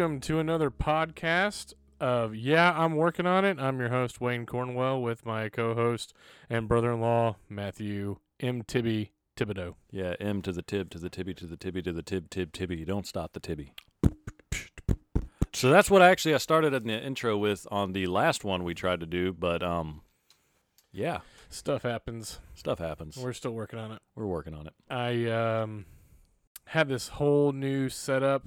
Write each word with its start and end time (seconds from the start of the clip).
welcome 0.00 0.18
to 0.18 0.38
another 0.38 0.70
podcast 0.70 1.74
of 2.00 2.34
Yeah, 2.34 2.72
I'm 2.74 2.96
working 2.96 3.26
on 3.26 3.44
it. 3.44 3.58
I'm 3.58 3.78
your 3.78 3.90
host 3.90 4.18
Wayne 4.18 4.46
Cornwell 4.46 5.02
with 5.02 5.26
my 5.26 5.50
co-host 5.50 6.14
and 6.48 6.66
brother-in-law 6.66 7.36
Matthew 7.50 8.16
M. 8.40 8.62
Tibby 8.62 9.12
Thibodeau. 9.36 9.74
Yeah, 9.90 10.14
M 10.18 10.40
to 10.40 10.52
the 10.52 10.62
tib 10.62 10.88
to 10.92 10.98
the 10.98 11.10
tibby 11.10 11.34
to 11.34 11.44
the 11.46 11.58
tibby 11.58 11.82
to 11.82 11.92
the 11.92 12.00
tib 12.00 12.30
tib 12.30 12.50
tibby. 12.54 12.78
You 12.78 12.86
don't 12.86 13.06
stop 13.06 13.34
the 13.34 13.40
tibby. 13.40 13.74
So 15.52 15.68
that's 15.68 15.90
what 15.90 16.00
actually 16.00 16.32
I 16.34 16.38
started 16.38 16.72
in 16.72 16.84
the 16.84 16.98
intro 16.98 17.36
with 17.36 17.66
on 17.70 17.92
the 17.92 18.06
last 18.06 18.42
one 18.42 18.64
we 18.64 18.72
tried 18.72 19.00
to 19.00 19.06
do, 19.06 19.34
but 19.34 19.62
um, 19.62 20.00
yeah, 20.92 21.18
Stuff 21.50 21.82
happens. 21.82 22.38
stuff 22.54 22.78
happens. 22.78 23.18
We're 23.18 23.34
still 23.34 23.52
working 23.52 23.78
on 23.78 23.92
it. 23.92 23.98
We're 24.14 24.24
working 24.24 24.54
on 24.54 24.66
it. 24.66 24.72
I 24.88 25.26
um 25.26 25.84
had 26.68 26.88
this 26.88 27.08
whole 27.08 27.52
new 27.52 27.90
setup. 27.90 28.46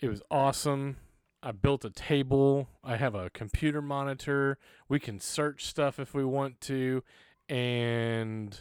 It 0.00 0.08
was 0.08 0.22
awesome. 0.30 0.96
I 1.42 1.52
built 1.52 1.84
a 1.84 1.90
table. 1.90 2.68
I 2.82 2.96
have 2.96 3.14
a 3.14 3.30
computer 3.30 3.80
monitor. 3.80 4.58
We 4.88 4.98
can 5.00 5.20
search 5.20 5.64
stuff 5.66 5.98
if 5.98 6.12
we 6.14 6.24
want 6.24 6.60
to. 6.62 7.02
And 7.48 8.60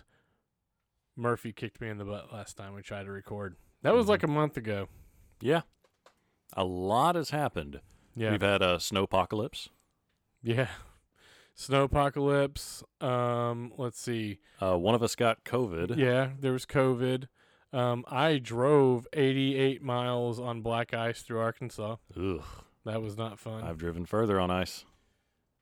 Murphy 1.15 1.51
kicked 1.53 1.81
me 1.81 1.89
in 1.89 1.97
the 1.97 2.05
butt 2.05 2.31
last 2.33 2.55
time 2.57 2.73
we 2.73 2.81
tried 2.81 3.03
to 3.05 3.11
record. 3.11 3.55
That 3.81 3.93
was 3.95 4.05
Mhm. 4.05 4.09
like 4.09 4.23
a 4.23 4.27
month 4.27 4.57
ago. 4.57 4.87
Yeah, 5.41 5.61
a 6.53 6.63
lot 6.63 7.15
has 7.15 7.29
happened. 7.31 7.81
Yeah. 8.15 8.31
We've 8.31 8.41
had 8.41 8.61
a 8.61 8.79
snow 8.79 9.03
apocalypse. 9.03 9.69
yeah. 10.41 10.69
Snow 11.57 11.83
apocalypse. 11.83 12.83
Um, 12.99 13.71
let's 13.77 13.97
see. 13.97 14.39
Uh, 14.61 14.77
one 14.77 14.93
of 14.93 15.01
us 15.01 15.15
got 15.15 15.45
COVID. 15.45 15.95
Yeah, 15.95 16.31
there 16.37 16.51
was 16.51 16.65
COVID. 16.65 17.29
Um, 17.75 18.05
I 18.07 18.37
drove 18.37 19.07
88 19.13 19.81
miles 19.83 20.39
on 20.39 20.61
black 20.61 20.93
ice 20.93 21.21
through 21.21 21.39
Arkansas. 21.39 21.97
Ugh, 22.17 22.41
That 22.85 23.01
was 23.01 23.17
not 23.17 23.37
fun. 23.39 23.63
I've 23.63 23.77
driven 23.77 24.05
further 24.05 24.39
on 24.39 24.49
ice, 24.49 24.85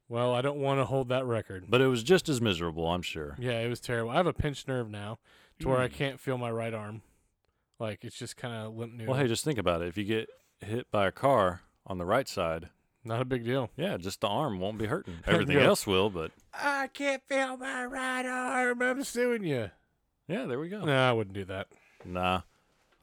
well, 0.09 0.33
I 0.33 0.41
don't 0.41 0.59
want 0.59 0.79
to 0.79 0.85
hold 0.85 1.09
that 1.09 1.25
record. 1.25 1.65
but 1.69 1.81
it 1.81 1.87
was 1.87 2.03
just 2.03 2.29
as 2.29 2.39
miserable. 2.41 2.87
I'm 2.87 3.01
sure. 3.01 3.35
Yeah, 3.39 3.59
it 3.61 3.67
was 3.69 3.79
terrible. 3.79 4.11
I 4.11 4.15
have 4.17 4.27
a 4.27 4.33
pinched 4.33 4.67
nerve 4.67 4.89
now 4.91 5.17
to 5.59 5.67
where 5.69 5.79
I 5.79 5.87
Mm. 5.87 5.93
can't 5.93 6.19
feel 6.19 6.37
my 6.37 6.51
right 6.51 6.73
arm. 6.73 7.01
Like 7.79 8.03
it's 8.03 8.17
just 8.17 8.37
kind 8.37 8.53
of 8.53 8.75
limp 8.75 8.93
noodle. 8.93 9.13
Well, 9.13 9.19
hey, 9.21 9.27
just 9.27 9.43
think 9.43 9.57
about 9.57 9.81
it. 9.81 9.87
If 9.87 9.97
you 9.97 10.03
get 10.03 10.29
hit 10.59 10.91
by 10.91 11.07
a 11.07 11.11
car 11.11 11.61
on 11.87 11.97
the 11.97 12.05
right 12.05 12.27
side, 12.27 12.69
not 13.03 13.21
a 13.21 13.25
big 13.25 13.43
deal. 13.43 13.71
yeah, 13.75 13.97
just 13.97 14.21
the 14.21 14.27
arm 14.27 14.59
won't 14.59 14.77
be 14.77 14.85
hurting. 14.85 15.15
Everything 15.25 15.57
Yeah. 15.57 15.63
else 15.65 15.87
will, 15.87 16.09
but 16.11 16.31
I 16.53 16.87
can't 16.93 17.23
feel 17.27 17.57
my 17.57 17.83
right 17.85 18.25
arm. 18.25 18.81
I'm 18.83 19.03
suing 19.03 19.43
you. 19.45 19.71
yeah, 20.27 20.45
there 20.45 20.59
we 20.59 20.69
go. 20.69 20.85
No, 20.85 20.95
I 21.09 21.11
wouldn't 21.11 21.33
do 21.33 21.45
that. 21.45 21.67
Nah, 22.05 22.41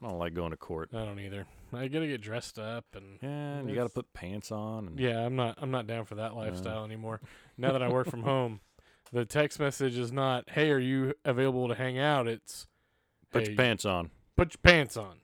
I 0.01 0.07
don't 0.07 0.17
like 0.19 0.33
going 0.33 0.51
to 0.51 0.57
court. 0.57 0.89
I 0.93 1.05
don't 1.05 1.19
either. 1.19 1.45
I 1.73 1.87
gotta 1.87 2.07
get 2.07 2.21
dressed 2.21 2.59
up 2.59 2.83
and 2.95 3.17
Yeah, 3.21 3.29
and 3.29 3.69
you 3.69 3.75
got 3.75 3.83
to 3.87 3.89
put 3.93 4.11
pants 4.13 4.51
on. 4.51 4.87
And 4.87 4.99
yeah, 4.99 5.25
I'm 5.25 5.35
not. 5.35 5.57
I'm 5.61 5.71
not 5.71 5.87
down 5.87 6.05
for 6.05 6.15
that 6.15 6.35
lifestyle 6.35 6.83
anymore. 6.83 7.21
Now 7.57 7.71
that 7.71 7.81
I 7.81 7.87
work 7.89 8.09
from 8.09 8.23
home, 8.23 8.59
the 9.13 9.23
text 9.25 9.59
message 9.59 9.97
is 9.97 10.11
not, 10.11 10.49
"Hey, 10.49 10.69
are 10.71 10.79
you 10.79 11.13
available 11.23 11.67
to 11.69 11.75
hang 11.75 11.97
out?" 11.97 12.27
It's, 12.27 12.67
put 13.31 13.43
"Hey, 13.43 13.49
your 13.53 13.57
pants 13.57 13.85
on. 13.85 14.11
put 14.35 14.53
your 14.53 14.59
pants 14.61 14.97
on. 14.97 15.17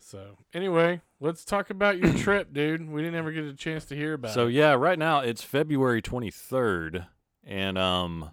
So 0.00 0.38
anyway, 0.52 1.02
let's 1.20 1.44
talk 1.44 1.70
about 1.70 1.98
your 1.98 2.12
trip, 2.18 2.52
dude. 2.52 2.90
We 2.90 3.00
didn't 3.02 3.14
ever 3.14 3.30
get 3.30 3.44
a 3.44 3.54
chance 3.54 3.84
to 3.86 3.94
hear 3.96 4.14
about 4.14 4.32
So 4.32 4.48
it. 4.48 4.54
yeah, 4.54 4.72
right 4.72 4.98
now 4.98 5.20
it's 5.20 5.42
February 5.44 6.02
23rd, 6.02 7.06
and 7.44 7.78
um, 7.78 8.30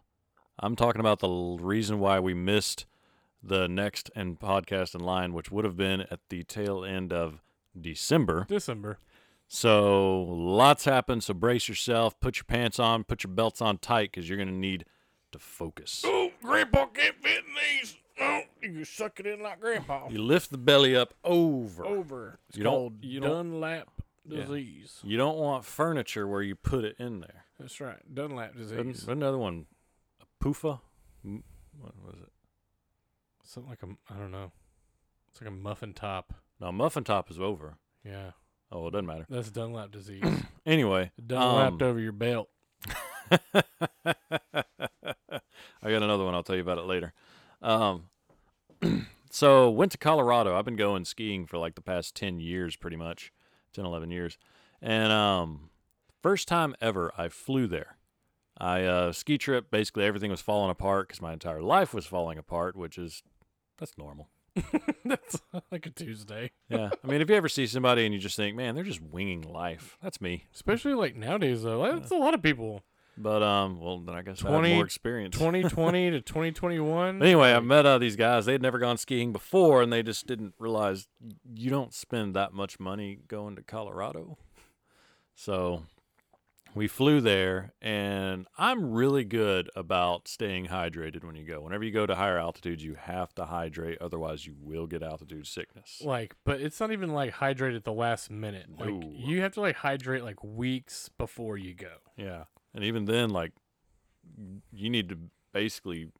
I'm 0.57 0.75
talking 0.75 1.01
about 1.01 1.19
the 1.19 1.29
reason 1.29 1.99
why 1.99 2.19
we 2.19 2.33
missed 2.33 2.87
the 3.47 3.67
next 3.67 4.11
and 4.15 4.39
podcast 4.39 4.93
in 4.93 5.01
line, 5.01 5.33
which 5.33 5.51
would 5.51 5.65
have 5.65 5.77
been 5.77 6.01
at 6.01 6.19
the 6.29 6.43
tail 6.43 6.83
end 6.85 7.11
of 7.13 7.41
December. 7.79 8.45
December. 8.49 8.99
So 9.47 10.23
lots 10.23 10.85
happened. 10.85 11.23
So 11.23 11.33
brace 11.33 11.69
yourself, 11.69 12.19
put 12.19 12.37
your 12.37 12.43
pants 12.45 12.79
on, 12.79 13.03
put 13.03 13.23
your 13.23 13.31
belts 13.31 13.61
on 13.61 13.77
tight, 13.77 14.11
because 14.11 14.27
you're 14.27 14.37
gonna 14.37 14.51
need 14.51 14.85
to 15.31 15.39
focus. 15.39 16.03
Oh, 16.05 16.31
Grandpa 16.43 16.87
can't 16.87 17.15
fit 17.21 17.43
in 17.45 17.53
these. 17.81 17.95
Oh, 18.19 18.41
you 18.61 18.83
suck 18.83 19.19
it 19.19 19.27
in 19.27 19.41
like 19.41 19.61
Grandpa. 19.61 20.07
You 20.09 20.21
lift 20.21 20.51
the 20.51 20.57
belly 20.57 20.95
up 20.95 21.13
over. 21.23 21.85
Over. 21.85 22.39
It's 22.49 22.57
You 22.57 22.63
don't- 22.63 22.73
called 22.73 23.05
you 23.05 23.19
don't- 23.19 23.51
Dunlap 23.51 24.01
Yeah. 24.25 24.41
disease. 24.41 24.99
You 25.03 25.17
don't 25.17 25.37
want 25.37 25.63
furniture 25.63 26.27
where 26.27 26.41
you 26.41 26.55
put 26.55 26.83
it 26.83 26.95
in 26.99 27.21
there. 27.21 27.45
That's 27.59 27.79
right. 27.79 28.01
Dunlap 28.13 28.55
disease. 28.57 29.07
Another 29.07 29.37
one, 29.37 29.67
a 30.21 30.43
poofa. 30.43 30.81
What 31.23 31.93
was 32.03 32.15
it? 32.23 32.31
Something 33.47 33.69
like 33.69 33.81
a, 33.81 34.13
I 34.13 34.17
don't 34.17 34.31
know. 34.31 34.51
It's 35.29 35.39
like 35.41 35.47
a 35.47 35.53
muffin 35.53 35.93
top. 35.93 36.33
No, 36.59 36.69
muffin 36.71 37.05
top 37.05 37.31
is 37.31 37.39
over. 37.39 37.77
Yeah, 38.03 38.31
Oh, 38.69 38.87
it 38.87 38.91
doesn't 38.91 39.05
matter. 39.05 39.25
that's 39.29 39.49
Dunlap 39.49 39.91
disease. 39.91 40.23
Anyway, 40.65 41.11
Dunlapped 41.25 41.81
um, 41.81 41.87
over 41.87 41.97
your 41.97 42.11
belt. 42.11 42.49
I 43.31 43.43
got 45.81 46.03
another 46.03 46.25
one. 46.25 46.33
I'll 46.35 46.43
tell 46.43 46.57
you 46.57 46.61
about 46.61 46.77
it 46.77 46.85
later. 46.85 47.13
Um, 47.61 48.09
so 49.29 49.69
went 49.69 49.93
to 49.93 49.97
Colorado. 49.97 50.57
I've 50.57 50.65
been 50.65 50.75
going 50.75 51.05
skiing 51.05 51.45
for 51.45 51.57
like 51.57 51.75
the 51.75 51.81
past 51.81 52.15
10 52.15 52.41
years, 52.41 52.75
pretty 52.75 52.97
much 52.97 53.31
10, 53.73 53.85
11 53.85 54.11
years. 54.11 54.37
And, 54.81 55.11
um, 55.13 55.69
first 56.21 56.49
time 56.49 56.75
ever 56.81 57.13
I 57.17 57.29
flew 57.29 57.65
there. 57.65 57.95
I, 58.57 58.83
uh, 58.83 59.13
ski 59.13 59.37
trip, 59.37 59.71
basically 59.71 60.03
everything 60.03 60.31
was 60.31 60.41
falling 60.41 60.69
apart 60.69 61.07
because 61.07 61.21
my 61.21 61.31
entire 61.31 61.61
life 61.61 61.93
was 61.93 62.05
falling 62.05 62.37
apart, 62.37 62.75
which 62.75 62.97
is, 62.97 63.23
that's 63.77 63.97
normal. 63.97 64.29
that's 65.05 65.41
like 65.71 65.85
a 65.85 65.89
Tuesday. 65.89 66.51
Yeah. 66.69 66.89
I 67.03 67.07
mean, 67.07 67.21
if 67.21 67.29
you 67.29 67.35
ever 67.35 67.49
see 67.49 67.67
somebody 67.67 68.05
and 68.05 68.13
you 68.13 68.19
just 68.19 68.35
think, 68.35 68.55
man, 68.55 68.75
they're 68.75 68.83
just 68.83 69.01
winging 69.01 69.41
life, 69.41 69.97
that's 70.01 70.19
me. 70.19 70.45
Especially 70.53 70.93
like 70.93 71.15
nowadays 71.15 71.63
though. 71.63 71.91
That's 71.93 72.11
a 72.11 72.15
lot 72.15 72.33
of 72.33 72.41
people. 72.41 72.83
But, 73.19 73.41
um, 73.41 73.79
well, 73.79 73.99
then 73.99 74.13
I 74.13 74.21
guess 74.21 74.45
I 74.45 74.49
20 74.49 74.69
have 74.69 74.75
more 74.75 74.85
experience. 74.85 75.35
2020 75.35 76.11
to 76.11 76.21
2021. 76.21 77.19
But 77.19 77.25
anyway, 77.25 77.51
I 77.51 77.59
met 77.59 77.85
uh, 77.85 77.97
these 77.97 78.15
guys. 78.15 78.45
They 78.45 78.51
had 78.51 78.61
never 78.61 78.77
gone 78.77 78.97
skiing 78.97 79.31
before, 79.33 79.81
and 79.81 79.91
they 79.91 80.03
just 80.03 80.27
didn't 80.27 80.53
realize 80.59 81.07
you 81.55 81.71
don't 81.71 81.95
spend 81.95 82.35
that 82.35 82.53
much 82.53 82.79
money 82.79 83.17
going 83.27 83.55
to 83.55 83.63
Colorado. 83.63 84.37
So 85.33 85.83
we 86.77 86.87
flew 86.87 87.19
there, 87.21 87.73
and 87.81 88.45
I'm 88.57 88.91
really 88.91 89.23
good 89.23 89.69
about 89.75 90.27
staying 90.27 90.67
hydrated 90.67 91.23
when 91.23 91.35
you 91.35 91.43
go. 91.45 91.61
Whenever 91.61 91.83
you 91.83 91.91
go 91.91 92.05
to 92.05 92.15
higher 92.15 92.37
altitudes, 92.37 92.83
you 92.83 92.95
have 92.95 93.33
to 93.35 93.45
hydrate, 93.45 93.97
otherwise, 94.01 94.45
you 94.45 94.55
will 94.59 94.87
get 94.87 95.01
altitude 95.03 95.47
sickness. 95.47 96.01
like 96.03 96.35
but 96.45 96.61
it's 96.61 96.79
not 96.79 96.91
even 96.91 97.11
like 97.13 97.31
hydrate 97.33 97.75
at 97.75 97.83
the 97.83 97.93
last 97.93 98.29
minute 98.29 98.67
like 98.79 98.89
No. 98.89 99.01
you 99.13 99.41
have 99.41 99.53
to 99.53 99.61
like 99.61 99.75
hydrate 99.77 100.23
like 100.23 100.43
weeks 100.43 101.09
before 101.17 101.57
you 101.57 101.73
go 101.73 101.93
Yeah. 102.15 102.43
And 102.73 102.83
even 102.83 103.05
then, 103.05 103.31
like, 103.31 103.53
you 104.71 104.89
need 104.89 105.09
to 105.09 105.17
basically, 105.53 106.11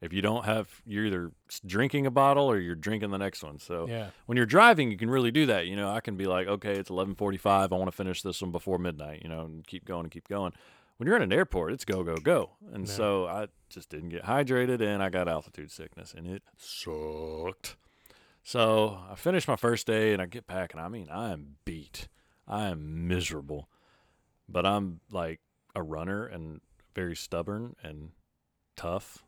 if 0.00 0.12
you 0.12 0.22
don't 0.22 0.44
have, 0.44 0.80
you're 0.86 1.06
either 1.06 1.32
drinking 1.66 2.06
a 2.06 2.10
bottle 2.10 2.44
or 2.50 2.58
you're 2.58 2.74
drinking 2.74 3.10
the 3.10 3.18
next 3.18 3.42
one. 3.42 3.58
So 3.58 3.86
yeah 3.88 4.10
when 4.26 4.36
you're 4.36 4.46
driving, 4.46 4.90
you 4.90 4.96
can 4.96 5.10
really 5.10 5.30
do 5.30 5.46
that. 5.46 5.66
You 5.66 5.76
know, 5.76 5.90
I 5.90 6.00
can 6.00 6.16
be 6.16 6.26
like, 6.26 6.46
okay, 6.46 6.76
it's 6.76 6.90
11:45. 6.90 7.72
I 7.72 7.76
want 7.76 7.86
to 7.86 7.96
finish 7.96 8.22
this 8.22 8.40
one 8.42 8.52
before 8.52 8.78
midnight. 8.78 9.22
You 9.22 9.28
know, 9.28 9.42
and 9.42 9.66
keep 9.66 9.84
going 9.84 10.04
and 10.04 10.10
keep 10.10 10.28
going. 10.28 10.52
When 10.98 11.06
you're 11.06 11.16
in 11.16 11.22
an 11.22 11.32
airport, 11.32 11.72
it's 11.72 11.84
go 11.84 12.02
go 12.02 12.16
go. 12.16 12.50
And 12.72 12.86
Yeah. 12.86 12.92
so 12.92 13.26
I 13.26 13.48
just 13.68 13.88
didn't 13.88 14.08
get 14.08 14.24
hydrated, 14.24 14.80
and 14.80 15.02
I 15.02 15.08
got 15.10 15.28
altitude 15.28 15.70
sickness, 15.70 16.12
and 16.12 16.26
it 16.26 16.42
sucked. 16.56 17.76
So 18.42 18.98
I 19.10 19.14
finished 19.14 19.46
my 19.46 19.56
first 19.56 19.86
day, 19.86 20.12
and 20.12 20.20
I 20.22 20.26
get 20.26 20.46
back, 20.46 20.72
and 20.72 20.80
I 20.80 20.88
mean, 20.88 21.08
I 21.10 21.30
am 21.32 21.56
beat. 21.64 22.08
I 22.48 22.68
am 22.68 23.06
miserable, 23.06 23.68
but 24.48 24.64
I'm 24.66 25.00
like 25.10 25.40
a 25.74 25.82
runner 25.82 26.24
and 26.26 26.60
very 26.94 27.14
stubborn 27.14 27.76
and 27.82 28.10
tough. 28.74 29.22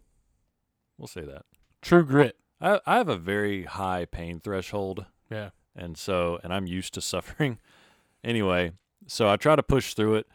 We'll 1.00 1.08
say 1.08 1.23
that. 1.23 1.47
true 1.82 2.05
grit 2.05 2.37
I, 2.61 2.79
I 2.87 2.99
have 2.99 3.08
a 3.08 3.17
very 3.17 3.64
high 3.64 4.05
pain 4.05 4.38
threshold 4.38 5.06
yeah 5.31 5.50
and 5.75 5.97
so 5.97 6.38
and 6.44 6.52
I'm 6.52 6.67
used 6.67 6.94
to 6.94 7.00
suffering. 7.12 7.58
Anyway, 8.23 8.73
so 9.06 9.29
I 9.29 9.37
try 9.37 9.56
to 9.56 9.62
push 9.62 9.94
through 9.94 10.17
it. 10.17 10.26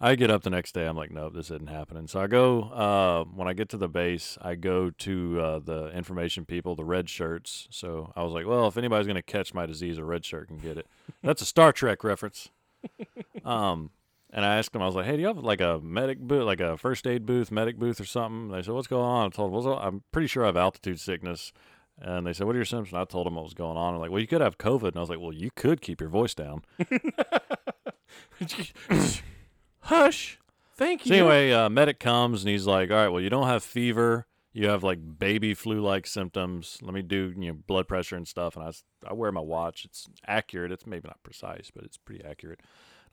I 0.00 0.14
get 0.14 0.30
up 0.30 0.42
the 0.42 0.50
next 0.50 0.72
day. 0.72 0.86
I'm 0.86 0.96
like, 0.96 1.10
nope, 1.10 1.34
this 1.34 1.50
isn't 1.50 1.68
happening. 1.68 2.06
So 2.08 2.20
I 2.20 2.26
go 2.28 2.62
uh, 2.62 3.24
when 3.34 3.48
I 3.48 3.52
get 3.52 3.68
to 3.70 3.76
the 3.76 3.88
base. 3.88 4.38
I 4.40 4.54
go 4.54 4.90
to 4.90 5.40
uh, 5.40 5.58
the 5.60 5.88
information 5.90 6.44
people, 6.44 6.74
the 6.76 6.84
red 6.84 7.08
shirts. 7.08 7.66
So 7.70 8.12
I 8.16 8.22
was 8.22 8.32
like, 8.32 8.46
well, 8.46 8.66
if 8.68 8.76
anybody's 8.76 9.06
gonna 9.06 9.22
catch 9.22 9.54
my 9.54 9.66
disease, 9.66 9.98
a 9.98 10.04
red 10.04 10.24
shirt 10.24 10.48
can 10.48 10.58
get 10.58 10.78
it. 10.78 10.86
That's 11.22 11.42
a 11.42 11.46
Star 11.46 11.72
Trek 11.72 12.02
reference. 12.04 12.50
Um, 13.44 13.90
and 14.30 14.44
I 14.44 14.56
asked 14.56 14.72
them, 14.72 14.82
I 14.82 14.86
was 14.86 14.94
like, 14.94 15.06
hey, 15.06 15.16
do 15.16 15.22
you 15.22 15.28
have 15.28 15.38
like 15.38 15.60
a 15.60 15.80
medic 15.82 16.20
booth, 16.20 16.44
like 16.44 16.60
a 16.60 16.76
first 16.76 17.06
aid 17.06 17.26
booth, 17.26 17.50
medic 17.50 17.78
booth 17.78 18.00
or 18.00 18.04
something? 18.04 18.48
They 18.48 18.62
said, 18.62 18.74
what's 18.74 18.86
going 18.86 19.04
on? 19.04 19.26
I 19.26 19.28
told 19.30 19.52
them, 19.52 19.64
well, 19.64 19.78
I'm 19.78 20.02
pretty 20.12 20.28
sure 20.28 20.44
I 20.44 20.46
have 20.46 20.56
altitude 20.56 21.00
sickness. 21.00 21.52
And 22.00 22.24
they 22.24 22.32
said, 22.32 22.46
"What 22.46 22.54
are 22.54 22.58
your 22.60 22.64
symptoms?" 22.64 22.92
And 22.92 23.00
I 23.00 23.04
told 23.04 23.26
them 23.26 23.34
what 23.34 23.42
was 23.42 23.54
going 23.54 23.76
on. 23.76 23.94
I'm 23.94 23.98
like, 23.98 24.12
well, 24.12 24.20
you 24.20 24.28
could 24.28 24.40
have 24.40 24.56
COVID. 24.56 24.86
And 24.86 24.98
I 24.98 25.00
was 25.00 25.10
like, 25.10 25.18
well, 25.18 25.32
you 25.32 25.50
could 25.50 25.80
keep 25.80 26.00
your 26.00 26.08
voice 26.10 26.32
down. 26.32 26.62
hush 29.80 30.38
thank 30.78 31.04
you 31.04 31.10
So 31.10 31.14
anyway, 31.14 31.52
uh, 31.52 31.68
medic 31.68 31.98
comes 31.98 32.42
and 32.42 32.50
he's 32.50 32.66
like, 32.66 32.90
"All 32.90 32.96
right, 32.96 33.08
well, 33.08 33.20
you 33.20 33.28
don't 33.28 33.48
have 33.48 33.62
fever, 33.62 34.26
You 34.52 34.68
have 34.68 34.82
like 34.82 35.18
baby 35.18 35.52
flu-like 35.52 36.06
symptoms. 36.06 36.78
Let 36.80 36.94
me 36.94 37.02
do 37.02 37.34
you 37.36 37.48
know 37.48 37.58
blood 37.66 37.88
pressure 37.88 38.16
and 38.16 38.26
stuff, 38.26 38.56
and 38.56 38.64
I, 38.64 38.72
I 39.10 39.12
wear 39.12 39.30
my 39.32 39.40
watch. 39.40 39.84
It's 39.84 40.08
accurate. 40.26 40.72
It's 40.72 40.86
maybe 40.86 41.08
not 41.08 41.22
precise, 41.22 41.70
but 41.74 41.84
it's 41.84 41.98
pretty 41.98 42.24
accurate. 42.24 42.60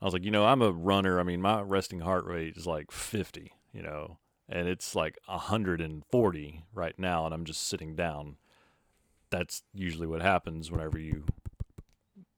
I 0.00 0.04
was 0.04 0.14
like, 0.14 0.24
you 0.24 0.30
know, 0.30 0.44
I'm 0.44 0.62
a 0.62 0.72
runner. 0.72 1.18
I 1.18 1.22
mean, 1.22 1.40
my 1.40 1.62
resting 1.62 2.00
heart 2.00 2.24
rate 2.24 2.56
is 2.56 2.66
like 2.66 2.90
50, 2.90 3.52
you 3.72 3.82
know, 3.82 4.18
and 4.48 4.68
it's 4.68 4.94
like 4.94 5.18
140 5.26 6.64
right 6.74 6.98
now, 6.98 7.24
and 7.24 7.34
I'm 7.34 7.44
just 7.44 7.66
sitting 7.66 7.94
down. 7.94 8.36
That's 9.30 9.62
usually 9.74 10.06
what 10.06 10.22
happens 10.22 10.70
whenever 10.70 10.98
you, 10.98 11.24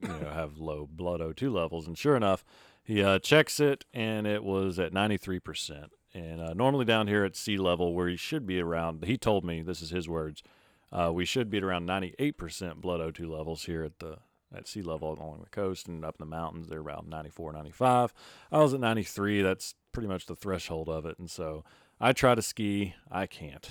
you 0.00 0.08
know, 0.08 0.30
have 0.32 0.58
low 0.58 0.88
blood 0.90 1.20
O2 1.20 1.52
levels. 1.52 1.86
And 1.86 1.98
sure 1.98 2.16
enough, 2.16 2.44
he 2.82 3.02
uh, 3.02 3.18
checks 3.18 3.60
it, 3.60 3.84
and 3.92 4.26
it 4.26 4.42
was 4.42 4.78
at 4.78 4.92
93%. 4.92 5.88
And 6.14 6.40
uh, 6.40 6.54
normally 6.54 6.86
down 6.86 7.06
here 7.06 7.24
at 7.24 7.36
sea 7.36 7.58
level, 7.58 7.94
where 7.94 8.08
he 8.08 8.16
should 8.16 8.46
be 8.46 8.60
around, 8.60 9.04
he 9.04 9.18
told 9.18 9.44
me 9.44 9.60
this 9.60 9.82
is 9.82 9.90
his 9.90 10.08
words. 10.08 10.42
Uh, 10.90 11.10
we 11.12 11.26
should 11.26 11.50
be 11.50 11.58
at 11.58 11.64
around 11.64 11.86
98% 11.86 12.76
blood 12.76 13.00
O2 13.00 13.28
levels 13.28 13.64
here 13.64 13.84
at 13.84 13.98
the 13.98 14.18
at 14.54 14.66
sea 14.66 14.82
level 14.82 15.12
along 15.12 15.40
the 15.42 15.50
coast 15.50 15.88
and 15.88 16.04
up 16.04 16.16
in 16.18 16.26
the 16.26 16.30
mountains. 16.36 16.68
They're 16.68 16.80
around 16.80 17.08
94, 17.08 17.52
95. 17.52 18.12
I 18.50 18.58
was 18.58 18.72
at 18.74 18.80
93. 18.80 19.42
That's 19.42 19.74
pretty 19.92 20.08
much 20.08 20.26
the 20.26 20.36
threshold 20.36 20.88
of 20.88 21.04
it. 21.06 21.18
And 21.18 21.30
so 21.30 21.64
I 22.00 22.12
try 22.12 22.34
to 22.34 22.42
ski. 22.42 22.94
I 23.10 23.26
can't. 23.26 23.68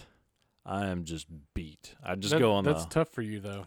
I 0.65 0.87
am 0.87 1.03
just 1.05 1.27
beat. 1.53 1.95
I 2.03 2.15
just 2.15 2.33
That- 2.33 2.39
go 2.39 2.53
on 2.53 2.63
That's 2.65 2.83
the 2.85 2.89
tough 2.91 3.09
for 3.09 3.21
you 3.21 3.39
though. 3.39 3.65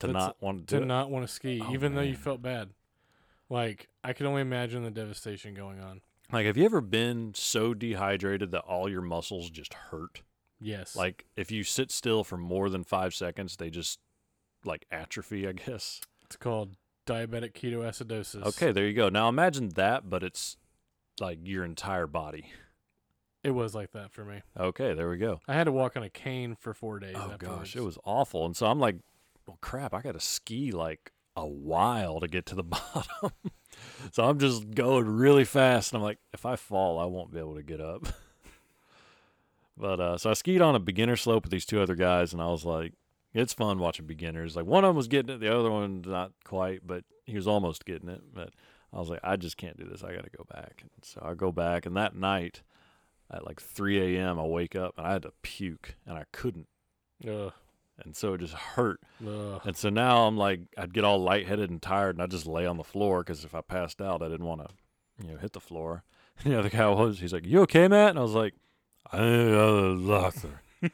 to 0.00 0.06
that's- 0.06 0.24
not 0.26 0.42
want 0.42 0.66
to 0.68 0.80
To 0.80 0.84
not 0.86 1.10
want 1.10 1.26
to 1.26 1.32
ski, 1.32 1.60
Oh, 1.64 1.72
even 1.72 1.94
though 1.94 2.00
you 2.02 2.16
felt 2.16 2.40
bad. 2.42 2.70
Like 3.50 3.88
I 4.04 4.12
can 4.12 4.26
only 4.26 4.40
imagine 4.42 4.82
the 4.82 4.90
devastation 4.90 5.54
going 5.54 5.80
on. 5.80 6.00
Like, 6.30 6.44
have 6.46 6.56
you 6.58 6.64
ever 6.66 6.80
been 6.82 7.32
so 7.34 7.72
dehydrated 7.72 8.50
that 8.50 8.60
all 8.60 8.88
your 8.88 9.00
muscles 9.00 9.48
just 9.50 9.72
hurt? 9.74 10.22
Yes. 10.60 10.94
Like, 10.94 11.24
if 11.36 11.50
you 11.50 11.64
sit 11.64 11.90
still 11.90 12.22
for 12.22 12.36
more 12.36 12.68
than 12.68 12.84
five 12.84 13.14
seconds, 13.14 13.56
they 13.56 13.70
just 13.70 13.98
like 14.64 14.86
atrophy, 14.90 15.46
I 15.48 15.52
guess. 15.52 16.00
it's 16.24 16.36
called 16.36 16.76
diabetic 17.06 17.52
ketoacidosis. 17.54 18.44
Okay, 18.44 18.72
there 18.72 18.86
you 18.86 18.92
go. 18.94 19.08
Now 19.08 19.28
imagine 19.28 19.70
that, 19.70 20.08
but 20.10 20.22
it's 20.22 20.56
like 21.20 21.38
your 21.42 21.64
entire 21.64 22.06
body. 22.06 22.52
It 23.44 23.52
was 23.52 23.74
like 23.74 23.92
that 23.92 24.12
for 24.12 24.24
me. 24.24 24.42
Okay, 24.58 24.94
there 24.94 25.08
we 25.08 25.16
go. 25.16 25.40
I 25.46 25.54
had 25.54 25.64
to 25.64 25.72
walk 25.72 25.96
on 25.96 26.02
a 26.02 26.10
cane 26.10 26.56
for 26.58 26.74
four 26.74 26.98
days. 26.98 27.14
Oh 27.16 27.30
afterwards. 27.32 27.58
gosh, 27.58 27.76
it 27.76 27.82
was 27.84 27.96
awful. 28.04 28.44
And 28.44 28.56
so 28.56 28.66
I'm 28.66 28.80
like, 28.80 28.96
well, 29.46 29.58
crap, 29.60 29.94
I 29.94 30.02
got 30.02 30.12
to 30.12 30.20
ski 30.20 30.72
like 30.72 31.12
a 31.36 31.46
while 31.46 32.20
to 32.20 32.28
get 32.28 32.46
to 32.46 32.54
the 32.54 32.62
bottom. 32.64 33.30
so 34.12 34.24
I'm 34.24 34.38
just 34.38 34.72
going 34.74 35.06
really 35.06 35.44
fast, 35.44 35.92
and 35.92 35.98
I'm 35.98 36.02
like, 36.02 36.18
if 36.34 36.44
I 36.44 36.56
fall, 36.56 36.98
I 36.98 37.04
won't 37.04 37.32
be 37.32 37.38
able 37.38 37.54
to 37.54 37.62
get 37.62 37.80
up. 37.80 38.06
but 39.78 40.00
uh, 40.00 40.18
so 40.18 40.30
I 40.30 40.34
skied 40.34 40.60
on 40.60 40.74
a 40.74 40.80
beginner 40.80 41.16
slope 41.16 41.44
with 41.44 41.52
these 41.52 41.64
two 41.64 41.80
other 41.80 41.94
guys, 41.94 42.32
and 42.32 42.42
I 42.42 42.48
was 42.48 42.64
like, 42.64 42.92
it's 43.34 43.52
fun 43.52 43.78
watching 43.78 44.06
beginners. 44.06 44.56
Like 44.56 44.66
one 44.66 44.84
of 44.84 44.88
them 44.88 44.96
was 44.96 45.08
getting 45.08 45.34
it, 45.34 45.38
the 45.38 45.54
other 45.56 45.70
one 45.70 46.02
not 46.06 46.32
quite, 46.44 46.86
but 46.86 47.04
he 47.26 47.36
was 47.36 47.46
almost 47.46 47.84
getting 47.84 48.08
it. 48.08 48.22
But 48.34 48.50
I 48.92 48.98
was 48.98 49.10
like, 49.10 49.20
I 49.22 49.36
just 49.36 49.56
can't 49.56 49.76
do 49.76 49.84
this. 49.84 50.02
I 50.02 50.14
got 50.14 50.24
to 50.24 50.30
go 50.36 50.44
back. 50.52 50.80
And 50.82 51.04
so 51.04 51.20
I 51.24 51.34
go 51.34 51.52
back, 51.52 51.84
and 51.86 51.96
that 51.96 52.14
night 52.16 52.62
at 53.30 53.44
like 53.46 53.60
3 53.60 54.16
a.m., 54.16 54.38
I 54.40 54.44
wake 54.44 54.74
up 54.74 54.94
and 54.96 55.06
I 55.06 55.12
had 55.12 55.22
to 55.22 55.32
puke, 55.42 55.96
and 56.06 56.16
I 56.16 56.24
couldn't 56.32 56.66
Ugh, 57.28 57.52
and 58.04 58.14
so 58.16 58.32
it 58.34 58.38
just 58.38 58.54
hurt. 58.54 59.00
ugh. 59.26 59.60
And 59.64 59.76
so 59.76 59.88
now 59.90 60.26
I'm 60.26 60.36
like, 60.38 60.60
I'd 60.78 60.94
get 60.94 61.04
all 61.04 61.18
lightheaded 61.20 61.68
and 61.68 61.82
tired, 61.82 62.14
and 62.16 62.22
I 62.22 62.26
just 62.26 62.46
lay 62.46 62.64
on 62.64 62.76
the 62.76 62.84
floor 62.84 63.20
because 63.24 63.44
if 63.44 63.54
I 63.54 63.60
passed 63.60 64.00
out, 64.00 64.22
I 64.22 64.28
didn't 64.28 64.46
want 64.46 64.60
to, 64.62 64.68
you 65.22 65.32
know, 65.32 65.38
hit 65.38 65.52
the 65.52 65.60
floor. 65.60 66.04
And 66.44 66.52
the 66.52 66.58
other 66.60 66.70
guy 66.70 66.88
was, 66.88 67.18
he's 67.18 67.32
like, 67.32 67.44
"You 67.44 67.62
okay, 67.62 67.88
Matt?" 67.88 68.10
And 68.10 68.18
I 68.20 68.22
was 68.22 68.30
like, 68.34 68.54
"I 69.12 69.18
need 69.18 69.52
a 69.52 69.98
doctor." 70.06 70.62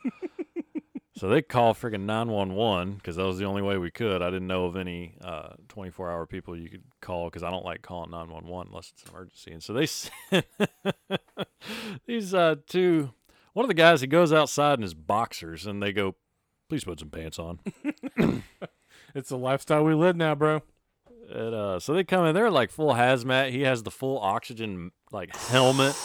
so 1.17 1.29
they 1.29 1.43
call 1.43 1.75
freaking 1.75 2.03
911 2.03 2.95
because 2.95 3.17
that 3.17 3.25
was 3.25 3.39
the 3.39 3.45
only 3.45 3.63
way 3.63 3.79
we 3.79 3.91
could. 3.91 4.23
I 4.23 4.31
didn't 4.31 4.47
know 4.47 4.67
of 4.67 4.77
any 4.77 5.17
uh, 5.23 5.55
24 5.69 6.11
hour 6.11 6.27
people 6.27 6.57
you 6.57 6.69
could 6.69 6.85
call 7.01 7.27
because 7.27 7.43
I 7.43 7.51
don't 7.51 7.65
like 7.65 7.83
calling 7.83 8.11
911 8.11 8.69
unless 8.71 8.93
it's 8.93 9.03
an 9.05 9.11
emergency. 9.11 9.53
And 9.53 9.63
so 9.63 9.73
they 9.73 9.87
sent 9.87 10.47
these 12.07 12.35
uh, 12.35 12.57
two. 12.67 13.13
One 13.53 13.65
of 13.65 13.69
the 13.69 13.75
guys, 13.75 14.01
he 14.01 14.07
goes 14.07 14.33
outside 14.33 14.79
in 14.79 14.83
his 14.83 14.95
boxers, 14.95 15.65
and 15.65 15.81
they 15.81 15.93
go, 15.93 16.17
"Please 16.69 16.85
put 16.85 16.99
some 16.99 17.11
pants 17.11 17.39
on." 17.39 17.61
It's 19.15 19.29
the 19.29 19.39
lifestyle 19.39 19.85
we 19.85 19.95
live 19.95 20.17
now, 20.17 20.35
bro. 20.35 20.63
And, 21.31 21.55
uh, 21.55 21.81
so 21.81 21.95
they 21.95 22.05
come 22.05 22.27
in, 22.27 22.35
they're 22.35 22.51
like 22.51 22.71
full 22.71 22.95
hazmat. 22.95 23.51
He 23.51 23.63
has 23.63 23.85
the 23.85 23.91
full 23.91 24.19
oxygen 24.19 24.91
like 25.15 25.35
helmet 25.35 25.97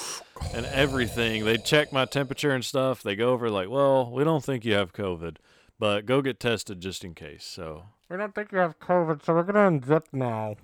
and 0.53 0.65
everything. 0.67 1.43
They 1.43 1.57
check 1.57 1.91
my 1.91 2.05
temperature 2.05 2.51
and 2.51 2.63
stuff. 2.63 3.03
They 3.03 3.15
go 3.15 3.31
over 3.31 3.49
like, 3.49 3.69
well, 3.69 4.09
we 4.09 4.23
don't 4.23 4.43
think 4.43 4.63
you 4.63 4.73
have 4.75 4.93
COVID, 4.93 5.37
but 5.77 6.05
go 6.05 6.21
get 6.21 6.39
tested 6.39 6.79
just 6.79 7.03
in 7.03 7.15
case. 7.15 7.43
So 7.43 7.83
We 8.07 8.15
don't 8.15 8.33
think 8.33 8.51
you 8.51 8.59
have 8.59 8.79
COVID, 8.79 9.25
so 9.25 9.33
we're 9.33 9.43
gonna 9.43 9.79
unzip 9.79 10.03
now. 10.13 10.55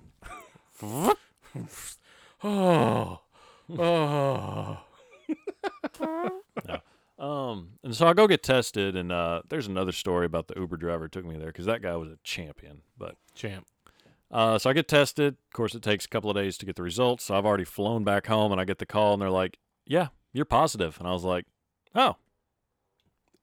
oh, 2.44 3.20
oh. 3.78 4.78
Um, 7.18 7.70
and 7.82 7.96
so 7.96 8.06
I 8.06 8.12
go 8.12 8.26
get 8.26 8.42
tested, 8.42 8.94
and 8.94 9.10
uh, 9.10 9.40
there's 9.48 9.66
another 9.66 9.92
story 9.92 10.26
about 10.26 10.48
the 10.48 10.54
Uber 10.60 10.76
driver 10.76 11.08
took 11.08 11.24
me 11.24 11.38
there 11.38 11.46
because 11.46 11.64
that 11.64 11.80
guy 11.80 11.96
was 11.96 12.10
a 12.10 12.18
champion. 12.22 12.82
But 12.98 13.16
Champ. 13.34 13.66
Uh, 14.30 14.58
so 14.58 14.70
I 14.70 14.72
get 14.72 14.88
tested. 14.88 15.34
Of 15.48 15.52
course, 15.52 15.74
it 15.74 15.82
takes 15.82 16.04
a 16.04 16.08
couple 16.08 16.30
of 16.30 16.36
days 16.36 16.56
to 16.58 16.66
get 16.66 16.76
the 16.76 16.82
results. 16.82 17.24
So 17.24 17.36
I've 17.36 17.46
already 17.46 17.64
flown 17.64 18.04
back 18.04 18.26
home, 18.26 18.52
and 18.52 18.60
I 18.60 18.64
get 18.64 18.78
the 18.78 18.86
call, 18.86 19.12
and 19.12 19.22
they're 19.22 19.30
like, 19.30 19.58
"Yeah, 19.86 20.08
you're 20.32 20.44
positive." 20.44 20.98
And 20.98 21.08
I 21.08 21.12
was 21.12 21.24
like, 21.24 21.46
"Oh, 21.94 22.16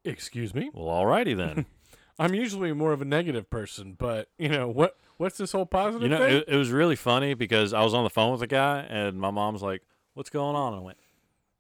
Excuse 0.06 0.54
me. 0.54 0.70
well, 0.74 0.88
alrighty 0.88 1.36
then." 1.36 1.66
I'm 2.20 2.34
usually 2.36 2.72
more 2.74 2.92
of 2.94 3.02
a 3.02 3.06
negative 3.06 3.50
person, 3.50 3.96
but 3.98 4.30
you 4.38 4.50
know 4.50 4.68
what? 4.68 4.98
What's 5.18 5.38
this 5.38 5.52
whole 5.52 5.66
positive 5.66 6.04
you 6.04 6.10
know, 6.10 6.20
thing? 6.20 6.38
it, 6.38 6.46
it 6.48 6.56
was 6.58 6.70
really 6.72 6.96
funny 6.96 7.34
because 7.34 7.74
I 7.74 7.82
was 7.84 7.94
on 7.94 8.04
the 8.04 8.10
phone 8.10 8.32
with 8.32 8.42
a 8.42 8.48
guy, 8.48 8.86
and 8.90 9.20
my 9.20 9.32
mom's 9.32 9.62
like, 9.64 9.82
"What's 10.14 10.30
going 10.30 10.56
on?" 10.56 10.74
And 10.74 10.82
I 10.82 10.86
went, 10.86 10.98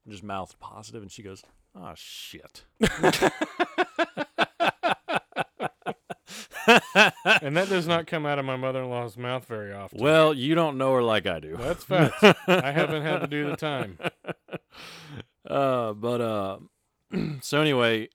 I 0.06 0.12
just 0.12 0.24
mouthed 0.24 0.60
positive, 0.60 1.02
and 1.02 1.12
she 1.12 1.24
goes, 1.24 1.44
"Oh 1.76 1.94
shit." 1.96 2.66
and 7.42 7.58
that 7.58 7.68
does 7.70 7.88
not 7.88 8.08
come 8.08 8.26
out 8.26 8.40
of 8.40 8.46
my 8.46 8.56
mother-in-law's 8.56 9.18
mouth 9.18 9.46
very 9.46 9.74
often. 9.74 10.00
well, 10.02 10.34
you 10.34 10.56
don't 10.56 10.78
know 10.78 10.94
her 10.94 11.04
like 11.04 11.26
I 11.28 11.40
do. 11.40 11.58
That's 11.58 11.84
facts. 11.84 12.24
I 12.48 12.72
haven't 12.72 13.04
had 13.04 13.20
to 13.20 13.28
do 13.28 13.50
the 13.50 13.56
time. 13.58 13.98
Uh, 15.46 15.92
but 15.94 16.22
uh, 16.22 16.58
so 17.42 17.60
anyway, 17.60 18.08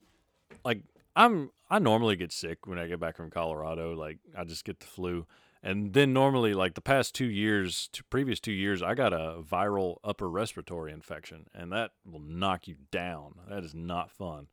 like 0.64 0.80
I'm 1.14 1.50
I 1.70 1.78
normally 1.78 2.16
get 2.16 2.32
sick 2.32 2.66
when 2.66 2.78
I 2.78 2.86
get 2.88 3.00
back 3.00 3.16
from 3.16 3.30
Colorado. 3.30 3.94
Like 3.94 4.18
I 4.36 4.44
just 4.44 4.64
get 4.64 4.80
the 4.80 4.86
flu, 4.86 5.26
and 5.62 5.92
then 5.92 6.12
normally 6.12 6.54
like 6.54 6.74
the 6.74 6.80
past 6.80 7.14
two 7.14 7.26
years, 7.26 7.88
two, 7.92 8.02
previous 8.08 8.40
two 8.40 8.52
years, 8.52 8.82
I 8.82 8.94
got 8.94 9.12
a 9.12 9.42
viral 9.42 9.96
upper 10.02 10.28
respiratory 10.28 10.92
infection, 10.92 11.46
and 11.54 11.70
that 11.72 11.90
will 12.10 12.20
knock 12.20 12.66
you 12.66 12.76
down. 12.90 13.34
That 13.48 13.62
is 13.62 13.74
not 13.74 14.10
fun, 14.10 14.46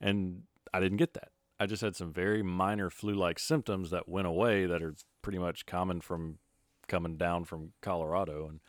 and 0.00 0.42
I 0.72 0.80
didn't 0.80 0.98
get 0.98 1.14
that. 1.14 1.30
I 1.62 1.66
just 1.66 1.82
had 1.82 1.94
some 1.96 2.12
very 2.12 2.42
minor 2.42 2.90
flu-like 2.90 3.38
symptoms 3.38 3.90
that 3.90 4.08
went 4.08 4.26
away 4.26 4.66
that 4.66 4.82
are 4.82 4.94
pretty 5.22 5.38
much 5.38 5.64
common 5.64 6.00
from 6.00 6.38
coming 6.88 7.16
down 7.16 7.44
from 7.44 7.72
Colorado 7.80 8.48
and 8.48 8.60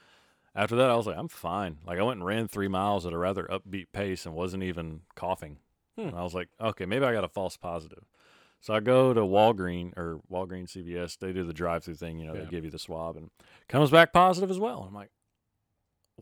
after 0.55 0.75
that, 0.75 0.91
I 0.91 0.95
was 0.95 1.07
like, 1.07 1.17
I'm 1.17 1.27
fine. 1.29 1.77
Like 1.83 1.97
I 1.97 2.03
went 2.03 2.17
and 2.19 2.25
ran 2.27 2.47
three 2.47 2.67
miles 2.67 3.07
at 3.07 3.13
a 3.13 3.17
rather 3.17 3.45
upbeat 3.45 3.87
pace 3.91 4.27
and 4.27 4.35
wasn't 4.35 4.61
even 4.61 5.01
coughing. 5.15 5.57
Hmm. 5.97 6.09
And 6.09 6.15
I 6.15 6.21
was 6.21 6.35
like, 6.35 6.49
okay, 6.61 6.85
maybe 6.85 7.05
I 7.05 7.11
got 7.11 7.23
a 7.23 7.27
false 7.27 7.57
positive. 7.57 8.03
So 8.61 8.73
I 8.73 8.79
go 8.79 9.15
to 9.15 9.21
Walgreen 9.21 9.97
or 9.97 10.21
Walgreens 10.31 10.77
CVS. 10.77 11.17
They 11.17 11.33
do 11.33 11.43
the 11.43 11.53
drive-through 11.53 11.95
thing. 11.95 12.19
You 12.19 12.27
know, 12.27 12.35
Yeah. 12.35 12.41
they 12.41 12.49
give 12.51 12.63
you 12.65 12.69
the 12.69 12.77
swab 12.77 13.17
and 13.17 13.31
comes 13.67 13.89
back 13.89 14.13
positive 14.13 14.51
as 14.51 14.59
well. 14.59 14.85
I'm 14.87 14.93
like, 14.93 15.09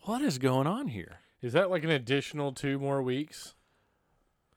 what 0.06 0.22
is 0.22 0.38
going 0.38 0.66
on 0.66 0.88
here? 0.88 1.20
Is 1.42 1.52
that 1.52 1.70
like 1.70 1.84
an 1.84 1.92
additional 1.92 2.54
two 2.54 2.80
more 2.80 3.02
weeks? 3.02 3.56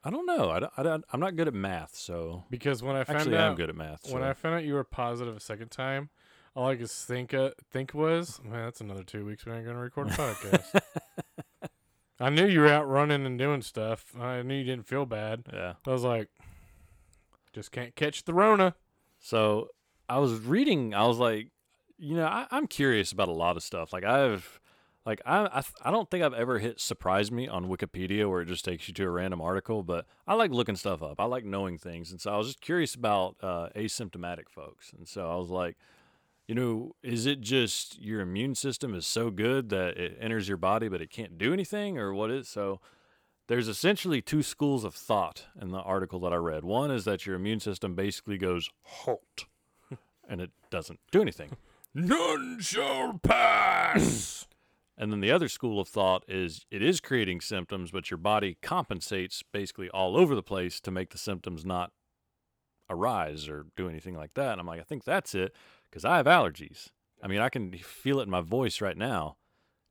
I 0.04 0.10
don't 0.10 0.26
know. 0.26 0.50
I, 0.50 0.60
don't- 0.60 0.72
I, 0.76 0.82
don't- 0.82 1.04
I'm 1.12 1.20
not 1.20 1.34
good 1.36 1.48
at 1.48 1.54
math, 1.54 1.96
so 1.96 2.44
Because 2.50 2.82
when 2.82 2.94
I 2.96 3.04
found 3.04 3.20
actually, 3.20 3.36
out 3.38 3.50
am 3.50 3.54
good 3.56 3.70
at 3.70 3.76
math. 3.76 4.04
when 4.12 4.22
so- 4.22 4.28
I 4.28 4.32
found 4.34 4.54
out 4.56 4.64
you 4.64 4.74
were 4.74 4.84
positive 4.84 5.36
a 5.36 5.40
second 5.40 5.70
time, 5.70 6.10
all 6.54 6.68
I 6.68 6.76
could 6.76 6.90
think 6.90 7.34
uh, 7.34 7.50
think 7.72 7.94
was, 7.94 8.40
man, 8.44 8.64
that's 8.64 8.80
another 8.80 9.02
two 9.02 9.24
weeks 9.24 9.44
we 9.46 9.52
ain't 9.52 9.64
gonna 9.66 9.78
record 9.78 10.08
a 10.08 10.10
podcast. 10.12 10.80
I 12.20 12.30
knew 12.30 12.46
you 12.46 12.60
were 12.60 12.68
out 12.68 12.88
running 12.88 13.26
and 13.26 13.36
doing 13.38 13.60
stuff. 13.62 14.14
I 14.20 14.42
knew 14.42 14.54
you 14.54 14.64
didn't 14.64 14.86
feel 14.86 15.04
bad. 15.04 15.44
yeah. 15.52 15.74
I 15.86 15.90
was 15.90 16.04
like, 16.04 16.28
just 17.52 17.72
can't 17.72 17.94
catch 17.96 18.24
the 18.24 18.32
Rona. 18.34 18.76
So 19.18 19.68
I 20.08 20.18
was 20.18 20.38
reading. 20.38 20.94
I 20.94 21.06
was 21.06 21.18
like, 21.18 21.48
you 21.98 22.14
know, 22.14 22.26
I, 22.26 22.46
I'm 22.52 22.66
curious 22.68 23.10
about 23.10 23.28
a 23.28 23.32
lot 23.32 23.56
of 23.56 23.62
stuff. 23.64 23.92
Like 23.92 24.04
I've, 24.04 24.60
like 25.06 25.20
I, 25.26 25.46
I, 25.46 25.62
I 25.84 25.90
don't 25.90 26.10
think 26.10 26.24
I've 26.24 26.34
ever 26.34 26.58
hit 26.58 26.80
surprise 26.80 27.30
me 27.30 27.46
on 27.48 27.66
Wikipedia 27.66 28.28
where 28.28 28.40
it 28.40 28.48
just 28.48 28.64
takes 28.64 28.88
you 28.88 28.94
to 28.94 29.04
a 29.04 29.10
random 29.10 29.40
article. 29.40 29.82
But 29.82 30.06
I 30.26 30.34
like 30.34 30.50
looking 30.50 30.76
stuff 30.76 31.02
up. 31.02 31.20
I 31.20 31.24
like 31.24 31.44
knowing 31.44 31.78
things, 31.78 32.10
and 32.10 32.20
so 32.20 32.32
I 32.32 32.36
was 32.36 32.48
just 32.48 32.60
curious 32.60 32.94
about 32.94 33.36
uh, 33.42 33.68
asymptomatic 33.76 34.48
folks. 34.48 34.92
And 34.96 35.06
so 35.06 35.30
I 35.30 35.36
was 35.36 35.50
like, 35.50 35.76
you 36.48 36.54
know, 36.54 36.94
is 37.02 37.26
it 37.26 37.40
just 37.40 38.00
your 38.00 38.20
immune 38.20 38.54
system 38.54 38.94
is 38.94 39.06
so 39.06 39.30
good 39.30 39.70
that 39.70 39.96
it 39.96 40.18
enters 40.20 40.48
your 40.48 40.58
body, 40.58 40.88
but 40.88 41.00
it 41.00 41.10
can't 41.10 41.38
do 41.38 41.52
anything, 41.52 41.98
or 41.98 42.12
what 42.12 42.30
is 42.30 42.48
so? 42.48 42.80
there's 43.46 43.68
essentially 43.68 44.22
two 44.22 44.42
schools 44.42 44.84
of 44.84 44.94
thought 44.94 45.44
in 45.60 45.70
the 45.70 45.80
article 45.80 46.18
that 46.20 46.32
I 46.32 46.36
read. 46.36 46.64
One 46.64 46.90
is 46.90 47.04
that 47.04 47.26
your 47.26 47.36
immune 47.36 47.60
system 47.60 47.94
basically 47.94 48.38
goes 48.38 48.70
halt 48.82 49.44
and 50.28 50.40
it 50.40 50.50
doesn't 50.70 51.00
do 51.10 51.20
anything. 51.20 51.56
None 51.94 52.58
shall 52.60 53.20
pass. 53.22 54.46
And 54.96 55.10
then 55.10 55.20
the 55.20 55.32
other 55.32 55.48
school 55.48 55.80
of 55.80 55.88
thought 55.88 56.24
is 56.28 56.66
it 56.70 56.82
is 56.82 57.00
creating 57.00 57.40
symptoms, 57.40 57.90
but 57.90 58.10
your 58.10 58.18
body 58.18 58.58
compensates 58.62 59.42
basically 59.42 59.90
all 59.90 60.16
over 60.16 60.34
the 60.34 60.42
place 60.42 60.80
to 60.80 60.90
make 60.90 61.10
the 61.10 61.18
symptoms 61.18 61.64
not 61.64 61.92
arise 62.88 63.48
or 63.48 63.66
do 63.76 63.88
anything 63.88 64.14
like 64.14 64.34
that. 64.34 64.52
And 64.52 64.60
I'm 64.60 64.66
like, 64.66 64.80
I 64.80 64.84
think 64.84 65.04
that's 65.04 65.34
it 65.34 65.54
because 65.90 66.04
I 66.04 66.18
have 66.18 66.26
allergies. 66.26 66.90
I 67.22 67.26
mean, 67.26 67.40
I 67.40 67.48
can 67.48 67.72
feel 67.72 68.20
it 68.20 68.24
in 68.24 68.30
my 68.30 68.40
voice 68.40 68.80
right 68.80 68.96
now. 68.96 69.36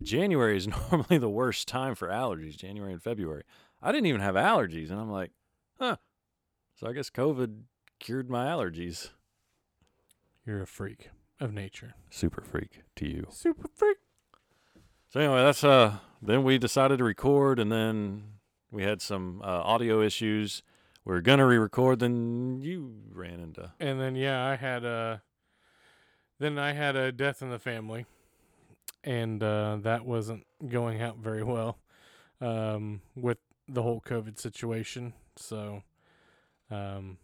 January 0.02 0.56
is 0.56 0.68
normally 0.92 1.18
the 1.18 1.30
worst 1.30 1.68
time 1.68 1.96
for 1.96 2.08
allergies, 2.08 2.56
January 2.56 2.94
and 2.94 3.04
February. 3.04 3.44
I 3.82 3.92
didn't 3.92 4.08
even 4.08 4.22
have 4.22 4.36
allergies. 4.36 4.90
And 4.90 5.00
I'm 5.00 5.12
like, 5.12 5.32
huh. 5.80 5.98
So 6.76 6.88
I 6.88 6.94
guess 6.94 7.10
COVID 7.10 7.64
cured 8.00 8.30
my 8.30 8.46
allergies. 8.46 9.10
You're 10.46 10.62
a 10.62 10.68
freak 10.68 11.10
of 11.40 11.54
nature. 11.54 11.96
Super 12.10 12.42
freak 12.42 12.84
to 12.96 13.08
you. 13.08 13.28
Super 13.30 13.68
freak. 13.74 13.98
So 15.14 15.20
anyway, 15.20 15.44
that's 15.44 15.64
uh. 15.64 15.98
Then 16.24 16.44
we 16.44 16.58
decided 16.58 16.98
to 16.98 17.04
record, 17.04 17.60
and 17.60 17.72
then 17.72 18.24
we 18.72 18.82
had 18.82 19.00
some 19.00 19.44
uh, 19.44 19.62
audio 19.62 20.02
issues. 20.02 20.64
We 21.06 21.14
were 21.14 21.22
gonna 21.22 21.46
re-record, 21.46 22.00
then 22.00 22.62
you 22.64 22.96
ran 23.12 23.40
into. 23.40 23.74
And 23.80 24.02
then 24.02 24.16
yeah, 24.16 24.44
I 24.44 24.56
had 24.56 24.84
a 24.84 25.22
then 26.40 26.58
I 26.58 26.72
had 26.72 26.96
a 26.96 27.12
death 27.12 27.44
in 27.44 27.52
the 27.52 27.60
family. 27.60 28.08
And 29.04 29.44
uh, 29.44 29.78
that 29.82 30.04
wasn't 30.04 30.48
going 30.68 31.00
out 31.00 31.18
very 31.18 31.44
well 31.44 31.78
um, 32.42 33.02
with 33.16 33.38
the 33.68 33.84
whole 33.84 34.02
COVID 34.02 34.40
situation. 34.40 35.14
So 35.36 35.84
um, 36.72 37.20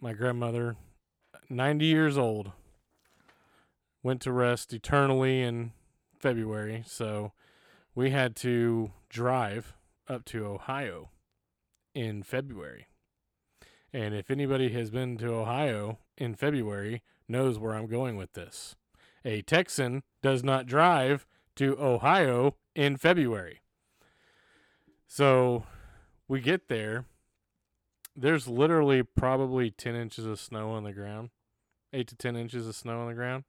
my 0.00 0.12
grandmother, 0.12 0.76
90 1.50 1.86
years 1.86 2.16
old, 2.16 2.52
went 4.04 4.20
to 4.20 4.30
rest 4.30 4.72
eternally 4.72 5.42
in 5.42 5.72
February. 6.18 6.84
So 6.86 7.32
we 7.94 8.10
had 8.10 8.36
to 8.36 8.92
drive 9.08 9.74
up 10.08 10.24
to 10.26 10.46
Ohio 10.46 11.10
in 11.94 12.22
February. 12.22 12.86
And 13.92 14.14
if 14.14 14.30
anybody 14.30 14.70
has 14.72 14.90
been 14.90 15.16
to 15.18 15.32
Ohio 15.32 15.98
in 16.18 16.34
February, 16.34 17.02
knows 17.28 17.58
where 17.58 17.74
I'm 17.74 17.86
going 17.86 18.16
with 18.16 18.34
this. 18.34 18.76
A 19.24 19.42
Texan 19.42 20.02
does 20.22 20.44
not 20.44 20.66
drive 20.66 21.26
to 21.56 21.76
Ohio 21.80 22.56
in 22.74 22.96
February. 22.96 23.60
So 25.06 25.64
we 26.28 26.40
get 26.40 26.68
there. 26.68 27.06
There's 28.14 28.46
literally 28.46 29.02
probably 29.02 29.70
10 29.70 29.94
inches 29.94 30.26
of 30.26 30.38
snow 30.38 30.70
on 30.70 30.84
the 30.84 30.92
ground, 30.92 31.30
8 31.92 32.06
to 32.08 32.16
10 32.16 32.36
inches 32.36 32.66
of 32.66 32.74
snow 32.74 33.00
on 33.00 33.08
the 33.08 33.14
ground. 33.14 33.44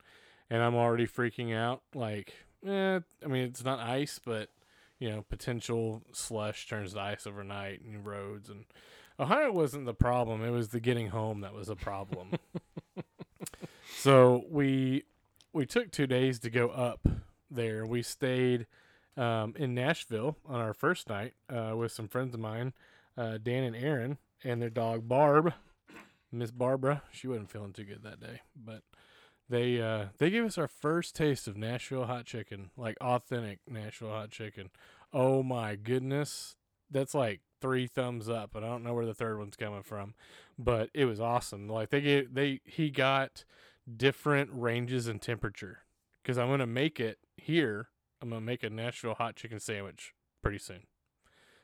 And 0.50 0.62
I'm 0.63 0.75
already 0.75 1.05
freaking 1.05 1.55
out. 1.55 1.81
Like, 1.93 2.33
eh, 2.69 3.00
I 3.24 3.27
mean, 3.27 3.45
it's 3.45 3.63
not 3.63 3.79
ice, 3.79 4.19
but, 4.24 4.50
you 5.00 5.09
know, 5.09 5.24
potential 5.29 6.03
slush 6.12 6.67
turns 6.67 6.93
to 6.93 7.00
ice 7.00 7.27
overnight 7.27 7.81
and 7.81 8.05
roads. 8.05 8.50
And 8.50 8.65
Ohio 9.19 9.51
wasn't 9.51 9.86
the 9.86 9.93
problem. 9.93 10.43
It 10.43 10.51
was 10.51 10.69
the 10.69 10.79
getting 10.79 11.09
home 11.09 11.41
that 11.41 11.53
was 11.53 11.69
a 11.69 11.75
problem. 11.75 12.33
so 13.97 14.43
we 14.50 15.03
we 15.53 15.65
took 15.65 15.91
two 15.91 16.07
days 16.07 16.39
to 16.39 16.50
go 16.50 16.69
up 16.69 17.07
there. 17.50 17.86
We 17.86 18.03
stayed 18.03 18.67
um, 19.15 19.53
in 19.57 19.74
Nashville 19.74 20.38
on 20.45 20.59
our 20.59 20.74
first 20.74 21.09
night 21.09 21.33
uh, 21.50 21.74
with 21.75 21.91
some 21.91 22.07
friends 22.07 22.36
of 22.36 22.39
mine, 22.39 22.74
uh, 23.17 23.39
Dan 23.41 23.63
and 23.63 23.75
Aaron, 23.75 24.17
and 24.43 24.62
their 24.62 24.69
dog 24.69 25.07
Barb, 25.07 25.53
Miss 26.31 26.51
Barbara. 26.51 27.01
She 27.12 27.27
wasn't 27.27 27.50
feeling 27.50 27.74
too 27.74 27.86
good 27.86 28.03
that 28.03 28.19
day, 28.19 28.41
but 28.55 28.83
they 29.50 29.82
uh, 29.82 30.06
they 30.18 30.30
gave 30.30 30.46
us 30.46 30.58
our 30.58 30.68
first 30.68 31.16
taste 31.16 31.48
of 31.48 31.58
Nashville 31.58 32.06
hot 32.06 32.25
chicken, 32.25 32.72
like 32.75 32.98
authentic 33.00 33.60
Nashville 33.70 34.12
hot 34.12 34.30
chicken. 34.30 34.70
Oh 35.13 35.42
my 35.42 35.75
goodness, 35.75 36.56
that's 36.92 37.13
like 37.13 37.42
three 37.62 37.88
thumbs 37.88 38.30
up, 38.30 38.56
and 38.56 38.66
I 38.66 38.68
don't 38.70 38.84
know 38.84 38.94
where 38.94 39.06
the 39.06 39.13
third 39.13 39.39
one's 39.39 39.56
coming 39.56 39.84
from, 39.84 40.16
but 40.58 40.89
it 40.94 41.06
was 41.06 41.20
awesome. 41.20 41.68
Like 41.70 41.89
they 41.89 42.01
gave 42.01 42.34
they 42.34 42.62
he 42.66 42.89
got 42.89 43.46
different 43.96 44.50
ranges 44.54 45.08
in 45.08 45.20
temperature 45.20 45.80
because 46.22 46.38
I'm 46.38 46.50
gonna 46.50 46.68
make 46.68 47.00
it 47.00 47.20
here. 47.38 47.88
I'm 48.22 48.30
gonna 48.30 48.42
make 48.42 48.63
a 48.63 48.70
Nashville 48.70 49.16
hot 49.16 49.36
chicken 49.36 49.60
sandwich 49.60 50.13
pretty 50.42 50.60
soon, 50.60 50.88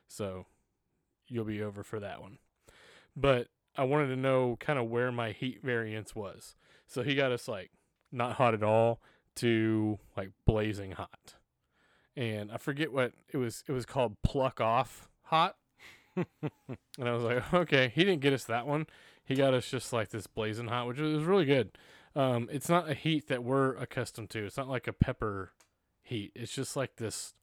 so 0.07 0.45
you'll 1.27 1.45
be 1.45 1.61
over 1.61 1.83
for 1.83 1.99
that 1.99 2.21
one. 2.21 2.37
But 3.15 3.47
I 3.75 3.83
wanted 3.83 4.07
to 4.07 4.15
know 4.15 4.57
kind 4.59 4.79
of 4.79 4.89
where 4.89 5.11
my 5.11 5.31
heat 5.31 5.59
variance 5.63 6.15
was, 6.15 6.55
so 6.93 7.03
he 7.03 7.15
got 7.15 7.31
us 7.31 7.47
like 7.47 7.71
not 8.11 8.33
hot 8.33 8.53
at 8.53 8.63
all 8.63 9.01
to 9.37 9.99
like 10.15 10.29
blazing 10.45 10.91
hot, 10.91 11.35
and 12.15 12.51
I 12.51 12.57
forget 12.57 12.93
what 12.93 13.13
it 13.31 13.37
was. 13.37 13.63
It 13.67 13.71
was 13.71 13.85
called 13.85 14.21
pluck 14.23 14.61
off 14.61 15.09
hot. 15.23 15.55
and 16.15 17.09
I 17.09 17.11
was 17.11 17.23
like, 17.23 17.53
okay, 17.53 17.91
he 17.93 18.03
didn't 18.03 18.21
get 18.21 18.33
us 18.33 18.43
that 18.43 18.67
one. 18.67 18.85
He 19.25 19.33
got 19.33 19.55
us 19.55 19.67
just 19.67 19.91
like 19.91 20.09
this 20.09 20.27
blazing 20.27 20.67
hot, 20.67 20.87
which 20.87 20.99
was 20.99 21.23
really 21.23 21.45
good. 21.45 21.75
Um, 22.15 22.47
it's 22.51 22.69
not 22.69 22.89
a 22.89 22.93
heat 22.93 23.27
that 23.29 23.43
we're 23.43 23.75
accustomed 23.77 24.29
to. 24.31 24.45
It's 24.45 24.57
not 24.57 24.69
like 24.69 24.87
a 24.87 24.93
pepper 24.93 25.53
heat. 26.03 26.31
It's 26.35 26.53
just 26.53 26.75
like 26.75 26.97
this. 26.97 27.33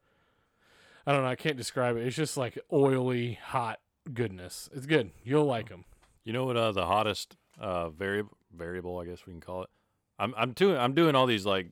I 1.04 1.12
don't 1.12 1.22
know. 1.22 1.28
I 1.28 1.34
can't 1.34 1.56
describe 1.56 1.96
it. 1.96 2.06
It's 2.06 2.14
just 2.14 2.36
like 2.36 2.58
oily, 2.72 3.40
hot 3.42 3.80
goodness. 4.12 4.68
It's 4.72 4.86
good. 4.86 5.10
You'll 5.24 5.46
like 5.46 5.70
them. 5.70 5.84
You 6.22 6.32
know 6.32 6.44
what? 6.44 6.56
Uh, 6.56 6.72
the 6.72 6.86
hottest 6.86 7.36
uh 7.58 7.90
variable 7.90 8.36
variable, 8.56 8.98
I 8.98 9.04
guess 9.06 9.26
we 9.26 9.32
can 9.32 9.40
call 9.40 9.62
it. 9.62 9.70
I'm 10.18 10.34
I'm 10.36 10.52
doing 10.52 10.76
I'm 10.76 10.94
doing 10.94 11.14
all 11.14 11.26
these 11.26 11.46
like 11.46 11.68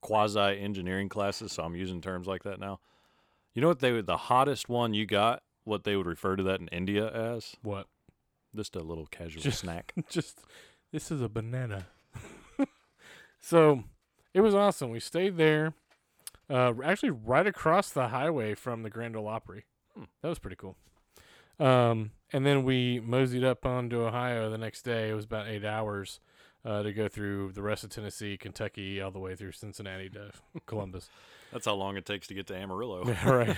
quasi 0.00 0.40
engineering 0.40 1.08
classes, 1.08 1.52
so 1.52 1.62
I'm 1.62 1.74
using 1.74 2.00
terms 2.00 2.26
like 2.26 2.42
that 2.44 2.60
now. 2.60 2.80
You 3.54 3.62
know 3.62 3.68
what 3.68 3.80
they 3.80 3.92
would 3.92 4.06
the 4.06 4.16
hottest 4.16 4.68
one 4.68 4.94
you 4.94 5.06
got? 5.06 5.42
What 5.64 5.84
they 5.84 5.96
would 5.96 6.06
refer 6.06 6.36
to 6.36 6.42
that 6.44 6.60
in 6.60 6.68
India 6.68 7.08
as? 7.10 7.56
What? 7.62 7.86
Just 8.54 8.76
a 8.76 8.80
little 8.80 9.06
casual 9.06 9.42
Just- 9.42 9.60
snack. 9.60 9.92
just 10.10 10.40
this 10.92 11.10
is 11.10 11.20
a 11.20 11.28
banana. 11.28 11.86
so 13.40 13.84
it 14.34 14.42
was 14.42 14.54
awesome. 14.54 14.90
We 14.90 15.00
stayed 15.00 15.36
there, 15.36 15.72
uh, 16.50 16.74
actually 16.84 17.10
right 17.10 17.46
across 17.46 17.90
the 17.90 18.08
highway 18.08 18.54
from 18.54 18.82
the 18.82 18.90
Grand 18.90 19.16
Ole 19.16 19.26
Opry. 19.28 19.64
Hmm. 19.96 20.04
That 20.22 20.28
was 20.28 20.38
pretty 20.38 20.56
cool. 20.56 20.76
Um, 21.58 22.10
and 22.32 22.44
then 22.44 22.64
we 22.64 23.00
moseyed 23.00 23.44
up 23.44 23.64
onto 23.64 24.02
Ohio 24.02 24.50
the 24.50 24.58
next 24.58 24.82
day. 24.82 25.10
It 25.10 25.14
was 25.14 25.24
about 25.24 25.48
eight 25.48 25.64
hours 25.64 26.20
uh, 26.64 26.82
to 26.82 26.92
go 26.92 27.08
through 27.08 27.52
the 27.52 27.62
rest 27.62 27.84
of 27.84 27.90
Tennessee, 27.90 28.36
Kentucky, 28.36 29.00
all 29.00 29.10
the 29.10 29.18
way 29.18 29.36
through 29.36 29.52
Cincinnati 29.52 30.08
to 30.10 30.32
Columbus. 30.66 31.08
That's 31.52 31.66
how 31.66 31.74
long 31.74 31.96
it 31.96 32.04
takes 32.04 32.26
to 32.28 32.34
get 32.34 32.46
to 32.48 32.56
Amarillo. 32.56 33.04
Right. 33.24 33.56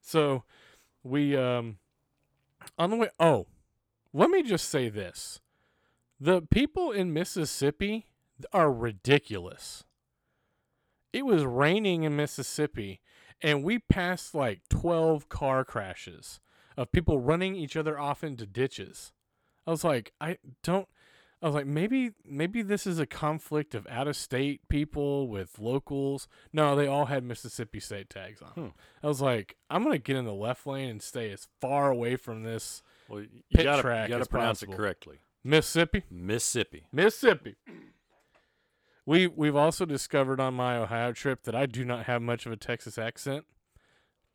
So 0.00 0.44
we 1.02 1.36
um 1.36 1.78
on 2.78 2.90
the 2.90 2.96
way 2.96 3.08
oh, 3.20 3.46
let 4.12 4.30
me 4.30 4.42
just 4.42 4.68
say 4.68 4.88
this. 4.88 5.40
The 6.18 6.40
people 6.42 6.92
in 6.92 7.12
Mississippi 7.12 8.06
are 8.52 8.72
ridiculous. 8.72 9.84
It 11.12 11.26
was 11.26 11.44
raining 11.44 12.04
in 12.04 12.16
Mississippi 12.16 13.00
and 13.42 13.62
we 13.62 13.78
passed 13.78 14.34
like 14.34 14.62
12 14.70 15.28
car 15.28 15.64
crashes 15.64 16.40
of 16.76 16.92
people 16.92 17.18
running 17.18 17.54
each 17.54 17.76
other 17.76 17.98
off 17.98 18.22
into 18.22 18.46
ditches. 18.46 19.12
I 19.66 19.70
was 19.70 19.84
like, 19.84 20.12
I 20.20 20.38
don't 20.62 20.88
I 21.42 21.46
was 21.46 21.54
like, 21.54 21.66
maybe 21.66 22.12
maybe 22.24 22.62
this 22.62 22.86
is 22.86 22.98
a 22.98 23.06
conflict 23.06 23.74
of 23.74 23.86
out 23.90 24.08
of 24.08 24.16
state 24.16 24.66
people 24.68 25.28
with 25.28 25.58
locals. 25.58 26.28
No, 26.52 26.74
they 26.74 26.86
all 26.86 27.06
had 27.06 27.24
Mississippi 27.24 27.78
state 27.78 28.08
tags 28.08 28.40
on. 28.40 28.50
Hmm. 28.50 28.68
I 29.02 29.06
was 29.06 29.20
like, 29.20 29.56
I'm 29.68 29.82
gonna 29.82 29.98
get 29.98 30.16
in 30.16 30.24
the 30.24 30.32
left 30.32 30.66
lane 30.66 30.88
and 30.88 31.02
stay 31.02 31.30
as 31.30 31.46
far 31.60 31.90
away 31.90 32.16
from 32.16 32.42
this 32.42 32.82
Well, 33.08 33.20
you 33.20 33.28
Pit 33.54 33.64
gotta, 33.64 33.82
track 33.82 34.08
you 34.08 34.14
gotta 34.14 34.28
pronounce 34.28 34.60
possible. 34.60 34.74
it 34.74 34.76
correctly. 34.76 35.18
Mississippi. 35.44 36.04
Mississippi. 36.10 36.86
Mississippi. 36.90 37.56
We 39.04 39.26
we've 39.26 39.54
also 39.56 39.84
discovered 39.84 40.40
on 40.40 40.54
my 40.54 40.78
Ohio 40.78 41.12
trip 41.12 41.42
that 41.42 41.54
I 41.54 41.66
do 41.66 41.84
not 41.84 42.06
have 42.06 42.22
much 42.22 42.46
of 42.46 42.52
a 42.52 42.56
Texas 42.56 42.96
accent 42.96 43.44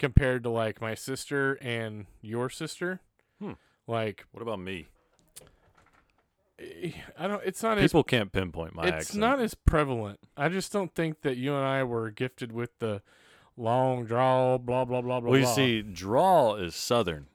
compared 0.02 0.42
to 0.44 0.50
like 0.50 0.82
my 0.82 0.96
sister 0.96 1.58
and 1.62 2.08
your 2.22 2.50
sister. 2.50 3.00
Hmm. 3.40 3.54
Like 3.88 4.26
What 4.32 4.42
about 4.42 4.60
me? 4.60 4.88
eh, 6.60 6.92
I 7.18 7.28
don't. 7.28 7.42
It's 7.46 7.64
not 7.64 7.78
as 7.78 7.92
People 7.92 8.04
can't 8.04 8.32
pinpoint 8.32 8.76
my 8.76 8.84
it's 8.84 8.92
accent. 9.08 9.20
not 9.20 9.40
as 9.40 9.54
prevalent. 9.54 10.20
I 10.36 10.50
just 10.50 10.74
don't 10.74 10.94
think 10.94 11.22
that 11.22 11.38
you 11.38 11.56
and 11.56 11.64
I 11.66 11.84
were 11.84 12.10
gifted 12.10 12.52
with 12.52 12.78
the 12.80 13.02
long 13.56 14.06
draw, 14.06 14.58
blah 14.58 14.86
blah 14.86 15.02
blah 15.02 15.20
blah. 15.20 15.30
well, 15.30 15.40
you 15.40 15.46
blah. 15.46 15.54
see, 15.54 15.82
drawl 15.82 16.56
is 16.56 16.76
southern. 16.76 17.28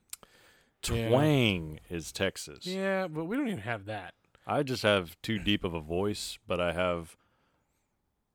Yeah. 0.90 1.08
Twang 1.08 1.80
is 1.90 2.12
Texas. 2.12 2.66
Yeah, 2.66 3.08
but 3.08 3.24
we 3.24 3.36
don't 3.36 3.48
even 3.48 3.60
have 3.60 3.86
that. 3.86 4.14
I 4.46 4.62
just 4.62 4.82
have 4.84 5.20
too 5.22 5.38
deep 5.38 5.64
of 5.64 5.74
a 5.74 5.80
voice, 5.80 6.38
but 6.46 6.60
I 6.60 6.72
have 6.72 7.16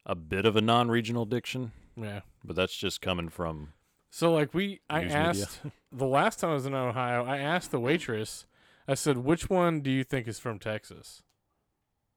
a 0.05 0.15
bit 0.15 0.45
of 0.45 0.57
a 0.57 0.61
non-regional 0.61 1.25
diction. 1.25 1.71
Yeah. 1.95 2.21
But 2.43 2.57
that's 2.57 2.75
just 2.75 2.99
coming 2.99 3.29
from 3.29 3.71
So 4.13 4.33
like 4.33 4.53
we, 4.53 4.81
I 4.89 4.99
News 5.01 5.07
media. 5.07 5.21
asked 5.21 5.59
the 5.91 6.05
last 6.05 6.39
time 6.39 6.51
I 6.51 6.53
was 6.53 6.65
in 6.65 6.73
Ohio, 6.73 7.25
I 7.25 7.37
asked 7.37 7.71
the 7.71 7.79
waitress. 7.79 8.45
I 8.87 8.93
said, 8.93 9.17
"Which 9.17 9.49
one 9.49 9.79
do 9.79 9.89
you 9.89 10.03
think 10.03 10.27
is 10.27 10.37
from 10.37 10.59
Texas? 10.59 11.23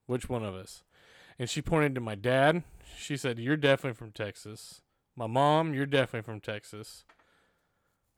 Which 0.06 0.28
one 0.28 0.44
of 0.44 0.54
us?" 0.54 0.82
And 1.38 1.48
she 1.48 1.62
pointed 1.62 1.94
to 1.94 2.00
my 2.00 2.16
dad. 2.16 2.64
She 2.96 3.16
said, 3.16 3.38
"You're 3.38 3.56
definitely 3.56 3.96
from 3.96 4.10
Texas." 4.10 4.82
My 5.14 5.28
mom, 5.28 5.72
"You're 5.72 5.86
definitely 5.86 6.26
from 6.26 6.40
Texas." 6.40 7.04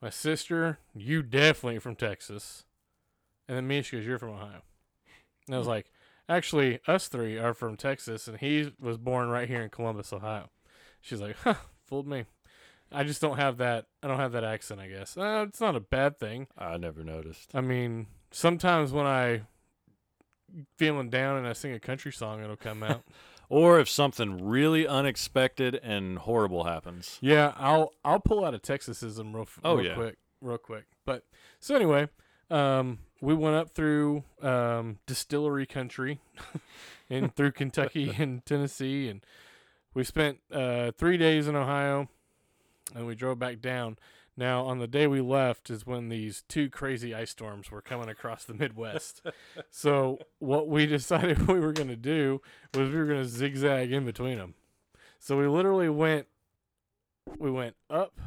My 0.01 0.11
sister, 0.11 0.79
"You 0.95 1.23
definitely 1.23 1.79
from 1.79 1.97
Texas." 1.97 2.65
And 3.47 3.57
then 3.57 3.67
me, 3.67 3.83
she 3.83 3.97
goes, 3.97 4.07
"You're 4.07 4.19
from 4.19 4.31
Ohio." 4.31 4.63
And 5.47 5.55
I 5.55 5.59
was 5.59 5.69
like, 5.69 5.93
"Actually, 6.31 6.81
us 6.87 7.09
three 7.09 7.39
are 7.39 7.53
from 7.53 7.77
Texas, 7.77 8.27
and 8.27 8.39
he 8.39 8.73
was 8.81 8.97
born 8.97 9.29
right 9.29 9.49
here 9.49 9.61
in 9.61 9.69
Columbus, 9.69 10.15
Ohio." 10.15 10.49
She's 11.03 11.21
like, 11.21 11.37
"Huh, 11.37 11.57
fooled 11.85 12.07
me." 12.07 12.25
I 12.93 13.05
just 13.05 13.21
don't 13.21 13.37
have 13.37 13.59
that. 13.59 13.87
I 14.03 14.09
don't 14.09 14.19
have 14.19 14.33
that 14.33 14.45
accent. 14.45 14.81
I 14.81 14.89
guess 14.89 15.17
uh, 15.17 15.45
it's 15.49 15.61
not 15.61 15.75
a 15.77 15.81
bad 15.81 16.19
thing. 16.19 16.47
I 16.57 16.77
never 16.77 17.03
noticed. 17.05 17.51
I 17.55 17.61
mean, 17.61 18.07
sometimes 18.31 18.93
when 18.93 19.07
I 19.07 19.43
feeling 20.77 21.11
down 21.11 21.37
and 21.37 21.47
I 21.47 21.53
sing 21.53 21.73
a 21.73 21.81
country 21.81 22.13
song, 22.13 22.43
it'll 22.43 22.57
come 22.57 22.83
out. 22.83 23.03
Or 23.49 23.79
if 23.79 23.89
something 23.89 24.45
really 24.45 24.89
unexpected 24.89 25.77
and 25.81 26.19
horrible 26.19 26.65
happens. 26.65 27.17
yeah, 27.21 27.53
I'll 27.57 27.93
I'll 28.05 28.19
pull 28.19 28.45
out 28.45 28.55
a 28.57 28.59
Texasism 28.59 29.33
real, 29.33 29.47
Oh, 29.63 29.77
real 29.77 29.87
yeah. 29.87 29.95
quick, 29.95 30.17
real 30.41 30.59
quick. 30.59 30.87
But 31.05 31.23
so 31.61 31.77
anyway, 31.77 32.09
um, 32.51 32.99
we 33.21 33.35
went 33.35 33.55
up 33.55 33.71
through 33.71 34.25
um, 34.43 34.99
distillery 35.07 35.65
country, 35.65 36.19
and 37.09 37.33
through 37.37 37.53
Kentucky 37.53 38.13
and 38.19 38.45
Tennessee, 38.45 39.09
and 39.09 39.21
we 39.95 40.03
spent 40.03 40.39
uh, 40.51 40.91
three 40.99 41.17
days 41.17 41.47
in 41.47 41.55
Ohio, 41.55 42.09
and 42.97 43.07
we 43.07 43.15
drove 43.15 43.39
back 43.39 43.61
down. 43.61 43.99
Now, 44.37 44.65
on 44.65 44.79
the 44.79 44.87
day 44.87 45.07
we 45.07 45.21
left 45.21 45.71
is 45.71 45.87
when 45.87 46.09
these 46.09 46.43
two 46.49 46.69
crazy 46.69 47.15
ice 47.15 47.31
storms 47.31 47.71
were 47.71 47.81
coming 47.81 48.09
across 48.09 48.45
the 48.45 48.55
Midwest. 48.55 49.23
so, 49.71 50.19
what 50.39 50.69
we 50.69 50.87
decided 50.87 51.47
we 51.49 51.61
were 51.61 51.73
going 51.73 51.89
to 51.89 51.97
do 51.97 52.43
was 52.75 52.91
we 52.91 52.97
were 52.97 53.07
going 53.07 53.23
to 53.23 53.29
zigzag 53.29 53.93
in 53.93 54.05
between 54.05 54.39
them. 54.39 54.55
So 55.19 55.39
we 55.39 55.47
literally 55.47 55.89
went, 55.89 56.27
we 57.39 57.51
went 57.51 57.77
up 57.91 58.21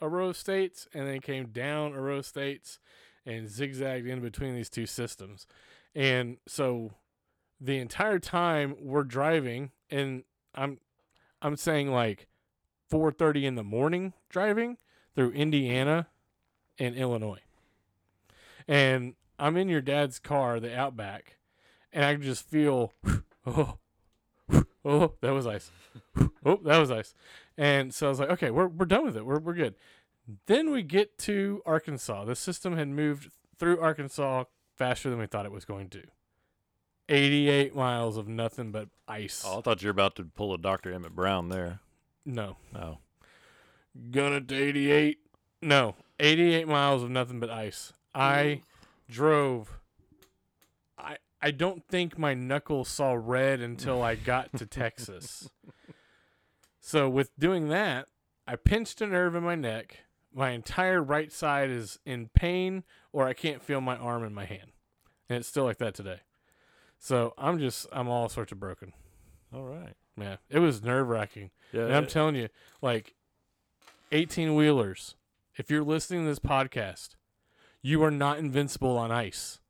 a 0.00 0.08
row 0.08 0.28
of 0.28 0.36
states 0.36 0.86
and 0.94 1.08
then 1.08 1.20
came 1.20 1.46
down 1.46 1.92
a 1.92 2.00
row 2.00 2.18
of 2.18 2.26
states 2.26 2.78
and 3.24 3.48
zigzagged 3.48 4.06
in 4.06 4.20
between 4.20 4.54
these 4.54 4.70
two 4.70 4.86
systems. 4.86 5.46
And 5.94 6.36
so 6.46 6.92
the 7.60 7.78
entire 7.78 8.18
time 8.18 8.76
we're 8.80 9.02
driving 9.02 9.70
and 9.90 10.24
I'm 10.54 10.78
I'm 11.40 11.56
saying 11.56 11.90
like 11.90 12.28
4:30 12.90 13.44
in 13.44 13.54
the 13.54 13.64
morning 13.64 14.12
driving 14.28 14.78
through 15.14 15.30
Indiana 15.32 16.08
and 16.78 16.94
Illinois. 16.94 17.40
And 18.68 19.14
I'm 19.38 19.56
in 19.56 19.68
your 19.68 19.80
dad's 19.80 20.18
car, 20.18 20.60
the 20.60 20.76
Outback, 20.76 21.38
and 21.92 22.04
I 22.04 22.14
just 22.16 22.48
feel 22.48 22.92
oh 23.46 23.78
oh 24.84 25.14
that 25.20 25.30
was 25.30 25.46
ice. 25.46 25.70
oh, 26.44 26.60
that 26.64 26.78
was 26.78 26.90
ice. 26.90 27.14
And 27.56 27.94
so 27.94 28.06
I 28.06 28.08
was 28.10 28.20
like, 28.20 28.30
okay, 28.30 28.50
we're 28.50 28.68
we're 28.68 28.86
done 28.86 29.04
with 29.04 29.16
it. 29.16 29.24
We're 29.24 29.38
we're 29.38 29.54
good. 29.54 29.74
Then 30.46 30.70
we 30.70 30.82
get 30.82 31.18
to 31.18 31.62
Arkansas. 31.64 32.24
The 32.24 32.34
system 32.34 32.76
had 32.76 32.88
moved 32.88 33.30
through 33.58 33.80
Arkansas 33.80 34.44
faster 34.74 35.08
than 35.08 35.18
we 35.18 35.26
thought 35.26 35.46
it 35.46 35.52
was 35.52 35.64
going 35.64 35.88
to. 35.90 36.02
88 37.08 37.74
miles 37.74 38.16
of 38.16 38.26
nothing 38.26 38.72
but 38.72 38.88
ice. 39.06 39.44
Oh, 39.46 39.58
I 39.58 39.60
thought 39.60 39.82
you 39.82 39.86
were 39.86 39.92
about 39.92 40.16
to 40.16 40.24
pull 40.24 40.52
a 40.52 40.58
Dr. 40.58 40.92
Emmett 40.92 41.14
Brown 41.14 41.48
there. 41.48 41.80
No. 42.26 42.56
Oh. 42.74 42.98
Gonna 44.10 44.40
to 44.40 44.54
88. 44.54 45.18
No. 45.62 45.94
88 46.20 46.68
miles 46.68 47.02
of 47.02 47.10
nothing 47.10 47.40
but 47.40 47.48
ice. 47.50 47.92
I 48.14 48.62
drove. 49.08 49.78
I 50.98 51.18
I 51.40 51.50
don't 51.52 51.86
think 51.86 52.18
my 52.18 52.34
knuckles 52.34 52.88
saw 52.88 53.12
red 53.12 53.60
until 53.60 54.02
I 54.02 54.16
got 54.16 54.56
to 54.58 54.66
Texas. 54.66 55.48
So 56.86 57.08
with 57.08 57.36
doing 57.36 57.68
that, 57.70 58.06
I 58.46 58.54
pinched 58.54 59.00
a 59.00 59.08
nerve 59.08 59.34
in 59.34 59.42
my 59.42 59.56
neck. 59.56 60.04
My 60.32 60.50
entire 60.50 61.02
right 61.02 61.32
side 61.32 61.68
is 61.68 61.98
in 62.06 62.28
pain, 62.32 62.84
or 63.12 63.26
I 63.26 63.32
can't 63.32 63.60
feel 63.60 63.80
my 63.80 63.96
arm 63.96 64.22
in 64.22 64.32
my 64.32 64.44
hand, 64.44 64.70
and 65.28 65.36
it's 65.36 65.48
still 65.48 65.64
like 65.64 65.78
that 65.78 65.96
today. 65.96 66.20
So 67.00 67.34
I'm 67.36 67.58
just 67.58 67.88
I'm 67.90 68.06
all 68.08 68.28
sorts 68.28 68.52
of 68.52 68.60
broken. 68.60 68.92
All 69.52 69.64
right. 69.64 69.94
Man, 70.16 70.38
it 70.48 70.60
was 70.60 70.82
nerve 70.82 71.08
wracking. 71.08 71.50
Yeah. 71.72 71.84
And 71.84 71.94
I'm 71.94 72.06
telling 72.06 72.36
you, 72.36 72.48
like 72.80 73.14
18 74.12 74.54
wheelers, 74.54 75.14
if 75.56 75.70
you're 75.70 75.84
listening 75.84 76.22
to 76.22 76.28
this 76.28 76.38
podcast, 76.38 77.16
you 77.82 78.02
are 78.02 78.10
not 78.10 78.38
invincible 78.38 78.96
on 78.96 79.12
ice. 79.12 79.60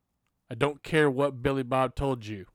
I 0.50 0.54
don't 0.54 0.82
care 0.82 1.10
what 1.10 1.42
Billy 1.42 1.62
Bob 1.62 1.94
told 1.94 2.26
you. 2.26 2.46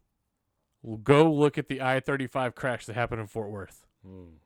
Go 1.04 1.32
look 1.32 1.58
at 1.58 1.68
the 1.68 1.82
I 1.82 2.00
35 2.00 2.56
crash 2.56 2.86
that 2.86 2.96
happened 2.96 3.22
in 3.22 3.28
Fort 3.28 3.52
Worth. 3.52 3.86
Hmm. 4.06 4.38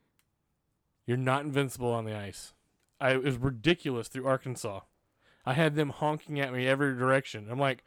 You're 1.05 1.17
not 1.17 1.45
invincible 1.45 1.91
on 1.91 2.05
the 2.05 2.15
ice. 2.15 2.53
I, 2.99 3.11
it 3.11 3.23
was 3.23 3.37
ridiculous 3.37 4.07
through 4.07 4.27
Arkansas. 4.27 4.81
I 5.45 5.53
had 5.53 5.75
them 5.75 5.89
honking 5.89 6.39
at 6.39 6.51
me 6.51 6.67
every 6.67 6.95
direction. 6.95 7.47
I'm 7.49 7.59
like, 7.59 7.83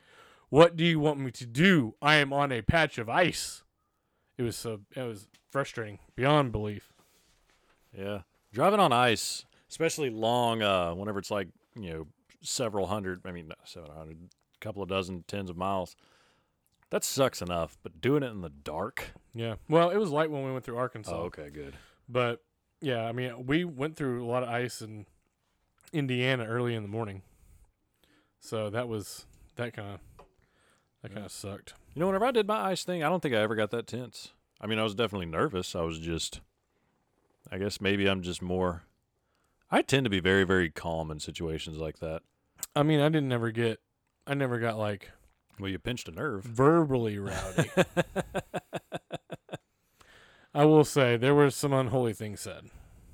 what 0.48 0.76
do 0.76 0.84
you 0.84 1.00
want 1.00 1.18
me 1.18 1.30
to 1.32 1.46
do? 1.46 1.94
I 2.00 2.16
am 2.16 2.32
on 2.32 2.52
a 2.52 2.62
patch 2.62 2.98
of 2.98 3.08
ice. 3.08 3.64
It 4.38 4.42
was 4.42 4.56
so 4.56 4.80
it 4.94 5.02
was 5.02 5.26
frustrating 5.50 5.98
beyond 6.16 6.52
belief. 6.52 6.92
Yeah. 7.96 8.20
Driving 8.52 8.80
on 8.80 8.92
ice, 8.92 9.44
especially 9.70 10.10
long, 10.10 10.62
uh, 10.62 10.92
whenever 10.94 11.18
it's 11.18 11.30
like, 11.30 11.48
you 11.74 11.90
know, 11.90 12.06
several 12.42 12.86
hundred, 12.86 13.20
I 13.24 13.32
mean, 13.32 13.48
not 13.48 13.58
700, 13.64 14.16
a 14.16 14.58
couple 14.60 14.82
of 14.82 14.88
dozen, 14.88 15.24
tens 15.26 15.50
of 15.50 15.56
miles, 15.56 15.96
that 16.90 17.04
sucks 17.04 17.42
enough. 17.42 17.76
But 17.82 18.00
doing 18.00 18.22
it 18.22 18.30
in 18.30 18.40
the 18.40 18.48
dark? 18.50 19.12
Yeah. 19.34 19.56
Well, 19.68 19.90
it 19.90 19.96
was 19.98 20.10
light 20.10 20.30
when 20.30 20.44
we 20.44 20.52
went 20.52 20.64
through 20.64 20.78
Arkansas. 20.78 21.12
Oh, 21.14 21.24
okay, 21.24 21.50
good. 21.50 21.74
But 22.08 22.42
yeah, 22.80 23.04
I 23.04 23.12
mean, 23.12 23.46
we 23.46 23.64
went 23.64 23.96
through 23.96 24.24
a 24.24 24.28
lot 24.28 24.42
of 24.42 24.48
ice 24.48 24.80
in 24.80 25.06
Indiana 25.92 26.44
early 26.46 26.74
in 26.74 26.82
the 26.82 26.88
morning. 26.88 27.22
So 28.40 28.70
that 28.70 28.88
was 28.88 29.26
that 29.56 29.72
kind 29.74 29.94
of 29.94 30.00
that 31.02 31.08
Yeah. 31.10 31.14
kind 31.14 31.26
of 31.26 31.32
sucked. 31.32 31.74
You 31.94 32.00
know, 32.00 32.06
whenever 32.06 32.24
I 32.26 32.30
did 32.30 32.46
my 32.46 32.60
ice 32.70 32.84
thing, 32.84 33.02
I 33.02 33.08
don't 33.08 33.20
think 33.20 33.34
I 33.34 33.38
ever 33.38 33.54
got 33.54 33.70
that 33.72 33.86
tense. 33.86 34.32
I 34.60 34.66
mean, 34.66 34.78
I 34.78 34.82
was 34.82 34.94
definitely 34.94 35.26
nervous. 35.26 35.74
I 35.76 35.82
was 35.82 35.98
just, 35.98 36.40
I 37.50 37.58
guess 37.58 37.80
maybe 37.80 38.06
I'm 38.08 38.22
just 38.22 38.42
more. 38.42 38.82
I 39.70 39.82
tend 39.82 40.04
to 40.04 40.10
be 40.10 40.20
very, 40.20 40.44
very 40.44 40.70
calm 40.70 41.10
in 41.10 41.20
situations 41.20 41.76
like 41.76 41.98
that. 42.00 42.22
I 42.74 42.82
mean, 42.82 43.00
I 43.00 43.08
didn't 43.08 43.32
ever 43.32 43.50
get 43.50 43.78
I 44.26 44.34
never 44.34 44.58
got 44.58 44.76
like 44.78 45.10
Well, 45.60 45.70
you 45.70 45.78
pinched 45.78 46.08
a 46.08 46.10
nerve. 46.10 46.42
verbally 46.44 47.18
rowdy. 47.18 47.70
I 50.54 50.64
will 50.64 50.84
say 50.84 51.16
there 51.16 51.34
were 51.34 51.50
some 51.50 51.72
unholy 51.72 52.12
things 52.14 52.40
said, 52.40 52.64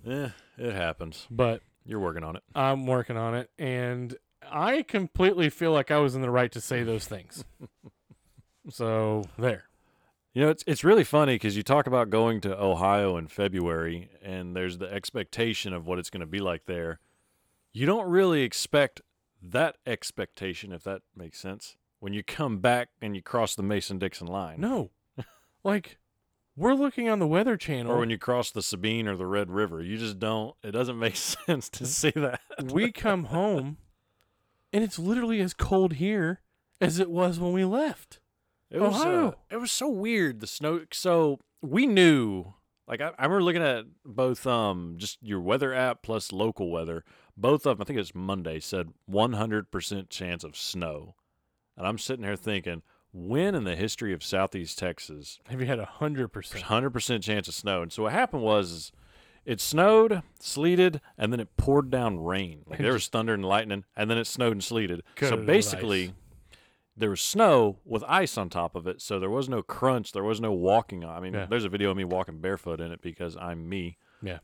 Yeah, 0.04 0.30
it 0.56 0.72
happens. 0.72 1.26
but 1.30 1.62
You're 1.84 2.00
working 2.00 2.22
on 2.24 2.36
it. 2.36 2.42
I'm 2.54 2.86
working 2.86 3.16
on 3.16 3.34
it 3.34 3.50
and 3.58 4.16
I 4.50 4.82
completely 4.82 5.50
feel 5.50 5.72
like 5.72 5.90
I 5.90 5.98
was 5.98 6.14
in 6.14 6.22
the 6.22 6.30
right 6.30 6.52
to 6.52 6.60
say 6.60 6.82
those 6.82 7.06
things. 7.06 7.44
so, 8.70 9.24
there. 9.38 9.64
You 10.34 10.42
know, 10.42 10.48
it's 10.50 10.64
it's 10.66 10.82
really 10.82 11.04
funny 11.04 11.36
because 11.36 11.56
you 11.56 11.62
talk 11.62 11.86
about 11.86 12.10
going 12.10 12.40
to 12.42 12.60
Ohio 12.60 13.16
in 13.16 13.28
February, 13.28 14.10
and 14.20 14.54
there's 14.56 14.78
the 14.78 14.92
expectation 14.92 15.72
of 15.72 15.86
what 15.86 15.98
it's 16.00 16.10
going 16.10 16.20
to 16.22 16.26
be 16.26 16.40
like 16.40 16.66
there. 16.66 16.98
You 17.72 17.86
don't 17.86 18.08
really 18.08 18.42
expect 18.42 19.00
that 19.40 19.76
expectation, 19.86 20.72
if 20.72 20.82
that 20.84 21.02
makes 21.16 21.38
sense, 21.38 21.76
when 22.00 22.12
you 22.12 22.24
come 22.24 22.58
back 22.58 22.88
and 23.00 23.14
you 23.14 23.22
cross 23.22 23.54
the 23.54 23.62
Mason 23.62 23.98
Dixon 23.98 24.26
line, 24.26 24.60
No. 24.60 24.90
like 25.64 25.98
we're 26.56 26.74
looking 26.74 27.08
on 27.08 27.18
the 27.20 27.26
weather 27.26 27.56
channel. 27.56 27.92
or 27.92 27.98
when 27.98 28.10
you 28.10 28.18
cross 28.18 28.50
the 28.50 28.62
Sabine 28.62 29.06
or 29.08 29.16
the 29.16 29.26
Red 29.26 29.50
River. 29.50 29.82
You 29.82 29.98
just 29.98 30.18
don't. 30.18 30.54
It 30.62 30.72
doesn't 30.72 30.98
make 31.06 31.16
sense 31.16 31.68
to 31.70 31.86
see 31.86 32.10
that. 32.10 32.40
we 32.72 32.90
come 32.90 33.24
home 33.24 33.76
and 34.72 34.82
it's 34.82 34.98
literally 34.98 35.40
as 35.40 35.54
cold 35.54 35.94
here 35.94 36.40
as 36.80 36.98
it 36.98 37.10
was 37.10 37.38
when 37.38 37.52
we 37.52 37.64
left. 37.64 38.18
It 38.74 38.80
was 38.80 39.04
uh, 39.04 39.32
it 39.50 39.56
was 39.56 39.70
so 39.70 39.88
weird. 39.88 40.40
The 40.40 40.46
snow. 40.46 40.80
So 40.92 41.40
we 41.62 41.86
knew. 41.86 42.54
Like 42.86 43.00
I, 43.00 43.12
I 43.18 43.24
remember 43.24 43.42
looking 43.42 43.62
at 43.62 43.84
both 44.04 44.46
um 44.46 44.94
just 44.98 45.18
your 45.22 45.40
weather 45.40 45.72
app 45.72 46.02
plus 46.02 46.32
local 46.32 46.70
weather. 46.70 47.04
Both 47.36 47.66
of 47.66 47.78
them, 47.78 47.82
I 47.82 47.84
think 47.86 47.96
it 47.96 48.00
was 48.00 48.14
Monday, 48.14 48.60
said 48.60 48.90
100% 49.10 50.08
chance 50.08 50.44
of 50.44 50.56
snow. 50.56 51.14
And 51.76 51.84
I'm 51.86 51.98
sitting 51.98 52.24
here 52.24 52.36
thinking, 52.36 52.82
when 53.12 53.56
in 53.56 53.64
the 53.64 53.74
history 53.74 54.12
of 54.12 54.22
Southeast 54.22 54.78
Texas, 54.78 55.40
Have 55.48 55.60
you 55.60 55.66
had 55.66 55.80
a 55.80 55.84
hundred 55.84 56.28
percent, 56.28 56.64
100% 56.64 57.22
chance 57.22 57.48
of 57.48 57.54
snow? 57.54 57.82
And 57.82 57.92
so 57.92 58.04
what 58.04 58.12
happened 58.12 58.42
was, 58.42 58.92
it 59.44 59.60
snowed, 59.60 60.22
sleeted, 60.38 61.00
and 61.18 61.32
then 61.32 61.40
it 61.40 61.56
poured 61.56 61.90
down 61.90 62.22
rain. 62.22 62.62
Like 62.66 62.78
there 62.78 62.92
was 62.92 63.08
thunder 63.08 63.34
and 63.34 63.44
lightning, 63.44 63.84
and 63.96 64.08
then 64.10 64.18
it 64.18 64.26
snowed 64.26 64.52
and 64.52 64.62
sleeted. 64.64 65.02
So 65.28 65.36
basically. 65.46 66.14
There 66.96 67.10
was 67.10 67.20
snow 67.20 67.78
with 67.84 68.04
ice 68.06 68.36
on 68.38 68.48
top 68.48 68.74
of 68.76 68.86
it, 68.86 69.00
so 69.02 69.18
there 69.18 69.30
was 69.30 69.48
no 69.48 69.62
crunch. 69.62 70.12
There 70.12 70.22
was 70.24 70.40
no 70.40 70.52
walking. 70.52 71.04
on 71.04 71.16
I 71.16 71.20
mean, 71.20 71.34
Yeah. 71.34 71.46
there's 71.46 71.64
a 71.64 71.68
video 71.68 71.90
of 71.90 71.96
me 71.96 72.04
walking 72.04 72.38
barefoot 72.40 72.80
in 72.80 72.92
it 72.92 73.02
because 73.02 73.36
I'm 73.36 73.68
me. 73.68 73.98
Yeah. 74.22 74.38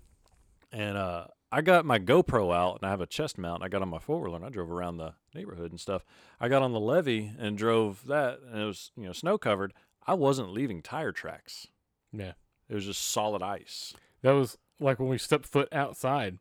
And 0.73 0.97
uh, 0.97 1.27
I 1.53 1.63
got 1.63 1.85
my 1.85 1.99
GoPro 1.99 2.55
out 2.55 2.77
and 2.81 2.87
I 2.87 2.91
have 2.91 3.01
a 3.01 3.07
chest 3.07 3.39
mount. 3.39 3.63
I 3.63 3.69
got 3.69 3.83
on 3.83 3.89
my 3.89 3.99
four 3.99 4.21
wheeler 4.21 4.37
and 4.37 4.45
I 4.45 4.49
drove 4.51 4.71
around 4.71 4.97
the 4.99 5.15
neighborhood 5.35 5.71
and 5.71 5.81
stuff. 5.81 6.05
I 6.41 6.49
got 6.49 6.63
on 6.63 6.73
the 6.73 6.81
levee 6.81 7.33
and 7.39 7.57
drove 7.59 8.07
that, 8.07 8.41
and 8.51 8.63
it 8.63 8.67
was 8.67 8.91
you 8.97 9.05
know 9.05 9.13
snow 9.13 9.39
covered. 9.39 9.73
I 10.07 10.15
wasn't 10.15 10.53
leaving 10.53 10.83
tire 10.83 11.13
tracks. 11.13 11.67
Yeah. 12.13 12.33
It 12.69 12.75
was 12.75 12.87
just 12.87 13.03
solid 13.03 13.43
ice. 13.43 13.95
That 14.23 14.33
was 14.33 14.59
like 14.79 14.99
when 14.99 15.09
we 15.09 15.19
stepped 15.19 15.47
foot 15.47 15.69
outside. 15.73 16.39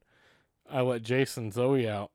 I 0.71 0.81
let 0.81 1.01
Jason 1.03 1.51
Zoe 1.51 1.87
out. 1.89 2.11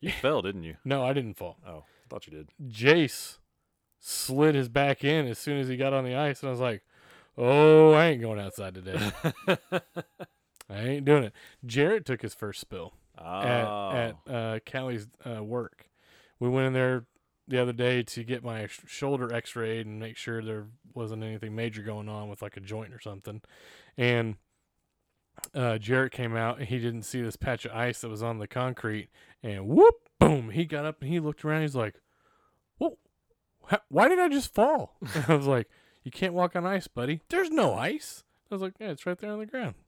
You 0.00 0.10
fell, 0.12 0.42
didn't 0.42 0.64
you? 0.64 0.76
No, 0.84 1.02
I 1.04 1.12
didn't 1.14 1.34
fall. 1.38 1.56
Oh, 1.66 1.84
thought 2.16 2.26
you 2.26 2.32
did. 2.32 2.50
Jace 2.66 3.38
slid 4.00 4.54
his 4.54 4.68
back 4.68 5.04
in 5.04 5.26
as 5.26 5.38
soon 5.38 5.58
as 5.58 5.68
he 5.68 5.76
got 5.76 5.92
on 5.92 6.04
the 6.04 6.14
ice, 6.14 6.40
and 6.40 6.48
I 6.48 6.50
was 6.50 6.60
like, 6.60 6.82
"Oh, 7.36 7.92
I 7.92 8.06
ain't 8.06 8.22
going 8.22 8.40
outside 8.40 8.74
today. 8.74 9.12
I 10.70 10.78
ain't 10.78 11.04
doing 11.04 11.24
it." 11.24 11.34
Jarrett 11.64 12.06
took 12.06 12.22
his 12.22 12.32
first 12.34 12.60
spill 12.60 12.94
oh, 13.18 13.40
at 13.42 14.16
at 14.26 14.34
uh, 14.34 14.58
Callie's 14.64 15.08
uh, 15.26 15.44
work. 15.44 15.90
We 16.40 16.48
went 16.48 16.68
in 16.68 16.72
there 16.72 17.04
the 17.48 17.60
other 17.60 17.74
day 17.74 18.02
to 18.02 18.24
get 18.24 18.42
my 18.42 18.66
sh- 18.66 18.80
shoulder 18.86 19.32
X-rayed 19.32 19.86
and 19.86 20.00
make 20.00 20.16
sure 20.16 20.42
there 20.42 20.66
wasn't 20.94 21.22
anything 21.22 21.54
major 21.54 21.82
going 21.82 22.08
on 22.08 22.28
with 22.28 22.40
like 22.40 22.56
a 22.56 22.60
joint 22.60 22.92
or 22.92 23.00
something. 23.00 23.40
And 23.96 24.36
uh, 25.54 25.78
Jarrett 25.78 26.12
came 26.12 26.34
out 26.34 26.58
and 26.58 26.66
he 26.66 26.78
didn't 26.78 27.02
see 27.02 27.20
this 27.20 27.36
patch 27.36 27.66
of 27.66 27.72
ice 27.72 28.00
that 28.00 28.08
was 28.08 28.22
on 28.22 28.38
the 28.38 28.48
concrete, 28.48 29.10
and 29.42 29.68
whoop, 29.68 29.94
boom! 30.18 30.50
He 30.50 30.64
got 30.64 30.86
up 30.86 31.02
and 31.02 31.10
he 31.10 31.20
looked 31.20 31.44
around. 31.44 31.60
He's 31.62 31.76
like, 31.76 31.96
"Whoa, 32.78 32.98
how, 33.66 33.80
why 33.88 34.08
did 34.08 34.18
I 34.18 34.28
just 34.28 34.54
fall?" 34.54 34.96
I 35.28 35.34
was 35.34 35.46
like, 35.46 35.68
"You 36.04 36.10
can't 36.10 36.34
walk 36.34 36.54
on 36.56 36.66
ice, 36.66 36.88
buddy. 36.88 37.20
There's 37.28 37.50
no 37.50 37.74
ice." 37.74 38.24
I 38.50 38.54
was 38.54 38.62
like, 38.62 38.74
"Yeah, 38.80 38.90
it's 38.90 39.06
right 39.06 39.18
there 39.18 39.30
on 39.32 39.38
the 39.38 39.46
ground." 39.46 39.74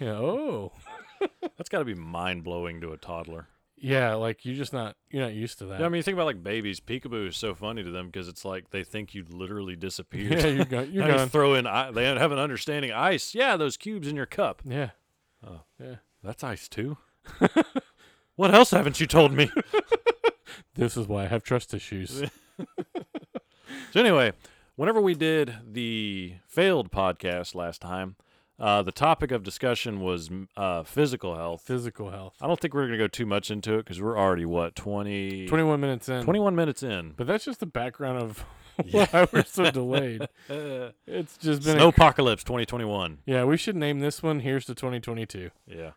Yeah. 0.00 0.14
Oh. 0.14 0.72
that's 1.56 1.68
got 1.68 1.78
to 1.80 1.84
be 1.84 1.94
mind 1.94 2.42
blowing 2.42 2.80
to 2.80 2.90
a 2.92 2.96
toddler. 2.96 3.46
Yeah, 3.76 4.14
like 4.14 4.44
you're 4.44 4.56
just 4.56 4.72
not 4.72 4.96
you're 5.10 5.22
not 5.22 5.32
used 5.32 5.58
to 5.60 5.66
that. 5.66 5.78
Yeah, 5.80 5.86
I 5.86 5.88
mean, 5.88 5.98
you 5.98 6.02
think 6.02 6.14
about 6.16 6.26
like 6.26 6.42
babies. 6.42 6.80
Peekaboo 6.80 7.28
is 7.28 7.36
so 7.36 7.54
funny 7.54 7.84
to 7.84 7.90
them 7.90 8.06
because 8.06 8.26
it's 8.26 8.44
like 8.44 8.70
they 8.70 8.82
think 8.82 9.14
you 9.14 9.24
literally 9.30 9.76
disappeared. 9.76 10.32
yeah, 10.32 10.46
you're 10.48 10.64
gone. 10.64 10.90
You're 10.92 11.06
you 11.06 11.14
gone. 11.14 11.28
throw 11.28 11.54
in, 11.54 11.66
i- 11.68 11.90
they 11.92 12.04
have 12.04 12.32
an 12.32 12.38
understanding. 12.40 12.90
Ice, 12.92 13.32
yeah, 13.34 13.56
those 13.56 13.76
cubes 13.76 14.08
in 14.08 14.16
your 14.16 14.26
cup. 14.26 14.60
Yeah. 14.64 14.90
Oh. 15.46 15.60
Yeah. 15.80 15.96
That's 16.22 16.42
ice 16.42 16.68
too. 16.68 16.98
what 18.36 18.52
else 18.52 18.72
haven't 18.72 19.00
you 19.00 19.06
told 19.06 19.32
me? 19.32 19.50
This 20.74 20.96
is 20.96 21.06
why 21.08 21.24
I 21.24 21.26
have 21.28 21.42
trust 21.42 21.74
issues. 21.74 22.22
So 23.92 24.00
anyway, 24.00 24.32
whenever 24.76 25.00
we 25.00 25.14
did 25.14 25.54
the 25.66 26.34
failed 26.46 26.90
podcast 26.92 27.54
last 27.54 27.80
time, 27.80 28.16
uh, 28.58 28.82
the 28.82 28.92
topic 28.92 29.30
of 29.32 29.42
discussion 29.42 30.00
was 30.00 30.28
uh, 30.56 30.82
physical 30.84 31.34
health. 31.36 31.62
Physical 31.62 32.10
health. 32.10 32.34
I 32.40 32.46
don't 32.46 32.60
think 32.60 32.74
we're 32.74 32.82
going 32.86 32.92
to 32.92 32.98
go 32.98 33.08
too 33.08 33.26
much 33.26 33.50
into 33.50 33.74
it 33.74 33.78
because 33.84 34.00
we're 34.00 34.18
already 34.18 34.44
what 34.44 34.74
20, 34.76 35.46
21 35.46 35.80
minutes 35.80 36.08
in. 36.08 36.22
21 36.24 36.54
minutes 36.54 36.82
in. 36.82 37.14
But 37.16 37.26
that's 37.26 37.44
just 37.44 37.58
the 37.60 37.66
background 37.66 38.18
of 38.22 38.44
Yeah. 38.84 39.06
why 39.10 39.26
we're 39.32 39.44
so 39.44 39.70
delayed. 39.70 40.26
It's 41.06 41.36
just 41.38 41.64
been 41.64 41.78
a, 41.78 41.80
Snowpocalypse 41.80 42.44
2021. 42.44 43.18
Yeah, 43.26 43.44
we 43.44 43.56
should 43.56 43.76
name 43.76 44.00
this 44.00 44.22
one 44.22 44.40
Here's 44.40 44.66
to 44.66 44.74
2022. 44.74 45.50
Yeah. 45.66 45.90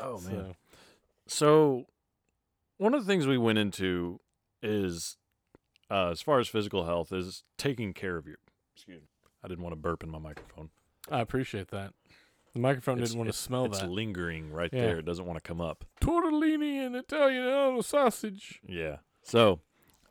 oh 0.00 0.18
man. 0.20 0.20
So, 0.20 0.54
So, 1.26 1.86
one 2.78 2.94
of 2.94 3.04
the 3.04 3.06
things 3.06 3.26
we 3.26 3.38
went 3.38 3.58
into 3.58 4.18
is, 4.62 5.16
uh, 5.90 6.08
as 6.10 6.20
far 6.22 6.40
as 6.40 6.48
physical 6.48 6.84
health, 6.86 7.12
is 7.12 7.44
taking 7.56 7.92
care 7.92 8.16
of 8.16 8.26
your. 8.26 8.38
Excuse 8.74 9.02
me. 9.02 9.08
I 9.44 9.48
didn't 9.48 9.62
want 9.62 9.72
to 9.72 9.80
burp 9.80 10.02
in 10.02 10.10
my 10.10 10.18
microphone. 10.18 10.70
I 11.10 11.20
appreciate 11.20 11.68
that. 11.68 11.92
The 12.54 12.60
microphone 12.60 12.94
It's- 12.98 13.10
didn't 13.10 13.18
want 13.18 13.30
to 13.30 13.36
smell 13.38 13.66
it's 13.66 13.78
that. 13.78 13.84
It's 13.86 13.92
lingering 13.94 14.50
right 14.52 14.72
Yeah. 14.72 14.80
there. 14.86 14.98
It 14.98 15.04
doesn't 15.04 15.24
want 15.26 15.36
to 15.36 15.46
come 15.46 15.60
up. 15.60 15.84
Tortellini 16.00 16.84
and 16.84 16.96
Italian 16.96 17.82
sausage. 17.82 18.60
Yeah. 18.66 18.98
So, 19.22 19.60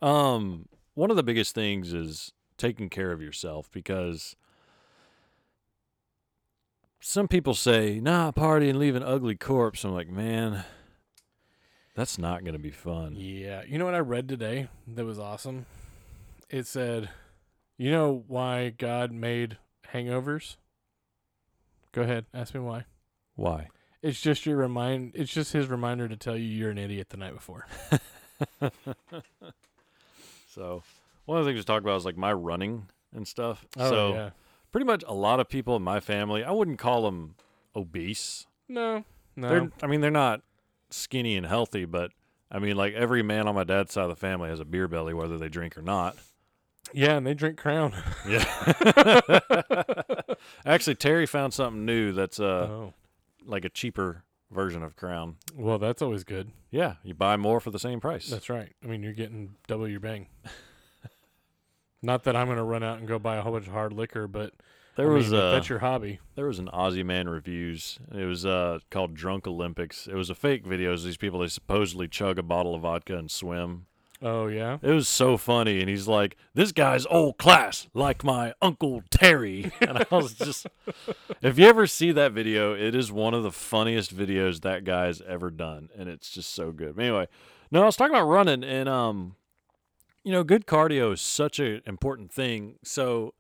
um, 0.01 0.69
one 0.93 1.10
of 1.10 1.17
the 1.17 1.23
biggest 1.23 1.53
things 1.56 1.93
is 1.93 2.32
taking 2.58 2.89
care 2.89 3.12
of 3.12 3.21
yourself 3.21 3.69
because 3.71 4.36
some 6.99 7.27
people 7.27 7.53
say, 7.53 7.99
"Nah, 7.99 8.32
party 8.32 8.69
and 8.69 8.80
leave 8.80 8.95
an 8.95 9.03
ugly 9.03 9.36
corpse." 9.36 9.84
I'm 9.84 9.93
like, 9.93 10.10
man, 10.10 10.63
that's 11.97 12.19
not 12.19 12.43
going 12.43 12.53
to 12.53 12.60
be 12.60 12.69
fun. 12.69 13.15
Yeah. 13.17 13.63
You 13.67 13.79
know 13.79 13.86
what 13.86 13.95
I 13.95 13.99
read 13.99 14.29
today 14.29 14.69
that 14.88 15.03
was 15.03 15.17
awesome? 15.17 15.65
It 16.47 16.67
said, 16.67 17.10
You 17.75 17.89
know 17.89 18.23
why 18.27 18.69
God 18.69 19.12
made 19.12 19.57
hangovers? 19.91 20.57
Go 21.91 22.03
ahead. 22.03 22.25
Ask 22.36 22.53
me 22.53 22.60
why. 22.60 22.86
Why? 23.36 23.69
It's 24.03 24.21
just 24.21 24.45
your 24.45 24.57
remind. 24.57 25.13
It's 25.15 25.33
just 25.33 25.53
his 25.53 25.69
reminder 25.69 26.07
to 26.07 26.15
tell 26.15 26.38
you 26.38 26.43
you're 26.43 26.69
an 26.69 26.77
idiot 26.77 27.10
the 27.10 27.17
night 27.17 27.33
before. 27.33 27.65
so, 30.47 30.83
one 31.25 31.39
of 31.39 31.45
the 31.45 31.51
things 31.51 31.62
to 31.62 31.65
talk 31.65 31.81
about 31.81 31.97
is 31.97 32.05
like 32.05 32.15
my 32.15 32.31
running 32.31 32.89
and 33.12 33.27
stuff. 33.27 33.65
Oh 33.75 33.89
so, 33.89 34.13
yeah. 34.13 34.29
pretty 34.71 34.86
much 34.86 35.03
a 35.07 35.15
lot 35.15 35.39
of 35.39 35.49
people 35.49 35.75
in 35.75 35.81
my 35.81 35.99
family, 35.99 36.43
I 36.43 36.51
wouldn't 36.51 36.77
call 36.77 37.01
them 37.01 37.33
obese. 37.75 38.45
No. 38.69 39.03
No. 39.36 39.49
They're, 39.49 39.71
I 39.81 39.88
mean, 39.88 40.01
they're 40.01 40.12
not 40.12 40.43
skinny 40.89 41.36
and 41.36 41.45
healthy, 41.45 41.86
but 41.86 42.12
I 42.52 42.60
mean, 42.60 42.76
like 42.78 42.93
every 42.93 43.23
man 43.23 43.47
on 43.47 43.56
my 43.56 43.63
dad's 43.63 43.93
side 43.93 44.04
of 44.04 44.10
the 44.10 44.15
family 44.15 44.50
has 44.50 44.60
a 44.60 44.65
beer 44.65 44.88
belly, 44.88 45.13
whether 45.13 45.38
they 45.38 45.50
drink 45.50 45.78
or 45.78 45.82
not. 45.82 46.15
yeah, 46.93 47.17
and 47.17 47.26
they 47.28 47.34
drink 47.34 47.58
Crown. 47.58 47.93
Yeah. 48.28 48.45
Actually, 50.65 50.95
Terry 50.95 51.26
found 51.26 51.54
something 51.54 51.86
new 51.86 52.12
that's 52.12 52.39
uh 52.39 52.67
oh. 52.69 52.93
like 53.45 53.65
a 53.65 53.69
cheaper 53.69 54.23
version 54.52 54.84
of 54.84 54.95
Crown. 54.95 55.36
Well, 55.56 55.78
that's 55.78 56.02
always 56.02 56.23
good. 56.23 56.52
Yeah, 56.71 56.95
you 57.04 57.13
buy 57.13 57.38
more 57.38 57.60
for 57.60 57.71
the 57.71 57.80
same 57.80 58.00
price. 58.00 58.28
That's 58.28 58.50
right. 58.50 58.73
I 58.84 58.88
mean, 58.88 59.04
you're 59.04 59.13
getting 59.13 59.56
double 59.67 59.88
your 59.88 60.00
bang. 60.00 60.28
Not 62.02 62.23
that 62.26 62.36
I'm 62.36 62.45
going 62.47 62.58
to 62.58 62.63
run 62.63 62.84
out 62.84 63.00
and 63.00 63.08
go 63.08 63.17
buy 63.17 63.38
a 63.38 63.41
whole 63.41 63.54
bunch 63.54 63.67
of 63.67 63.73
hard 63.73 63.91
liquor, 63.91 64.28
but 64.28 64.54
there 64.97 65.12
I 65.12 65.13
was 65.13 65.31
mean, 65.31 65.36
if 65.36 65.43
uh, 65.43 65.51
that's 65.51 65.69
your 65.69 65.79
hobby. 65.79 66.19
there 66.36 66.47
was 66.47 66.60
an 66.60 66.69
Aussie 66.73 67.05
Man 67.05 67.29
reviews. 67.29 67.99
It 68.13 68.25
was 68.25 68.45
uh 68.45 68.79
called 68.89 69.13
Drunk 69.13 69.47
Olympics. 69.47 70.07
It 70.07 70.15
was 70.15 70.29
a 70.29 70.36
fake 70.36 70.65
video. 70.65 70.93
It 70.93 70.99
these 71.03 71.17
people 71.17 71.39
they 71.39 71.47
supposedly 71.47 72.07
chug 72.07 72.38
a 72.38 72.43
bottle 72.43 72.75
of 72.75 72.81
vodka 72.81 73.17
and 73.17 73.31
swim. 73.31 73.86
Oh 74.21 74.47
yeah. 74.47 74.79
It 74.81 74.91
was 74.91 75.07
so 75.07 75.38
funny, 75.38 75.79
and 75.79 75.88
he's 75.88 76.07
like, 76.07 76.38
"This 76.55 76.71
guy's 76.71 77.05
old 77.05 77.38
class, 77.38 77.88
like 77.93 78.23
my 78.23 78.53
uncle 78.62 79.03
Terry." 79.12 79.71
And 79.81 79.99
I 79.99 80.05
was 80.10 80.33
just, 80.33 80.65
if 81.41 81.60
you 81.60 81.67
ever 81.67 81.86
see 81.86 82.12
that 82.12 82.31
video, 82.31 82.73
it 82.73 82.95
is 82.95 83.12
one 83.12 83.36
of 83.36 83.43
the 83.43 83.51
funniest 83.51 84.15
videos 84.15 84.62
that 84.62 84.83
guy's 84.83 85.21
ever 85.21 85.51
done, 85.51 85.89
and 85.95 86.10
it's 86.10 86.31
just 86.31 86.53
so 86.53 86.71
good. 86.71 86.95
But 86.95 87.03
anyway, 87.03 87.27
no, 87.69 87.83
I 87.83 87.86
was 87.86 87.95
talking 87.95 88.15
about 88.15 88.25
running, 88.25 88.63
and 88.63 88.89
um, 88.89 89.36
you 90.23 90.31
know, 90.31 90.43
good 90.43 90.65
cardio 90.65 91.13
is 91.13 91.21
such 91.21 91.60
an 91.60 91.81
important 91.86 92.31
thing. 92.31 92.79
So 92.83 93.36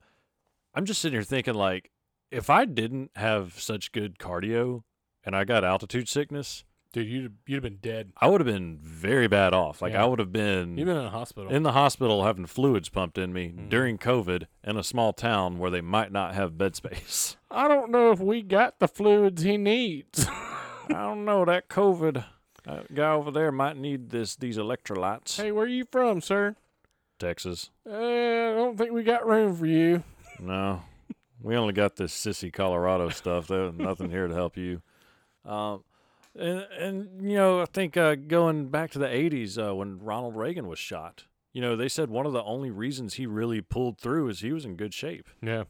I'm 0.77 0.85
just 0.85 1.01
sitting 1.01 1.15
here 1.15 1.23
thinking, 1.23 1.55
like, 1.55 1.89
if 2.29 2.49
I 2.51 2.65
didn't 2.65 3.09
have 3.15 3.59
such 3.59 3.91
good 3.91 4.19
cardio 4.19 4.83
and 5.23 5.35
I 5.35 5.43
got 5.43 5.63
altitude 5.63 6.07
sickness, 6.07 6.63
Dude, 6.93 7.07
you'd 7.07 7.33
you'd 7.45 7.55
have 7.57 7.63
been 7.63 7.79
dead. 7.81 8.13
I 8.21 8.27
would 8.29 8.39
have 8.39 8.45
been 8.47 8.77
very 8.81 9.27
bad 9.27 9.53
off. 9.53 9.81
Like, 9.81 9.91
Yeah. 9.93 10.03
I 10.03 10.05
would 10.05 10.19
have 10.19 10.31
been 10.31 10.77
You've 10.77 10.85
been 10.87 10.97
in 10.97 11.05
a 11.05 11.09
hospital. 11.09 11.51
in 11.51 11.63
the 11.63 11.73
hospital 11.73 12.23
having 12.23 12.45
fluids 12.45 12.87
pumped 12.89 13.17
in 13.17 13.33
me 13.33 13.49
Mhm. 13.49 13.69
during 13.69 13.97
COVID 13.97 14.47
in 14.63 14.77
a 14.77 14.83
small 14.83 15.11
town 15.13 15.59
where 15.59 15.69
they 15.69 15.81
might 15.81 16.11
not 16.13 16.33
have 16.33 16.57
bed 16.57 16.75
space. 16.77 17.35
I 17.51 17.67
don't 17.67 17.91
know 17.91 18.11
if 18.11 18.19
we 18.19 18.41
got 18.41 18.79
the 18.79 18.87
fluids 18.87 19.41
he 19.41 19.57
needs. 19.57 20.27
I 20.29 20.87
don't 20.89 21.25
know 21.25 21.43
that 21.43 21.67
COVID 21.67 22.23
uh, 22.65 22.79
guy 22.93 23.11
over 23.11 23.31
there 23.31 23.51
might 23.51 23.75
need 23.77 24.09
this 24.11 24.35
these 24.37 24.57
electrolytes. 24.57 25.35
hey, 25.41 25.51
where 25.51 25.65
are 25.65 25.67
you 25.67 25.85
from, 25.91 26.21
sir? 26.21 26.55
Texas, 27.19 27.69
Uh, 27.85 27.91
I 27.93 28.53
don't 28.55 28.77
think 28.77 28.91
we 28.91 29.03
got 29.03 29.27
room 29.27 29.55
for 29.55 29.65
you. 29.65 30.03
No, 30.39 30.81
we 31.41 31.55
only 31.55 31.73
got 31.73 31.95
this 31.95 32.13
sissy 32.13 32.51
Colorado 32.51 33.09
stuff. 33.09 33.47
There's 33.47 33.73
nothing 33.73 34.09
here 34.09 34.27
to 34.27 34.33
help 34.33 34.57
you. 34.57 34.81
Um, 35.45 35.83
and 36.35 36.67
and 36.77 37.29
you 37.29 37.37
know 37.37 37.61
I 37.61 37.65
think 37.65 37.97
uh, 37.97 38.15
going 38.15 38.69
back 38.69 38.91
to 38.91 38.99
the 38.99 39.07
'80s 39.07 39.57
uh, 39.57 39.75
when 39.75 39.99
Ronald 39.99 40.35
Reagan 40.35 40.67
was 40.67 40.79
shot, 40.79 41.25
you 41.53 41.61
know 41.61 41.75
they 41.75 41.89
said 41.89 42.09
one 42.09 42.25
of 42.25 42.33
the 42.33 42.43
only 42.43 42.69
reasons 42.69 43.15
he 43.15 43.25
really 43.25 43.61
pulled 43.61 43.97
through 43.99 44.29
is 44.29 44.41
he 44.41 44.51
was 44.51 44.65
in 44.65 44.75
good 44.75 44.93
shape. 44.93 45.27
Yeah. 45.41 45.63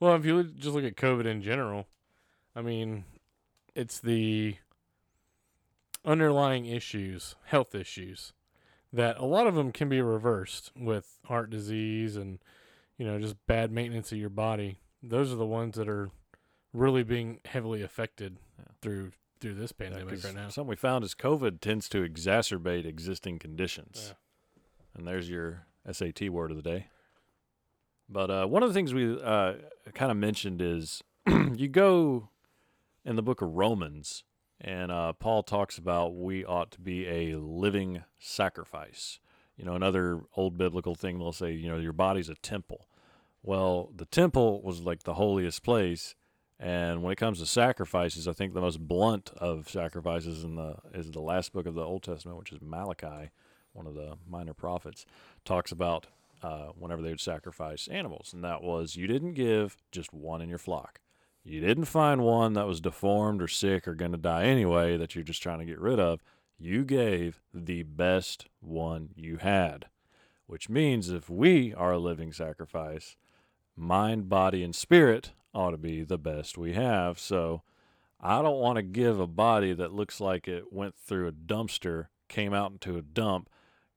Well, 0.00 0.14
if 0.14 0.24
you 0.24 0.42
just 0.44 0.74
look 0.74 0.84
at 0.84 0.94
COVID 0.96 1.26
in 1.26 1.42
general, 1.42 1.88
I 2.54 2.62
mean, 2.62 3.04
it's 3.74 3.98
the 3.98 4.56
underlying 6.04 6.66
issues, 6.66 7.34
health 7.46 7.74
issues, 7.74 8.32
that 8.92 9.18
a 9.18 9.24
lot 9.24 9.46
of 9.46 9.56
them 9.56 9.72
can 9.72 9.88
be 9.88 10.00
reversed 10.00 10.70
with 10.76 11.18
heart 11.26 11.50
disease 11.50 12.16
and, 12.16 12.38
you 12.98 13.06
know, 13.06 13.18
just 13.18 13.36
bad 13.46 13.72
maintenance 13.72 14.12
of 14.12 14.18
your 14.18 14.28
body. 14.28 14.78
Those 15.02 15.32
are 15.32 15.36
the 15.36 15.46
ones 15.46 15.76
that 15.76 15.88
are 15.88 16.10
really 16.72 17.02
being 17.04 17.40
heavily 17.46 17.82
affected 17.82 18.36
Yeah. 18.58 18.64
through 18.82 19.12
through 19.40 19.54
this 19.54 19.72
Yeah, 19.78 19.88
right 20.24 20.34
now. 20.34 20.48
Something 20.48 20.68
we 20.70 20.74
found 20.74 21.04
is 21.04 21.14
COVID 21.14 21.60
tends 21.60 21.88
to 21.90 21.98
exacerbate 22.02 22.84
existing 22.84 23.38
conditions. 23.38 24.14
And 24.94 25.06
there's 25.06 25.30
your 25.30 25.66
SAT 25.88 26.28
word 26.28 26.50
of 26.50 26.56
the 26.56 26.62
day. 26.64 26.88
But 28.08 28.30
uh, 28.32 28.46
one 28.46 28.64
of 28.64 28.68
the 28.70 28.74
things 28.74 28.92
we 28.92 29.20
uh, 29.22 29.54
kind 29.94 30.10
of 30.10 30.16
mentioned 30.16 30.60
is 30.60 31.04
you 31.54 31.68
go 31.68 32.30
in 33.04 33.14
the 33.14 33.22
book 33.22 33.40
of 33.40 33.54
Romans, 33.54 34.24
and 34.60 34.90
uh, 34.90 35.12
Paul 35.12 35.44
talks 35.44 35.78
about 35.78 36.16
we 36.16 36.44
ought 36.44 36.72
to 36.72 36.80
be 36.80 37.06
a 37.06 37.36
living 37.38 38.02
sacrifice. 38.18 39.20
You 39.58 39.64
know, 39.64 39.74
another 39.74 40.20
old 40.36 40.56
biblical 40.56 40.94
thing 40.94 41.18
they'll 41.18 41.32
say, 41.32 41.52
you 41.52 41.68
know, 41.68 41.78
your 41.78 41.92
body's 41.92 42.28
a 42.28 42.36
temple. 42.36 42.88
Well, 43.42 43.90
the 43.94 44.04
temple 44.06 44.62
was 44.62 44.80
like 44.80 45.02
the 45.02 45.14
holiest 45.14 45.62
place, 45.62 46.14
and 46.60 47.02
when 47.02 47.12
it 47.12 47.16
comes 47.16 47.40
to 47.40 47.46
sacrifices, 47.46 48.26
I 48.26 48.32
think 48.32 48.54
the 48.54 48.60
most 48.60 48.80
blunt 48.86 49.30
of 49.36 49.68
sacrifices 49.68 50.44
in 50.44 50.54
the 50.54 50.76
is 50.94 51.10
the 51.10 51.20
last 51.20 51.52
book 51.52 51.66
of 51.66 51.74
the 51.74 51.84
Old 51.84 52.02
Testament, 52.02 52.38
which 52.38 52.52
is 52.52 52.60
Malachi, 52.60 53.30
one 53.72 53.86
of 53.86 53.94
the 53.94 54.14
minor 54.28 54.54
prophets, 54.54 55.04
talks 55.44 55.72
about 55.72 56.06
uh, 56.42 56.68
whenever 56.76 57.02
they 57.02 57.10
would 57.10 57.20
sacrifice 57.20 57.88
animals, 57.88 58.32
and 58.32 58.44
that 58.44 58.62
was 58.62 58.96
you 58.96 59.06
didn't 59.06 59.34
give 59.34 59.76
just 59.90 60.12
one 60.12 60.40
in 60.40 60.48
your 60.48 60.58
flock. 60.58 61.00
You 61.44 61.60
didn't 61.60 61.86
find 61.86 62.22
one 62.22 62.52
that 62.54 62.66
was 62.66 62.80
deformed 62.80 63.40
or 63.40 63.48
sick 63.48 63.88
or 63.88 63.94
going 63.94 64.12
to 64.12 64.18
die 64.18 64.44
anyway 64.44 64.96
that 64.96 65.14
you're 65.14 65.24
just 65.24 65.42
trying 65.42 65.60
to 65.60 65.64
get 65.64 65.80
rid 65.80 65.98
of. 65.98 66.22
You 66.58 66.84
gave 66.84 67.40
the 67.54 67.84
best 67.84 68.46
one 68.60 69.10
you 69.14 69.36
had, 69.36 69.86
which 70.46 70.68
means 70.68 71.08
if 71.10 71.30
we 71.30 71.72
are 71.72 71.92
a 71.92 71.98
living 71.98 72.32
sacrifice, 72.32 73.16
mind, 73.76 74.28
body, 74.28 74.64
and 74.64 74.74
spirit 74.74 75.32
ought 75.54 75.70
to 75.70 75.78
be 75.78 76.02
the 76.02 76.18
best 76.18 76.58
we 76.58 76.72
have. 76.72 77.18
So 77.18 77.62
I 78.20 78.42
don't 78.42 78.58
want 78.58 78.76
to 78.76 78.82
give 78.82 79.20
a 79.20 79.26
body 79.26 79.72
that 79.74 79.92
looks 79.92 80.20
like 80.20 80.48
it 80.48 80.72
went 80.72 80.96
through 80.96 81.28
a 81.28 81.32
dumpster, 81.32 82.06
came 82.28 82.52
out 82.52 82.72
into 82.72 82.96
a 82.96 83.02
dump, 83.02 83.48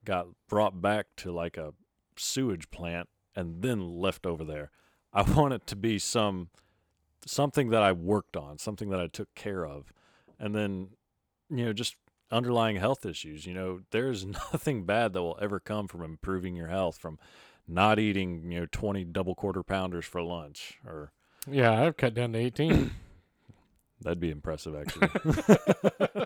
got 0.06 0.28
brought 0.48 0.82
back 0.82 1.08
to 1.18 1.32
like 1.32 1.58
a 1.58 1.74
sewage 2.16 2.70
plant, 2.70 3.10
and 3.36 3.64
then 3.64 4.00
left 4.00 4.26
over 4.26 4.44
there. 4.44 4.70
I 5.12 5.22
want 5.34 5.54
it 5.54 5.66
to 5.68 5.76
be 5.76 5.98
some 5.98 6.50
something 7.26 7.70
that 7.70 7.84
I 7.84 7.92
worked 7.92 8.36
on, 8.36 8.58
something 8.58 8.90
that 8.90 9.00
I 9.00 9.08
took 9.08 9.34
care 9.36 9.66
of. 9.66 9.94
And 10.40 10.56
then, 10.56 10.90
you 11.50 11.66
know, 11.66 11.74
just 11.74 11.96
underlying 12.32 12.78
health 12.78 13.06
issues. 13.06 13.46
You 13.46 13.54
know, 13.54 13.82
there's 13.92 14.26
nothing 14.54 14.86
bad 14.86 15.14
that 15.14 15.22
will 15.22 15.38
ever 15.42 15.60
come 15.60 15.88
from 15.88 16.02
improving 16.04 16.56
your 16.56 16.68
health, 16.68 16.98
from 16.98 17.20
not 17.68 18.00
eating, 18.00 18.52
you 18.52 18.60
know, 18.62 18.68
20 18.72 19.04
double 19.06 19.36
quarter 19.36 19.64
pounders 19.64 20.06
for 20.06 20.22
lunch 20.22 20.80
or 20.86 21.12
Yeah, 21.50 21.82
I've 21.84 21.98
cut 21.98 22.14
down 22.14 22.34
to 22.34 22.40
18. 22.40 22.92
That'd 24.02 24.20
be 24.20 24.32
impressive, 24.32 24.76
actually. 24.76 25.10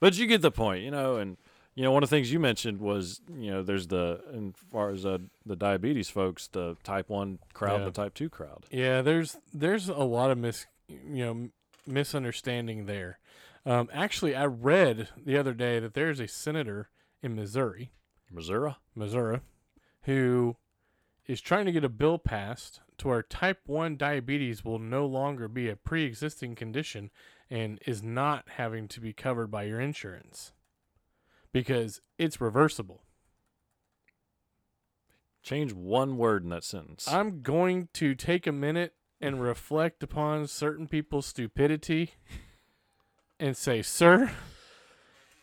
but 0.00 0.18
you 0.18 0.26
get 0.26 0.42
the 0.42 0.50
point, 0.50 0.82
you 0.82 0.90
know. 0.90 1.16
And 1.16 1.36
you 1.74 1.82
know, 1.84 1.92
one 1.92 2.02
of 2.02 2.10
the 2.10 2.16
things 2.16 2.32
you 2.32 2.38
mentioned 2.40 2.80
was, 2.80 3.20
you 3.32 3.50
know, 3.50 3.62
there's 3.62 3.86
the, 3.86 4.20
as 4.34 4.52
far 4.70 4.90
as 4.90 5.06
uh, 5.06 5.18
the 5.46 5.56
diabetes 5.56 6.10
folks, 6.10 6.48
the 6.48 6.76
type 6.82 7.08
one 7.08 7.38
crowd, 7.54 7.78
Yeah. 7.80 7.84
the 7.86 7.90
type 7.92 8.14
two 8.14 8.28
crowd. 8.28 8.66
Yeah, 8.70 9.02
there's 9.02 9.36
there's 9.54 9.88
a 9.88 9.94
lot 10.04 10.30
of 10.30 10.38
mis 10.38 10.66
you 10.88 11.24
know 11.24 11.48
misunderstanding 11.86 12.86
there. 12.86 13.18
Um, 13.64 13.88
actually, 13.92 14.34
I 14.34 14.46
read 14.46 15.08
the 15.16 15.38
other 15.38 15.54
day 15.54 15.78
that 15.78 15.94
there's 15.94 16.20
a 16.20 16.26
senator 16.26 16.90
in 17.22 17.36
Missouri, 17.36 17.92
Missouri. 18.30 18.74
Missouri, 18.94 19.40
who 20.02 20.56
is 21.26 21.40
trying 21.40 21.66
to 21.66 21.72
get 21.72 21.84
a 21.84 21.88
bill 21.88 22.18
passed 22.18 22.80
to 22.98 23.08
where 23.08 23.22
type 23.22 23.60
one 23.66 23.96
diabetes 23.96 24.64
will 24.64 24.78
no 24.78 25.06
longer 25.06 25.46
be 25.46 25.68
a 25.68 25.76
pre-existing 25.76 26.54
condition 26.54 27.10
and 27.48 27.78
is 27.86 28.02
not 28.02 28.44
having 28.56 28.88
to 28.88 29.00
be 29.00 29.12
covered 29.12 29.50
by 29.50 29.62
your 29.62 29.80
insurance 29.80 30.52
because 31.52 32.00
it's 32.18 32.40
reversible. 32.40 33.02
Change 35.42 35.72
one 35.72 36.16
word 36.16 36.44
in 36.44 36.50
that 36.50 36.64
sentence. 36.64 37.06
I'm 37.08 37.42
going 37.42 37.88
to 37.94 38.14
take 38.14 38.46
a 38.46 38.52
minute 38.52 38.94
and 39.20 39.40
reflect 39.40 40.02
upon 40.02 40.46
certain 40.48 40.88
people's 40.88 41.26
stupidity 41.26 42.14
and 43.42 43.56
say, 43.56 43.82
sir, 43.82 44.30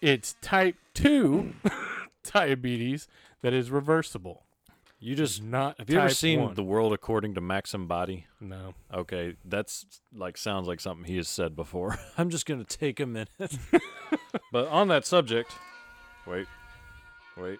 it's 0.01 0.35
type 0.41 0.75
2 0.93 1.53
diabetes 2.33 3.07
that 3.41 3.53
is 3.53 3.69
reversible. 3.69 4.43
you 4.99 5.15
just 5.15 5.43
not 5.43 5.77
have 5.79 5.89
you 5.89 5.99
ever 5.99 6.09
seen 6.09 6.41
1. 6.41 6.53
the 6.55 6.63
world 6.63 6.93
according 6.93 7.33
to 7.35 7.41
Maxim 7.41 7.87
Body? 7.87 8.25
No. 8.39 8.73
Okay, 8.93 9.35
that's 9.43 9.85
like 10.15 10.37
sounds 10.37 10.65
like 10.67 10.79
something 10.79 11.05
he 11.05 11.17
has 11.17 11.27
said 11.27 11.55
before. 11.57 11.97
I'm 12.17 12.29
just 12.29 12.45
gonna 12.45 12.63
take 12.63 13.01
a 13.01 13.05
minute. 13.05 13.29
but 14.51 14.67
on 14.69 14.87
that 14.87 15.05
subject, 15.05 15.51
wait, 16.25 16.47
wait. 17.37 17.59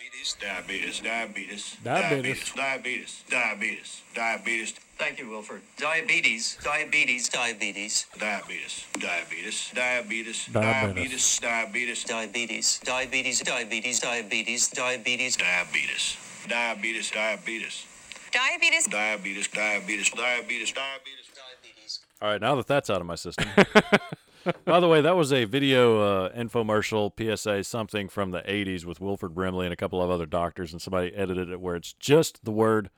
Diabetes, 0.00 0.36
diabetes, 0.40 1.00
diabetes, 1.00 1.76
Diabetes. 1.84 2.52
diabetes, 2.54 3.24
diabetes, 3.30 4.02
diabetes, 4.14 4.74
Thank 5.00 5.18
you, 5.18 5.30
Wilford. 5.30 5.62
Diabetes, 5.78 6.58
diabetes, 6.62 7.30
diabetes, 7.30 8.06
diabetes, 8.18 8.84
diabetes, 8.98 9.70
diabetes, 9.74 10.50
Diabetes. 10.52 11.40
diabetes, 11.40 12.04
diabetes, 12.04 12.04
diabetes, 12.04 13.40
diabetes, 13.40 13.40
diabetes, 13.40 13.40
diabetes, 13.40 14.68
diabetes, 14.70 15.36
diabetes, 15.38 16.18
diabetes, 16.46 17.10
diabetes, 17.10 17.86
Diabetes. 18.30 18.86
diabetes, 18.86 19.48
diabetes, 19.48 19.48
diabetes, 19.48 20.10
diabetes. 20.12 20.72
diabetes. 20.72 22.00
All 22.20 22.28
right, 22.28 22.40
now 22.40 22.54
that 22.56 22.66
that's 22.66 22.90
out 22.90 23.00
of 23.00 23.06
my 23.06 23.14
system. 23.14 23.48
By 24.66 24.80
the 24.80 24.88
way, 24.88 25.00
that 25.00 25.16
was 25.16 25.32
a 25.32 25.44
video 25.46 26.00
uh, 26.26 26.32
infomercial 26.36 27.10
PSA 27.16 27.64
something 27.64 28.08
from 28.10 28.32
the 28.32 28.42
80s 28.42 28.84
with 28.84 29.00
Wilford 29.00 29.34
Brimley 29.34 29.64
and 29.64 29.72
a 29.72 29.76
couple 29.76 30.02
of 30.02 30.10
other 30.10 30.26
doctors, 30.26 30.72
and 30.72 30.80
somebody 30.82 31.14
edited 31.14 31.48
it 31.48 31.58
where 31.58 31.74
it's 31.76 31.94
just 31.94 32.44
the 32.44 32.52
word 32.52 32.90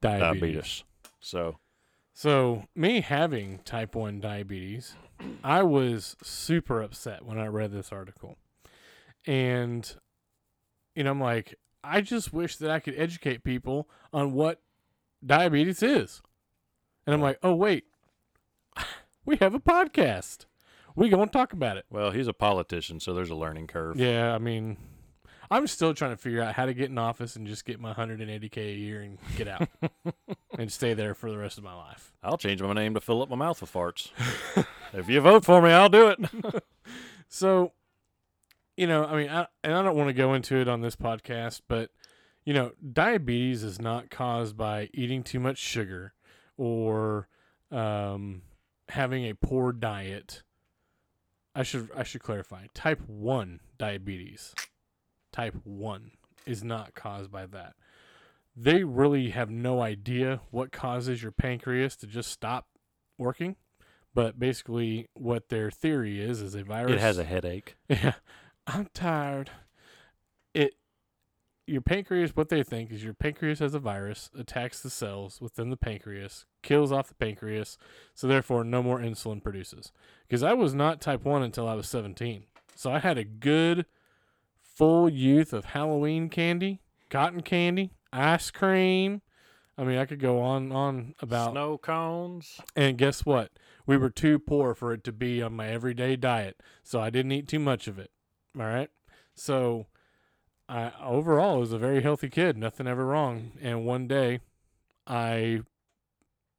Diabetes. 0.00 0.20
diabetes. 0.40 0.84
So 1.22 1.58
So, 2.12 2.64
me 2.74 3.00
having 3.00 3.60
type 3.60 3.94
1 3.94 4.20
diabetes, 4.20 4.94
I 5.42 5.62
was 5.62 6.16
super 6.22 6.82
upset 6.82 7.24
when 7.24 7.38
I 7.38 7.46
read 7.46 7.72
this 7.72 7.90
article. 7.90 8.36
And, 9.26 9.90
you 10.94 11.04
know, 11.04 11.12
I'm 11.12 11.20
like, 11.20 11.54
I 11.82 12.00
just 12.00 12.32
wish 12.32 12.56
that 12.56 12.70
I 12.70 12.80
could 12.80 12.94
educate 12.98 13.44
people 13.44 13.88
on 14.12 14.32
what 14.32 14.60
diabetes 15.24 15.82
is. 15.82 16.20
And 17.06 17.14
I'm 17.14 17.22
like, 17.22 17.38
oh, 17.42 17.54
wait, 17.54 17.84
we 19.24 19.36
have 19.36 19.54
a 19.54 19.60
podcast. 19.60 20.46
We 20.94 21.08
going 21.08 21.28
to 21.28 21.32
talk 21.32 21.52
about 21.52 21.78
it. 21.78 21.86
Well, 21.88 22.10
he's 22.10 22.28
a 22.28 22.34
politician, 22.34 23.00
so 23.00 23.14
there's 23.14 23.30
a 23.30 23.34
learning 23.34 23.68
curve. 23.68 23.96
Yeah, 23.96 24.34
I 24.34 24.38
mean, 24.38 24.76
I'm 25.52 25.66
still 25.66 25.92
trying 25.92 26.12
to 26.12 26.16
figure 26.16 26.42
out 26.42 26.54
how 26.54 26.64
to 26.64 26.72
get 26.72 26.88
in 26.88 26.96
office 26.96 27.36
and 27.36 27.46
just 27.46 27.64
get 27.64 27.78
my 27.78 27.92
180K 27.92 28.56
a 28.56 28.74
year 28.74 29.02
and 29.02 29.18
get 29.36 29.48
out 29.48 29.68
and 30.58 30.72
stay 30.72 30.94
there 30.94 31.14
for 31.14 31.30
the 31.30 31.36
rest 31.36 31.58
of 31.58 31.64
my 31.64 31.74
life. 31.74 32.14
I'll 32.22 32.38
change 32.38 32.62
my 32.62 32.72
name 32.72 32.94
to 32.94 33.00
fill 33.00 33.20
up 33.20 33.28
my 33.28 33.36
mouth 33.36 33.60
with 33.60 33.70
farts. 33.72 34.10
if 34.94 35.10
you 35.10 35.20
vote 35.20 35.44
for 35.44 35.60
me, 35.60 35.70
I'll 35.70 35.88
do 35.88 36.08
it. 36.08 36.64
So, 37.34 37.72
you 38.76 38.86
know, 38.86 39.06
I 39.06 39.16
mean, 39.16 39.30
I, 39.30 39.46
and 39.64 39.72
I 39.72 39.80
don't 39.82 39.96
want 39.96 40.08
to 40.08 40.12
go 40.12 40.34
into 40.34 40.56
it 40.56 40.68
on 40.68 40.82
this 40.82 40.96
podcast, 40.96 41.62
but 41.66 41.88
you 42.44 42.52
know, 42.52 42.72
diabetes 42.92 43.62
is 43.62 43.80
not 43.80 44.10
caused 44.10 44.54
by 44.54 44.90
eating 44.92 45.22
too 45.22 45.40
much 45.40 45.56
sugar 45.56 46.12
or 46.58 47.28
um, 47.70 48.42
having 48.90 49.24
a 49.24 49.34
poor 49.34 49.72
diet. 49.72 50.42
I 51.54 51.62
should 51.62 51.88
I 51.96 52.02
should 52.02 52.22
clarify. 52.22 52.66
Type 52.74 53.00
one 53.08 53.60
diabetes, 53.78 54.54
type 55.32 55.54
one, 55.64 56.12
is 56.46 56.62
not 56.62 56.94
caused 56.94 57.30
by 57.30 57.46
that. 57.46 57.74
They 58.54 58.84
really 58.84 59.30
have 59.30 59.50
no 59.50 59.80
idea 59.80 60.40
what 60.50 60.72
causes 60.72 61.22
your 61.22 61.32
pancreas 61.32 61.96
to 61.96 62.06
just 62.06 62.30
stop 62.30 62.66
working. 63.18 63.56
But 64.14 64.38
basically, 64.38 65.08
what 65.14 65.48
their 65.48 65.70
theory 65.70 66.20
is 66.20 66.42
is 66.42 66.54
a 66.54 66.62
virus. 66.62 66.92
it 66.92 67.00
has 67.00 67.18
a 67.18 67.24
headache. 67.24 67.76
Yeah, 67.88 68.14
I'm 68.66 68.88
tired. 68.92 69.50
It, 70.54 70.74
your 71.66 71.80
pancreas. 71.80 72.36
What 72.36 72.50
they 72.50 72.62
think 72.62 72.92
is 72.92 73.02
your 73.02 73.14
pancreas 73.14 73.60
has 73.60 73.74
a 73.74 73.78
virus, 73.78 74.30
attacks 74.38 74.80
the 74.82 74.90
cells 74.90 75.40
within 75.40 75.70
the 75.70 75.76
pancreas, 75.78 76.44
kills 76.62 76.92
off 76.92 77.08
the 77.08 77.14
pancreas, 77.14 77.78
so 78.14 78.26
therefore 78.26 78.64
no 78.64 78.82
more 78.82 78.98
insulin 78.98 79.42
produces. 79.42 79.92
Because 80.28 80.42
I 80.42 80.52
was 80.52 80.74
not 80.74 81.00
type 81.00 81.24
one 81.24 81.42
until 81.42 81.66
I 81.66 81.74
was 81.74 81.88
17, 81.88 82.44
so 82.76 82.92
I 82.92 82.98
had 82.98 83.16
a 83.16 83.24
good, 83.24 83.86
full 84.74 85.08
youth 85.08 85.52
of 85.52 85.66
Halloween 85.66 86.28
candy, 86.28 86.80
cotton 87.10 87.42
candy, 87.42 87.92
ice 88.12 88.50
cream. 88.50 89.22
I 89.76 89.84
mean, 89.84 89.98
I 89.98 90.04
could 90.04 90.20
go 90.20 90.40
on 90.40 90.70
on 90.70 91.14
about 91.20 91.52
Snow 91.52 91.78
cones. 91.78 92.60
and 92.76 92.98
guess 92.98 93.24
what? 93.24 93.52
We 93.86 93.96
were 93.96 94.10
too 94.10 94.38
poor 94.38 94.74
for 94.74 94.92
it 94.92 95.02
to 95.04 95.12
be 95.12 95.42
on 95.42 95.54
my 95.54 95.68
everyday 95.68 96.16
diet, 96.16 96.60
so 96.82 97.00
I 97.00 97.10
didn't 97.10 97.32
eat 97.32 97.48
too 97.48 97.58
much 97.58 97.88
of 97.88 97.98
it. 97.98 98.10
All 98.56 98.66
right. 98.66 98.90
So, 99.34 99.86
I 100.68 100.92
overall 101.02 101.60
was 101.60 101.72
a 101.72 101.78
very 101.78 102.02
healthy 102.02 102.28
kid, 102.28 102.56
nothing 102.56 102.86
ever 102.86 103.06
wrong. 103.06 103.52
And 103.60 103.86
one 103.86 104.06
day, 104.06 104.40
I 105.06 105.62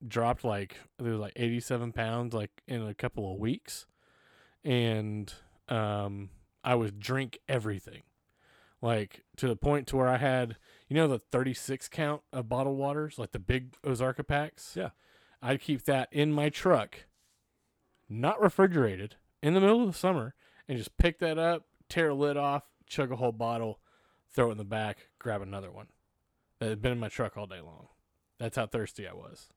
dropped 0.05 0.43
like 0.43 0.77
it 0.99 1.03
was 1.03 1.19
like 1.19 1.33
87 1.35 1.93
pounds, 1.93 2.33
like 2.33 2.51
in 2.67 2.81
a 2.81 2.93
couple 2.93 3.31
of 3.31 3.39
weeks, 3.39 3.85
and 4.63 5.31
um, 5.69 6.29
I 6.63 6.75
would 6.75 6.99
drink 6.99 7.39
everything, 7.47 8.03
like 8.81 9.23
to 9.37 9.47
the 9.47 9.55
point 9.55 9.87
to 9.87 9.97
where 9.97 10.07
I 10.07 10.17
had, 10.17 10.57
you 10.87 10.95
know, 10.95 11.07
the 11.07 11.19
36 11.19 11.89
count 11.89 12.21
of 12.31 12.49
bottled 12.49 12.77
waters, 12.77 13.19
like 13.19 13.31
the 13.31 13.39
big 13.39 13.75
Ozarka 13.83 14.27
packs. 14.27 14.75
Yeah. 14.75 14.89
I'd 15.41 15.61
keep 15.61 15.83
that 15.83 16.07
in 16.11 16.31
my 16.31 16.49
truck 16.49 17.05
not 18.09 18.41
refrigerated, 18.41 19.15
in 19.41 19.53
the 19.53 19.59
middle 19.59 19.81
of 19.81 19.91
the 19.91 19.97
summer, 19.97 20.35
and 20.67 20.77
just 20.77 20.97
pick 20.97 21.19
that 21.19 21.37
up, 21.37 21.65
tear 21.89 22.09
a 22.09 22.13
lid 22.13 22.37
off, 22.37 22.63
chug 22.87 23.11
a 23.11 23.15
whole 23.15 23.31
bottle, 23.31 23.79
throw 24.31 24.49
it 24.49 24.53
in 24.53 24.57
the 24.57 24.63
back, 24.63 25.09
grab 25.19 25.41
another 25.41 25.71
one. 25.71 25.87
That 26.59 26.69
had 26.69 26.81
been 26.81 26.93
in 26.93 26.99
my 26.99 27.09
truck 27.09 27.35
all 27.35 27.47
day 27.47 27.59
long. 27.59 27.87
That's 28.39 28.55
how 28.55 28.67
thirsty 28.67 29.07
I 29.07 29.13
was. 29.13 29.49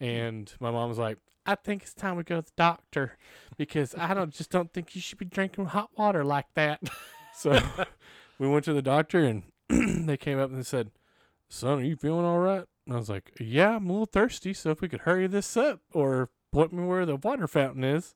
And 0.00 0.52
my 0.58 0.70
mom 0.70 0.88
was 0.88 0.98
like, 0.98 1.18
I 1.46 1.54
think 1.54 1.82
it's 1.82 1.94
time 1.94 2.16
we 2.16 2.22
go 2.22 2.40
to 2.40 2.46
the 2.46 2.52
doctor 2.56 3.18
because 3.56 3.94
I 3.96 4.14
don't 4.14 4.32
just 4.32 4.50
don't 4.50 4.72
think 4.72 4.94
you 4.94 5.00
should 5.00 5.18
be 5.18 5.24
drinking 5.26 5.66
hot 5.66 5.90
water 5.96 6.24
like 6.24 6.46
that. 6.54 6.80
so 7.34 7.58
we 8.38 8.48
went 8.48 8.64
to 8.64 8.72
the 8.72 8.82
doctor 8.82 9.24
and 9.24 9.42
they 10.08 10.16
came 10.16 10.38
up 10.38 10.50
and 10.50 10.58
they 10.58 10.64
said, 10.64 10.90
Son, 11.48 11.78
are 11.78 11.84
you 11.84 11.96
feeling 11.96 12.24
all 12.24 12.38
right? 12.38 12.64
And 12.86 12.94
I 12.94 12.98
was 12.98 13.10
like, 13.10 13.32
Yeah, 13.38 13.76
I'm 13.76 13.88
a 13.88 13.92
little 13.92 14.06
thirsty, 14.06 14.54
so 14.54 14.70
if 14.70 14.80
we 14.80 14.88
could 14.88 15.00
hurry 15.00 15.26
this 15.26 15.56
up 15.56 15.80
or 15.92 16.30
point 16.52 16.72
me 16.72 16.84
where 16.84 17.04
the 17.04 17.16
water 17.16 17.46
fountain 17.46 17.84
is. 17.84 18.14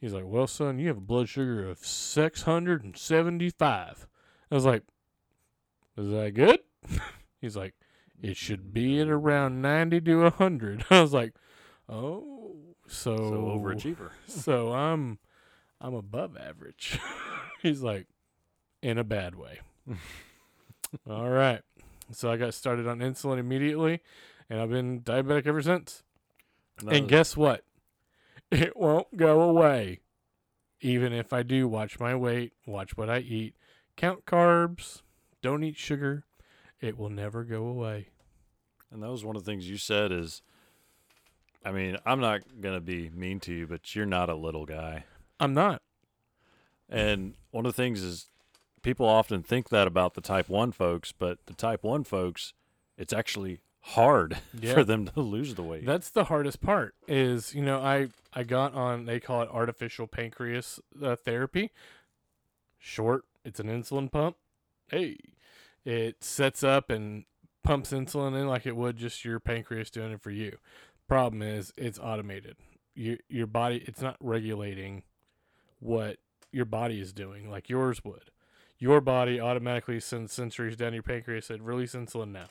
He's 0.00 0.12
like, 0.12 0.24
Well, 0.26 0.46
son, 0.46 0.78
you 0.78 0.88
have 0.88 0.98
a 0.98 1.00
blood 1.00 1.28
sugar 1.28 1.68
of 1.68 1.78
six 1.78 2.42
hundred 2.42 2.82
and 2.82 2.96
seventy 2.96 3.50
five. 3.50 4.08
I 4.50 4.54
was 4.54 4.64
like, 4.64 4.82
Is 5.96 6.10
that 6.10 6.34
good? 6.34 6.60
He's 7.40 7.56
like, 7.56 7.74
It 8.20 8.36
should 8.36 8.74
be 8.74 9.00
at 9.00 9.08
around 9.08 9.62
ninety 9.62 10.00
to 10.00 10.30
hundred. 10.30 10.84
I 10.90 11.00
was 11.00 11.12
like, 11.12 11.34
Oh 11.88 12.35
so, 12.86 13.16
So 13.16 13.58
overachiever. 13.58 14.10
so 14.26 14.72
I'm 14.72 15.18
I'm 15.80 15.94
above 15.94 16.36
average. 16.36 16.98
He's 17.62 17.82
like, 17.82 18.06
in 18.82 18.98
a 18.98 19.04
bad 19.04 19.34
way. 19.34 19.60
All 21.08 21.28
right. 21.30 21.62
So 22.12 22.30
I 22.30 22.36
got 22.36 22.54
started 22.54 22.86
on 22.86 23.00
insulin 23.00 23.38
immediately, 23.38 24.00
and 24.48 24.60
I've 24.60 24.70
been 24.70 25.00
diabetic 25.00 25.46
ever 25.46 25.60
since. 25.62 26.02
No, 26.82 26.92
And 26.92 27.08
guess 27.08 27.36
what? 27.36 27.64
It 28.50 28.76
won't 28.76 29.16
go 29.16 29.40
away. 29.40 30.00
Even 30.80 31.12
if 31.12 31.32
I 31.32 31.42
do 31.42 31.66
watch 31.66 31.98
my 31.98 32.14
weight, 32.14 32.52
watch 32.66 32.96
what 32.96 33.10
I 33.10 33.18
eat, 33.18 33.56
count 33.96 34.24
carbs, 34.24 35.02
don't 35.42 35.64
eat 35.64 35.76
sugar, 35.76 36.24
it 36.80 36.96
will 36.96 37.10
never 37.10 37.44
go 37.44 37.66
away. 37.66 38.08
And 38.92 39.02
that 39.02 39.10
was 39.10 39.24
one 39.24 39.36
of 39.36 39.44
the 39.44 39.50
things 39.50 39.68
you 39.68 39.78
said 39.78 40.12
is, 40.12 40.42
I 41.64 41.72
mean, 41.72 41.96
I'm 42.06 42.20
not 42.20 42.42
gonna 42.60 42.80
be 42.80 43.10
mean 43.10 43.40
to 43.40 43.52
you, 43.52 43.66
but 43.66 43.94
you're 43.94 44.06
not 44.06 44.28
a 44.28 44.34
little 44.34 44.66
guy. 44.66 45.04
I'm 45.40 45.54
not. 45.54 45.82
And 46.88 47.34
one 47.50 47.66
of 47.66 47.74
the 47.74 47.82
things 47.82 48.02
is, 48.02 48.26
people 48.82 49.06
often 49.06 49.42
think 49.42 49.68
that 49.70 49.86
about 49.88 50.14
the 50.14 50.20
Type 50.20 50.48
One 50.48 50.70
folks, 50.72 51.12
but 51.12 51.38
the 51.46 51.54
Type 51.54 51.82
One 51.82 52.04
folks, 52.04 52.52
it's 52.96 53.12
actually 53.12 53.60
hard 53.80 54.38
Yeah. 54.60 54.74
for 54.74 54.84
them 54.84 55.06
to 55.06 55.20
lose 55.20 55.54
the 55.54 55.62
weight. 55.62 55.84
That's 55.84 56.10
the 56.10 56.24
hardest 56.24 56.60
part. 56.60 56.94
Is 57.08 57.54
you 57.54 57.62
know 57.62 57.80
I 57.80 58.08
I 58.32 58.44
got 58.44 58.74
on 58.74 59.06
they 59.06 59.18
call 59.20 59.42
it 59.42 59.48
artificial 59.52 60.06
pancreas 60.06 60.78
uh, 61.02 61.16
therapy. 61.16 61.72
Short, 62.78 63.24
it's 63.44 63.58
an 63.58 63.66
insulin 63.66 64.10
pump. 64.10 64.36
Hey, 64.88 65.16
it 65.84 66.22
sets 66.22 66.62
up 66.62 66.88
and 66.90 67.24
pumps 67.64 67.90
insulin 67.90 68.40
in 68.40 68.46
like 68.46 68.64
it 68.66 68.76
would 68.76 68.96
just 68.96 69.24
your 69.24 69.40
pancreas 69.40 69.90
doing 69.90 70.12
it 70.12 70.20
for 70.22 70.30
you. 70.30 70.56
Problem 71.08 71.42
is, 71.42 71.72
it's 71.76 71.98
automated. 71.98 72.56
Your 72.94 73.18
your 73.28 73.46
body 73.46 73.82
it's 73.86 74.00
not 74.00 74.16
regulating 74.20 75.02
what 75.80 76.16
your 76.50 76.64
body 76.64 77.00
is 77.00 77.12
doing 77.12 77.50
like 77.50 77.68
yours 77.68 78.02
would. 78.04 78.30
Your 78.78 79.00
body 79.00 79.38
automatically 79.40 80.00
sends 80.00 80.34
sensories 80.36 80.76
down 80.76 80.94
your 80.94 81.02
pancreas 81.02 81.46
said 81.46 81.62
release 81.62 81.94
insulin 81.94 82.32
now. 82.32 82.46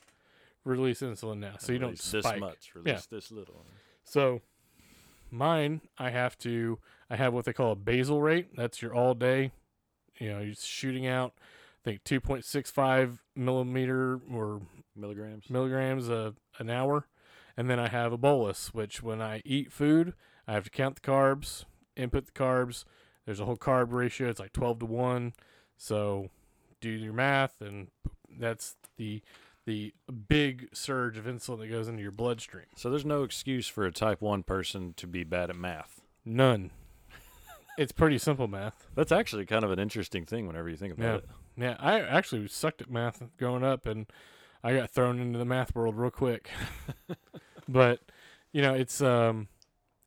Release 0.64 1.02
insulin 1.02 1.38
now. 1.40 1.56
So 1.60 1.74
you 1.74 1.80
don't 1.80 1.90
Release 1.90 2.02
spike. 2.04 2.24
this 2.24 2.40
much, 2.40 2.72
release 2.76 3.06
this 3.08 3.32
little. 3.32 3.66
So 4.04 4.42
mine, 5.32 5.82
I 5.98 6.10
have 6.12 6.38
to, 6.40 6.80
I 7.10 7.16
have 7.16 7.34
what 7.34 7.46
they 7.46 7.54
call 7.54 7.72
a 7.72 7.76
basal 7.76 8.22
rate. 8.22 8.50
That's 8.56 8.82
your 8.82 8.94
all 8.96 9.14
day, 9.16 9.52
you 10.20 10.30
know, 10.32 10.40
you're 10.40 10.56
shooting 10.56 11.06
out, 11.08 11.34
I 11.86 11.90
think 11.92 12.04
2.65 12.04 13.20
millimeter 13.36 14.20
or 14.32 14.62
Milligrams. 14.96 15.50
milligrams 15.50 16.10
a, 16.10 16.34
an 16.60 16.70
hour. 16.70 17.08
And 17.58 17.70
then 17.70 17.80
I 17.80 17.88
have 17.88 18.12
a 18.12 18.18
bolus, 18.18 18.74
which 18.74 19.02
when 19.02 19.22
I 19.22 19.42
eat 19.46 19.72
food, 19.72 20.14
I 20.48 20.54
have 20.54 20.66
to 20.66 20.70
count 20.70 20.96
the 20.96 21.02
carbs, 21.02 21.66
input 21.96 22.26
the 22.26 22.32
carbs. 22.34 22.84
There's 23.26 23.40
a 23.40 23.46
whole 23.46 23.58
carb 23.58 23.92
ratio. 23.94 24.30
It's 24.30 24.40
like 24.40 24.54
12 24.54 24.80
to 24.80 24.86
1. 24.86 25.34
So 25.78 26.30
do 26.82 26.90
your 26.90 27.14
math, 27.14 27.62
and 27.62 27.88
that's 28.38 28.76
the 28.98 29.22
the 29.66 29.96
big 30.28 30.70
surge 30.74 31.18
of 31.18 31.26
insulin 31.26 31.58
that 31.60 31.70
goes 31.70 31.88
into 31.88 32.04
your 32.04 32.12
bloodstream. 32.12 32.66
So 32.76 32.92
there's 32.92 33.04
no 33.06 33.24
excuse 33.24 33.68
for 33.68 33.84
a 33.86 33.92
Type 33.92 34.22
One 34.22 34.44
person 34.44 34.94
to 34.98 35.08
be 35.08 35.24
bad 35.24 35.50
at 35.50 35.56
math. 35.56 36.02
None. 36.24 36.70
it's 37.78 37.92
pretty 37.92 38.20
simple 38.20 38.48
math. 38.48 38.86
That's 38.94 39.12
actually 39.12 39.48
kind 39.48 39.64
of 39.64 39.72
an 39.72 39.80
interesting 39.80 40.24
thing 40.24 40.46
whenever 40.46 40.70
you 40.70 40.76
think 40.78 40.94
about 40.94 41.04
Yeah. 41.04 41.16
it. 41.18 41.26
Yeah, 41.58 41.76
I 41.80 42.00
actually 42.02 42.48
sucked 42.48 42.82
at 42.84 42.92
math 42.92 43.24
growing 43.40 43.64
up, 43.64 43.88
and 43.88 44.06
I 44.64 44.74
got 44.74 44.92
thrown 44.92 45.20
into 45.20 45.38
the 45.38 45.46
math 45.46 45.76
world 45.76 45.96
real 45.96 46.12
quick. 46.12 46.50
but 47.68 48.00
you 48.52 48.62
know, 48.62 48.74
it's 48.74 49.02
um, 49.02 49.48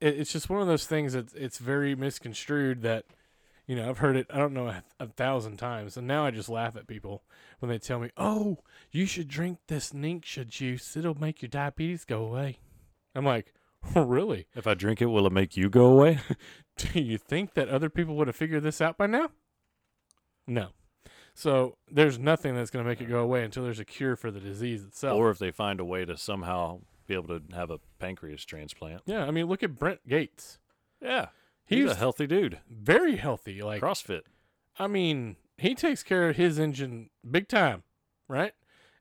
it, 0.00 0.18
it's 0.18 0.32
just 0.32 0.48
one 0.48 0.60
of 0.60 0.66
those 0.66 0.86
things 0.86 1.12
that 1.12 1.34
it's 1.34 1.58
very 1.58 1.94
misconstrued. 1.94 2.82
That 2.82 3.04
you 3.66 3.76
know, 3.76 3.88
I've 3.88 3.98
heard 3.98 4.16
it. 4.16 4.26
I 4.30 4.38
don't 4.38 4.54
know 4.54 4.68
a, 4.68 4.82
a 4.98 5.06
thousand 5.06 5.58
times, 5.58 5.96
and 5.96 6.06
now 6.06 6.24
I 6.24 6.30
just 6.30 6.48
laugh 6.48 6.76
at 6.76 6.86
people 6.86 7.22
when 7.58 7.70
they 7.70 7.78
tell 7.78 8.00
me, 8.00 8.10
"Oh, 8.16 8.58
you 8.90 9.06
should 9.06 9.28
drink 9.28 9.58
this 9.68 9.92
Ninksha 9.92 10.46
juice. 10.46 10.96
It'll 10.96 11.18
make 11.18 11.42
your 11.42 11.50
diabetes 11.50 12.04
go 12.04 12.24
away." 12.24 12.58
I'm 13.14 13.24
like, 13.24 13.52
"Oh, 13.94 14.02
really? 14.06 14.46
If 14.54 14.66
I 14.66 14.74
drink 14.74 15.02
it, 15.02 15.06
will 15.06 15.26
it 15.26 15.32
make 15.32 15.56
you 15.56 15.68
go 15.68 15.86
away? 15.86 16.20
Do 16.76 17.00
you 17.00 17.18
think 17.18 17.54
that 17.54 17.68
other 17.68 17.90
people 17.90 18.16
would 18.16 18.28
have 18.28 18.36
figured 18.36 18.62
this 18.62 18.80
out 18.80 18.96
by 18.96 19.06
now? 19.06 19.30
No. 20.46 20.68
So 21.38 21.76
there's 21.88 22.18
nothing 22.18 22.56
that's 22.56 22.68
going 22.68 22.84
to 22.84 22.88
make 22.88 23.00
it 23.00 23.08
go 23.08 23.20
away 23.20 23.44
until 23.44 23.62
there's 23.62 23.78
a 23.78 23.84
cure 23.84 24.16
for 24.16 24.32
the 24.32 24.40
disease 24.40 24.82
itself. 24.82 25.16
or 25.16 25.30
if 25.30 25.38
they 25.38 25.52
find 25.52 25.78
a 25.78 25.84
way 25.84 26.04
to 26.04 26.16
somehow 26.16 26.80
be 27.06 27.14
able 27.14 27.28
to 27.28 27.40
have 27.54 27.70
a 27.70 27.78
pancreas 28.00 28.44
transplant. 28.44 29.02
yeah, 29.06 29.24
I 29.24 29.30
mean, 29.30 29.46
look 29.46 29.62
at 29.62 29.78
Brent 29.78 30.00
Gates. 30.08 30.58
Yeah. 31.00 31.26
He's, 31.64 31.84
He's 31.84 31.92
a 31.92 31.94
healthy 31.94 32.26
dude. 32.26 32.58
very 32.68 33.14
healthy. 33.18 33.62
Like, 33.62 33.80
CrossFit. 33.80 34.22
I 34.80 34.88
mean, 34.88 35.36
he 35.58 35.76
takes 35.76 36.02
care 36.02 36.28
of 36.28 36.34
his 36.34 36.58
engine 36.58 37.10
big 37.30 37.46
time, 37.46 37.84
right? 38.26 38.52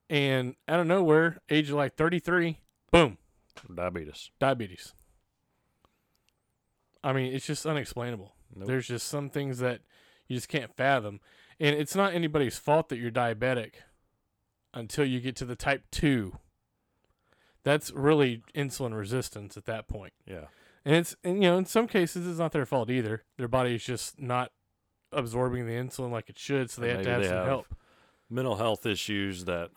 And 0.07 0.53
out 0.67 0.79
of 0.79 0.85
nowhere, 0.85 1.39
age 1.49 1.69
of 1.71 1.75
like 1.75 1.95
33, 1.95 2.59
boom, 2.91 3.17
Diabetes. 3.73 4.29
diabetes. 4.39 4.93
I 7.03 7.13
mean, 7.13 7.33
it's 7.33 7.47
just 7.47 7.65
unexplainable. 7.65 8.35
Nope. 8.55 8.67
There's 8.67 8.87
just 8.87 9.07
some 9.07 9.31
things 9.31 9.57
that 9.57 9.81
you 10.27 10.35
just 10.37 10.49
can't 10.49 10.71
fathom. 10.75 11.19
And 11.59 11.75
it's 11.75 11.95
not 11.95 12.13
anybody's 12.13 12.57
fault 12.57 12.89
that 12.89 12.97
you're 12.97 13.11
diabetic 13.11 13.73
until 14.73 15.05
you 15.05 15.19
get 15.19 15.35
to 15.37 15.45
the 15.45 15.55
type 15.55 15.83
2. 15.91 16.37
That's 17.63 17.91
really 17.91 18.43
insulin 18.55 18.95
resistance 18.97 19.57
at 19.57 19.65
that 19.65 19.87
point. 19.87 20.13
Yeah. 20.25 20.45
And 20.85 20.95
it's 20.95 21.15
and 21.23 21.43
you 21.43 21.49
know, 21.49 21.57
in 21.57 21.65
some 21.65 21.87
cases 21.87 22.25
it's 22.25 22.39
not 22.39 22.53
their 22.53 22.65
fault 22.65 22.89
either. 22.89 23.23
Their 23.37 23.49
body 23.49 23.75
is 23.75 23.83
just 23.83 24.21
not 24.21 24.51
absorbing 25.11 25.65
the 25.67 25.73
insulin 25.73 26.11
like 26.11 26.29
it 26.29 26.39
should, 26.39 26.69
so 26.69 26.81
they 26.81 26.89
have 26.93 27.01
to 27.03 27.09
have 27.09 27.25
some 27.25 27.33
have 27.35 27.45
help. 27.45 27.75
Mental 28.29 28.55
health 28.55 28.85
issues 28.85 29.45
that 29.45 29.71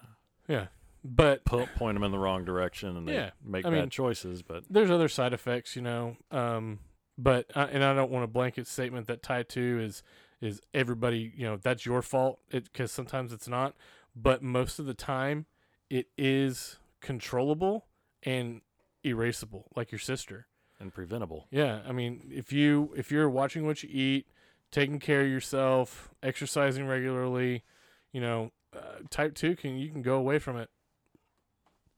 Yeah. 0.47 0.67
But 1.03 1.45
po- 1.45 1.67
point 1.77 1.97
them 1.97 2.05
in 2.05 2.13
the 2.13 2.19
wrong 2.19 2.45
direction 2.45 2.97
and 2.97 3.09
they 3.09 3.15
Yeah, 3.15 3.31
make 3.43 3.65
I 3.67 3.71
bad 3.71 3.81
mean- 3.81 3.91
choices. 3.91 4.43
But 4.43 4.65
there's 4.71 4.91
other 4.91 5.09
side 5.09 5.33
effects, 5.33 5.75
you 5.75 5.83
know. 5.83 6.17
Um, 6.31 6.79
but 7.19 7.51
uh, 7.57 7.67
and 7.73 7.83
I 7.83 7.93
don't 7.95 8.11
want 8.13 8.25
a 8.25 8.29
blanket 8.29 8.69
statement 8.69 9.07
that 9.09 9.23
type 9.23 9.49
two 9.49 9.81
is 9.83 10.03
is 10.41 10.61
everybody, 10.75 11.33
you 11.37 11.45
know, 11.45 11.57
that's 11.57 11.85
your 11.85 12.03
fault. 12.03 12.41
It 12.51 12.65
because 12.65 12.91
sometimes 12.93 13.33
it's 13.33 13.49
not, 13.49 13.75
but 14.17 14.43
most 14.43 14.79
of 14.79 14.87
the 14.87 14.95
time 14.95 15.47
it 15.89 16.07
is 16.17 16.79
controllable 17.01 17.87
and 18.23 18.61
erasable, 19.05 19.65
like 19.77 19.91
your 19.93 19.99
sister. 19.99 20.47
and 20.79 20.93
preventable. 20.95 21.47
Yeah, 21.51 21.81
I 21.87 21.93
mean, 21.93 22.31
if 22.35 22.53
you 22.53 22.93
if 22.97 23.11
you're 23.11 23.29
watching 23.29 23.67
what 23.67 23.83
you 23.83 23.89
eat, 23.93 24.27
taking 24.71 24.99
care 24.99 25.23
of 25.23 25.29
yourself, 25.29 26.11
exercising 26.23 26.87
regularly, 26.87 27.65
you 28.13 28.21
know, 28.21 28.51
uh, 28.75 29.01
type 29.11 29.35
two 29.35 29.57
can 29.57 29.77
you 29.79 29.91
can 29.91 30.01
go 30.03 30.17
away 30.17 30.39
from 30.39 30.57
it 30.57 30.71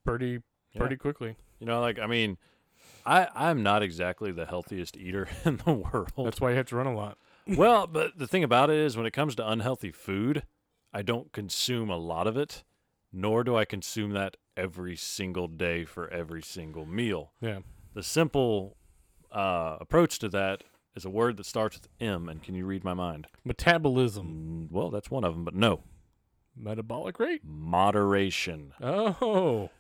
pretty 0.05 0.41
Yeah. 0.73 0.81
pretty 0.81 0.97
quickly. 0.97 1.37
You 1.61 1.66
know, 1.66 1.81
like 1.81 1.99
I 1.99 2.07
mean, 2.07 2.39
I 3.07 3.29
I'm 3.35 3.62
not 3.62 3.83
exactly 3.83 4.33
the 4.33 4.47
healthiest 4.47 4.97
eater 4.97 5.29
in 5.45 5.59
the 5.59 5.73
world. 5.73 6.12
That's 6.16 6.41
why 6.41 6.51
you 6.51 6.57
have 6.57 6.66
to 6.66 6.77
run 6.77 6.87
a 6.87 6.95
lot. 6.95 7.19
Well, 7.47 7.86
but 7.86 8.18
the 8.18 8.26
thing 8.26 8.45
about 8.45 8.70
it 8.70 8.76
is, 8.76 8.97
when 8.97 9.07
it 9.07 9.12
comes 9.12 9.34
to 9.36 9.49
unhealthy 9.49 9.90
food, 9.93 10.43
I 10.93 11.03
don't 11.03 11.32
consume 11.32 11.90
a 11.90 11.97
lot 11.97 12.26
of 12.26 12.36
it, 12.36 12.64
nor 13.12 13.45
do 13.45 13.57
I 13.57 13.64
consume 13.64 14.11
that 14.12 14.36
every 14.57 14.97
single 14.97 15.49
day 15.49 15.84
for 15.84 16.09
every 16.09 16.43
single 16.43 16.84
meal. 16.86 17.32
Yeah. 17.40 17.61
The 17.95 18.03
simple 18.03 18.76
uh, 19.30 19.78
approach 19.80 20.18
to 20.20 20.28
that 20.30 20.64
is 20.95 21.05
a 21.07 21.11
word 21.11 21.36
that 21.38 21.47
starts 21.47 21.76
with 21.76 21.88
M. 22.01 22.28
And 22.28 22.43
can 22.43 22.55
you 22.55 22.66
read 22.66 22.84
my 22.84 22.95
mind? 22.95 23.26
Metabolism, 23.45 24.68
Mm, 24.70 24.72
Well, 24.72 24.90
that's 24.90 25.11
one 25.11 25.24
of 25.24 25.32
them, 25.34 25.45
but 25.45 25.55
no, 25.55 25.82
metabolic 26.55 27.18
rate. 27.18 27.40
moderation. 27.45 28.72
Oh, 28.80 29.70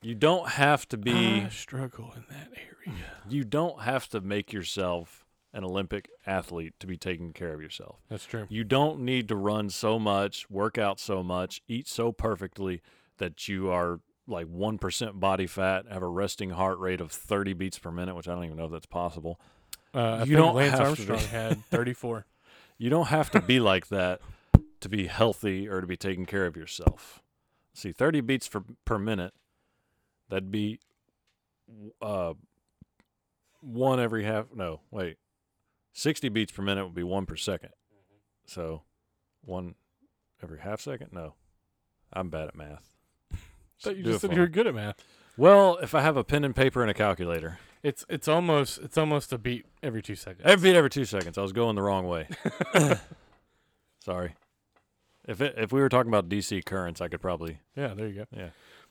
You 0.00 0.14
don't 0.14 0.48
have 0.50 0.88
to 0.88 0.96
be. 0.96 1.42
I 1.42 1.48
struggle 1.50 2.12
in 2.16 2.24
that 2.30 2.48
area. 2.56 2.98
you 3.28 3.44
don't 3.44 3.82
have 3.82 4.08
to 4.10 4.20
make 4.20 4.52
yourself 4.52 5.21
an 5.54 5.64
Olympic 5.64 6.08
athlete 6.26 6.74
to 6.80 6.86
be 6.86 6.96
taking 6.96 7.32
care 7.32 7.52
of 7.52 7.60
yourself. 7.60 7.96
That's 8.08 8.24
true. 8.24 8.46
You 8.48 8.64
don't 8.64 9.00
need 9.00 9.28
to 9.28 9.36
run 9.36 9.68
so 9.70 9.98
much, 9.98 10.48
work 10.50 10.78
out 10.78 10.98
so 10.98 11.22
much, 11.22 11.60
eat 11.68 11.86
so 11.88 12.10
perfectly 12.12 12.80
that 13.18 13.48
you 13.48 13.70
are 13.70 14.00
like 14.26 14.46
1% 14.46 15.20
body 15.20 15.46
fat, 15.46 15.84
have 15.90 16.02
a 16.02 16.08
resting 16.08 16.50
heart 16.50 16.78
rate 16.78 17.00
of 17.00 17.10
30 17.12 17.52
beats 17.54 17.78
per 17.78 17.90
minute, 17.90 18.14
which 18.14 18.28
I 18.28 18.34
don't 18.34 18.44
even 18.44 18.56
know 18.56 18.66
if 18.66 18.72
that's 18.72 18.86
possible. 18.86 19.38
Uh, 19.94 19.98
I 19.98 20.18
You 20.20 20.24
think 20.24 20.36
don't 20.38 20.54
Lance 20.54 20.78
have 20.78 20.96
to 20.96 21.02
be. 21.06 21.12
Armstrong 21.12 21.30
had 21.30 21.64
34. 21.70 22.24
You 22.78 22.88
don't 22.88 23.08
have 23.08 23.30
to 23.32 23.40
be 23.40 23.60
like 23.60 23.88
that 23.88 24.20
to 24.80 24.88
be 24.88 25.06
healthy 25.06 25.68
or 25.68 25.80
to 25.80 25.86
be 25.86 25.96
taking 25.96 26.24
care 26.24 26.46
of 26.46 26.56
yourself. 26.56 27.22
See, 27.74 27.92
30 27.92 28.20
beats 28.22 28.46
for, 28.46 28.62
per 28.84 28.98
minute, 28.98 29.34
that'd 30.28 30.50
be 30.50 30.78
uh, 32.00 32.34
one 33.60 34.00
every 34.00 34.24
half. 34.24 34.46
No, 34.54 34.80
wait. 34.90 35.16
60 35.92 36.28
beats 36.30 36.52
per 36.52 36.62
minute 36.62 36.84
would 36.84 36.94
be 36.94 37.02
one 37.02 37.26
per 37.26 37.36
second. 37.36 37.70
Mm-hmm. 37.70 38.16
So 38.46 38.82
one 39.44 39.74
every 40.42 40.60
half 40.60 40.80
second? 40.80 41.08
No. 41.12 41.34
I'm 42.12 42.28
bad 42.28 42.48
at 42.48 42.56
math. 42.56 42.90
But 43.84 43.96
you 43.96 44.04
just 44.04 44.20
said 44.20 44.32
you 44.32 44.38
were 44.38 44.46
me. 44.46 44.52
good 44.52 44.66
at 44.68 44.74
math. 44.74 44.96
Well, 45.36 45.76
if 45.82 45.92
I 45.94 46.02
have 46.02 46.16
a 46.16 46.22
pen 46.22 46.44
and 46.44 46.54
paper 46.54 46.82
and 46.82 46.90
a 46.90 46.94
calculator, 46.94 47.58
It's 47.82 48.04
it's 48.08 48.28
almost 48.28 48.78
it's 48.78 48.96
almost 48.96 49.32
a 49.32 49.38
beat 49.38 49.66
every 49.82 50.02
two 50.02 50.14
seconds. 50.14 50.42
every 50.44 50.70
beat 50.70 50.76
every 50.76 50.90
two 50.90 51.04
seconds. 51.04 51.36
I 51.36 51.42
was 51.42 51.52
going 51.52 51.74
the 51.74 51.82
wrong 51.82 52.06
way. 52.06 52.28
Sorry. 54.04 54.34
If 55.26 55.40
it, 55.40 55.54
if 55.56 55.72
we 55.72 55.80
were 55.80 55.88
talking 55.88 56.10
about 56.10 56.28
DC 56.28 56.64
currents, 56.64 57.00
I 57.00 57.08
could 57.08 57.20
probably 57.20 57.58
yeah, 57.76 57.94
there 57.94 58.06
you 58.08 58.14
go. 58.14 58.24
yeah. 58.36 58.50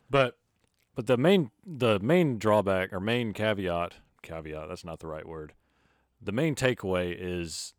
But 0.09 0.37
But 0.95 1.07
the 1.07 1.17
main 1.17 1.51
the 1.65 1.99
main 1.99 2.37
drawback 2.37 2.91
or 2.91 2.99
main 2.99 3.31
caveat 3.33 3.93
caveat 4.21 4.67
that's 4.67 4.83
not 4.85 4.99
the 4.99 5.07
right 5.07 5.25
word. 5.27 5.53
The 6.21 6.31
main 6.31 6.55
takeaway 6.55 7.15
is 7.17 7.73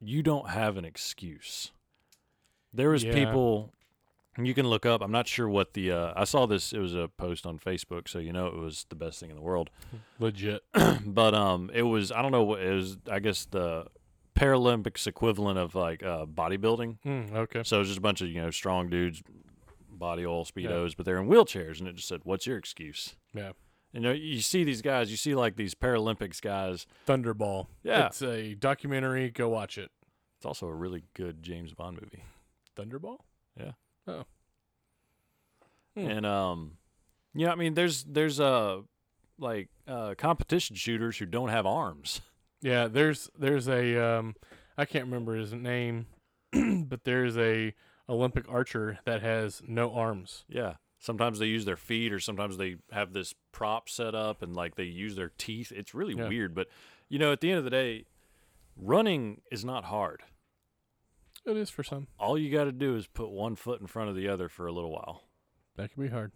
you 0.00 0.22
don't 0.22 0.50
have 0.50 0.76
an 0.76 0.84
excuse. 0.84 1.72
There 2.72 2.90
was 2.90 3.04
Yeah. 3.04 3.12
people 3.12 3.72
and 4.36 4.46
you 4.46 4.54
can 4.54 4.66
look 4.66 4.86
up. 4.86 5.02
I'm 5.02 5.12
not 5.12 5.26
sure 5.28 5.46
what 5.48 5.74
the 5.74 5.92
uh, 5.92 6.12
I 6.16 6.24
saw 6.24 6.46
this. 6.46 6.72
It 6.72 6.78
was 6.78 6.94
a 6.94 7.08
post 7.08 7.44
on 7.44 7.58
Facebook, 7.58 8.08
so 8.08 8.18
you 8.18 8.32
know 8.32 8.46
it 8.46 8.56
was 8.56 8.86
the 8.88 8.94
best 8.96 9.20
thing 9.20 9.28
in 9.30 9.36
the 9.36 9.42
world. 9.42 9.68
legit. 10.18 10.62
but 11.04 11.34
um, 11.34 11.70
it 11.74 11.82
was 11.82 12.10
I 12.10 12.22
don't 12.22 12.32
know 12.32 12.44
what 12.44 12.60
it 12.62 12.72
was. 12.72 12.96
I 13.10 13.18
guess 13.18 13.44
the 13.44 13.86
Paralympics 14.34 15.06
equivalent 15.06 15.58
of 15.58 15.74
like 15.74 16.02
uh, 16.02 16.24
bodybuilding. 16.24 16.98
Mm, 17.04 17.34
okay. 17.34 17.62
So 17.62 17.76
it 17.76 17.80
was 17.80 17.88
just 17.88 17.98
a 17.98 18.02
bunch 18.02 18.22
of 18.22 18.28
you 18.28 18.40
know 18.40 18.50
strong 18.50 18.88
dudes, 18.88 19.22
body 19.90 20.24
oil 20.24 20.46
speedos, 20.46 20.96
but 20.96 21.04
they're 21.04 21.18
in 21.18 21.28
wheelchairs, 21.28 21.78
and 21.80 21.86
it 21.88 21.96
just 21.96 22.08
said, 22.08 22.20
"What's 22.24 22.46
your 22.46 22.56
excuse?" 22.56 23.16
Yeah. 23.34 23.52
You 23.92 24.00
know, 24.00 24.12
you 24.12 24.40
see 24.40 24.64
these 24.64 24.80
guys, 24.80 25.10
you 25.10 25.16
see 25.16 25.34
like 25.34 25.56
these 25.56 25.74
Paralympics 25.74 26.40
guys. 26.40 26.86
Thunderball. 27.06 27.66
Yeah. 27.82 28.06
It's 28.06 28.22
a 28.22 28.54
documentary. 28.54 29.30
Go 29.30 29.48
watch 29.50 29.76
it. 29.76 29.90
It's 30.38 30.46
also 30.46 30.66
a 30.66 30.74
really 30.74 31.04
good 31.14 31.42
James 31.42 31.74
Bond 31.74 32.00
movie. 32.00 32.24
Thunderball? 32.76 33.18
Yeah. 33.58 33.72
Oh. 34.06 34.24
Hmm. 35.96 36.06
And 36.10 36.26
um, 36.26 36.72
yeah, 37.34 37.52
I 37.52 37.54
mean, 37.54 37.74
there's 37.74 38.04
there's 38.04 38.40
uh 38.40 38.80
like 39.38 39.68
uh 39.86 40.14
competition 40.16 40.74
shooters 40.76 41.18
who 41.18 41.26
don't 41.26 41.48
have 41.50 41.66
arms. 41.66 42.20
Yeah, 42.64 42.86
there's 42.86 43.28
there's 43.36 43.66
a 43.66 43.98
um 43.98 44.36
I 44.78 44.84
can't 44.84 45.06
remember 45.06 45.34
his 45.34 45.52
name, 45.52 46.06
but 46.52 47.02
there's 47.02 47.36
a 47.36 47.74
Olympic 48.08 48.44
archer 48.48 49.00
that 49.04 49.20
has 49.20 49.62
no 49.66 49.92
arms. 49.92 50.44
Yeah. 50.48 50.74
Sometimes 51.02 51.40
they 51.40 51.46
use 51.46 51.64
their 51.64 51.76
feet, 51.76 52.12
or 52.12 52.20
sometimes 52.20 52.56
they 52.56 52.76
have 52.92 53.12
this 53.12 53.34
prop 53.50 53.88
set 53.88 54.14
up, 54.14 54.40
and 54.40 54.54
like 54.54 54.76
they 54.76 54.84
use 54.84 55.16
their 55.16 55.32
teeth. 55.36 55.72
It's 55.74 55.94
really 55.94 56.14
Yeah. 56.14 56.28
weird, 56.28 56.54
but 56.54 56.68
you 57.08 57.18
know, 57.18 57.32
at 57.32 57.40
the 57.40 57.50
end 57.50 57.58
of 57.58 57.64
the 57.64 57.70
day, 57.70 58.06
running 58.76 59.42
is 59.50 59.64
not 59.64 59.84
hard. 59.86 60.22
It 61.44 61.56
is 61.56 61.70
for 61.70 61.82
some. 61.82 62.06
All 62.20 62.38
you 62.38 62.50
got 62.52 62.64
to 62.64 62.72
do 62.72 62.94
is 62.94 63.08
put 63.08 63.30
one 63.30 63.56
foot 63.56 63.80
in 63.80 63.88
front 63.88 64.10
of 64.10 64.16
the 64.16 64.28
other 64.28 64.48
for 64.48 64.66
a 64.66 64.72
little 64.72 64.92
while. 64.92 65.24
That 65.76 65.92
can 65.92 66.02
be 66.04 66.08
hard. 66.08 66.30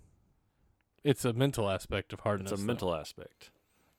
It's 1.04 1.24
a 1.24 1.32
mental 1.32 1.70
aspect 1.70 2.12
of 2.12 2.20
hardness. 2.20 2.50
It's 2.50 2.60
a 2.60 2.64
though. 2.64 2.66
mental 2.66 2.94
aspect. 2.94 3.50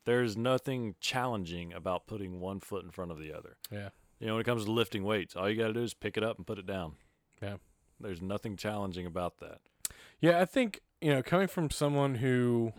There's 0.03 0.35
nothing 0.35 0.95
challenging 0.99 1.71
about 1.71 2.07
putting 2.07 2.41
one 2.41 2.59
foot 2.59 2.83
in 2.83 2.91
front 2.91 3.11
of 3.11 3.19
the 3.19 3.31
other. 3.31 3.55
Yeah. 3.71 3.89
You 4.19 4.27
know, 4.27 4.33
when 4.33 4.41
it 4.41 4.45
comes 4.45 4.65
to 4.65 4.71
lifting 4.71 5.03
weights, 5.05 5.35
all 5.35 5.49
you 5.49 5.55
got 5.55 5.67
to 5.67 5.73
do 5.73 5.83
is 5.83 5.93
pick 5.93 6.17
it 6.17 6.23
up 6.23 6.37
and 6.37 6.45
put 6.45 6.59
it 6.59 6.65
down. 6.65 6.95
Yeah. 7.41 7.57
There's 7.99 8.21
nothing 8.21 8.57
challenging 8.57 9.05
about 9.05 9.37
that. 9.39 9.61
Yeah, 10.19 10.39
I 10.39 10.45
think, 10.45 10.81
you 11.01 11.13
know, 11.13 11.21
coming 11.21 11.47
from 11.47 11.69
someone 11.69 12.15
who 12.15 12.73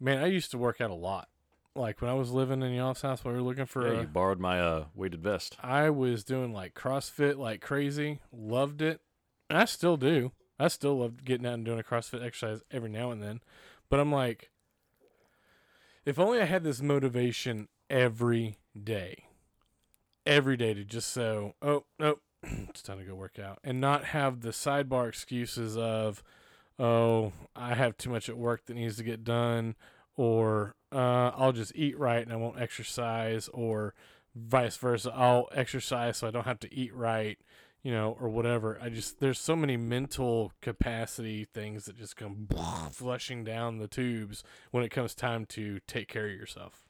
man, 0.00 0.22
I 0.22 0.26
used 0.26 0.50
to 0.52 0.58
work 0.58 0.80
out 0.80 0.90
a 0.90 0.94
lot. 0.94 1.28
Like 1.74 2.00
when 2.00 2.10
I 2.10 2.14
was 2.14 2.30
living 2.30 2.62
in 2.62 2.72
y'all's 2.72 3.02
house 3.02 3.22
we 3.24 3.32
were 3.32 3.42
looking 3.42 3.66
for 3.66 3.86
yeah, 3.86 3.98
a 3.98 4.00
you 4.02 4.06
borrowed 4.06 4.40
my 4.40 4.60
uh, 4.60 4.84
weighted 4.94 5.22
vest. 5.22 5.56
I 5.62 5.90
was 5.90 6.24
doing 6.24 6.52
like 6.52 6.74
CrossFit 6.74 7.36
like 7.36 7.60
crazy. 7.60 8.20
Loved 8.32 8.80
it. 8.80 9.00
And 9.50 9.58
I 9.58 9.66
still 9.66 9.96
do. 9.96 10.32
I 10.58 10.68
still 10.68 10.98
love 10.98 11.24
getting 11.24 11.46
out 11.46 11.54
and 11.54 11.64
doing 11.64 11.78
a 11.78 11.82
CrossFit 11.82 12.24
exercise 12.24 12.62
every 12.70 12.88
now 12.88 13.10
and 13.10 13.22
then. 13.22 13.40
But 13.90 14.00
I'm 14.00 14.10
like, 14.10 14.50
if 16.06 16.18
only 16.18 16.40
I 16.40 16.44
had 16.46 16.64
this 16.64 16.80
motivation 16.80 17.68
every 17.90 18.58
day. 18.80 19.24
Every 20.24 20.56
day 20.56 20.74
to 20.74 20.82
just 20.82 21.12
so, 21.12 21.54
oh, 21.62 21.84
nope, 22.00 22.20
it's 22.68 22.82
time 22.82 22.98
to 22.98 23.04
go 23.04 23.14
work 23.14 23.38
out. 23.38 23.58
And 23.64 23.80
not 23.80 24.04
have 24.06 24.40
the 24.40 24.50
sidebar 24.50 25.08
excuses 25.08 25.76
of, 25.76 26.22
oh, 26.78 27.32
I 27.54 27.74
have 27.74 27.96
too 27.96 28.10
much 28.10 28.28
at 28.28 28.36
work 28.36 28.66
that 28.66 28.74
needs 28.74 28.96
to 28.96 29.02
get 29.02 29.24
done, 29.24 29.74
or 30.16 30.74
uh, 30.92 31.30
I'll 31.34 31.52
just 31.52 31.72
eat 31.74 31.98
right 31.98 32.22
and 32.22 32.32
I 32.32 32.36
won't 32.36 32.60
exercise, 32.60 33.48
or 33.48 33.94
vice 34.34 34.76
versa. 34.76 35.12
I'll 35.14 35.48
exercise 35.52 36.18
so 36.18 36.28
I 36.28 36.30
don't 36.30 36.46
have 36.46 36.60
to 36.60 36.74
eat 36.74 36.94
right, 36.94 37.38
you 37.82 37.92
know, 37.92 38.16
or 38.20 38.28
whatever. 38.28 38.78
I 38.80 38.88
just 38.88 39.20
there's 39.20 39.38
so 39.38 39.56
many 39.56 39.76
mental 39.76 40.52
capacity 40.60 41.44
things 41.44 41.86
that 41.86 41.96
just 41.96 42.16
come 42.16 42.48
flushing 42.92 43.44
down 43.44 43.78
the 43.78 43.88
tubes 43.88 44.44
when 44.70 44.84
it 44.84 44.90
comes 44.90 45.14
time 45.14 45.46
to 45.46 45.80
take 45.86 46.08
care 46.08 46.26
of 46.26 46.32
yourself. 46.32 46.82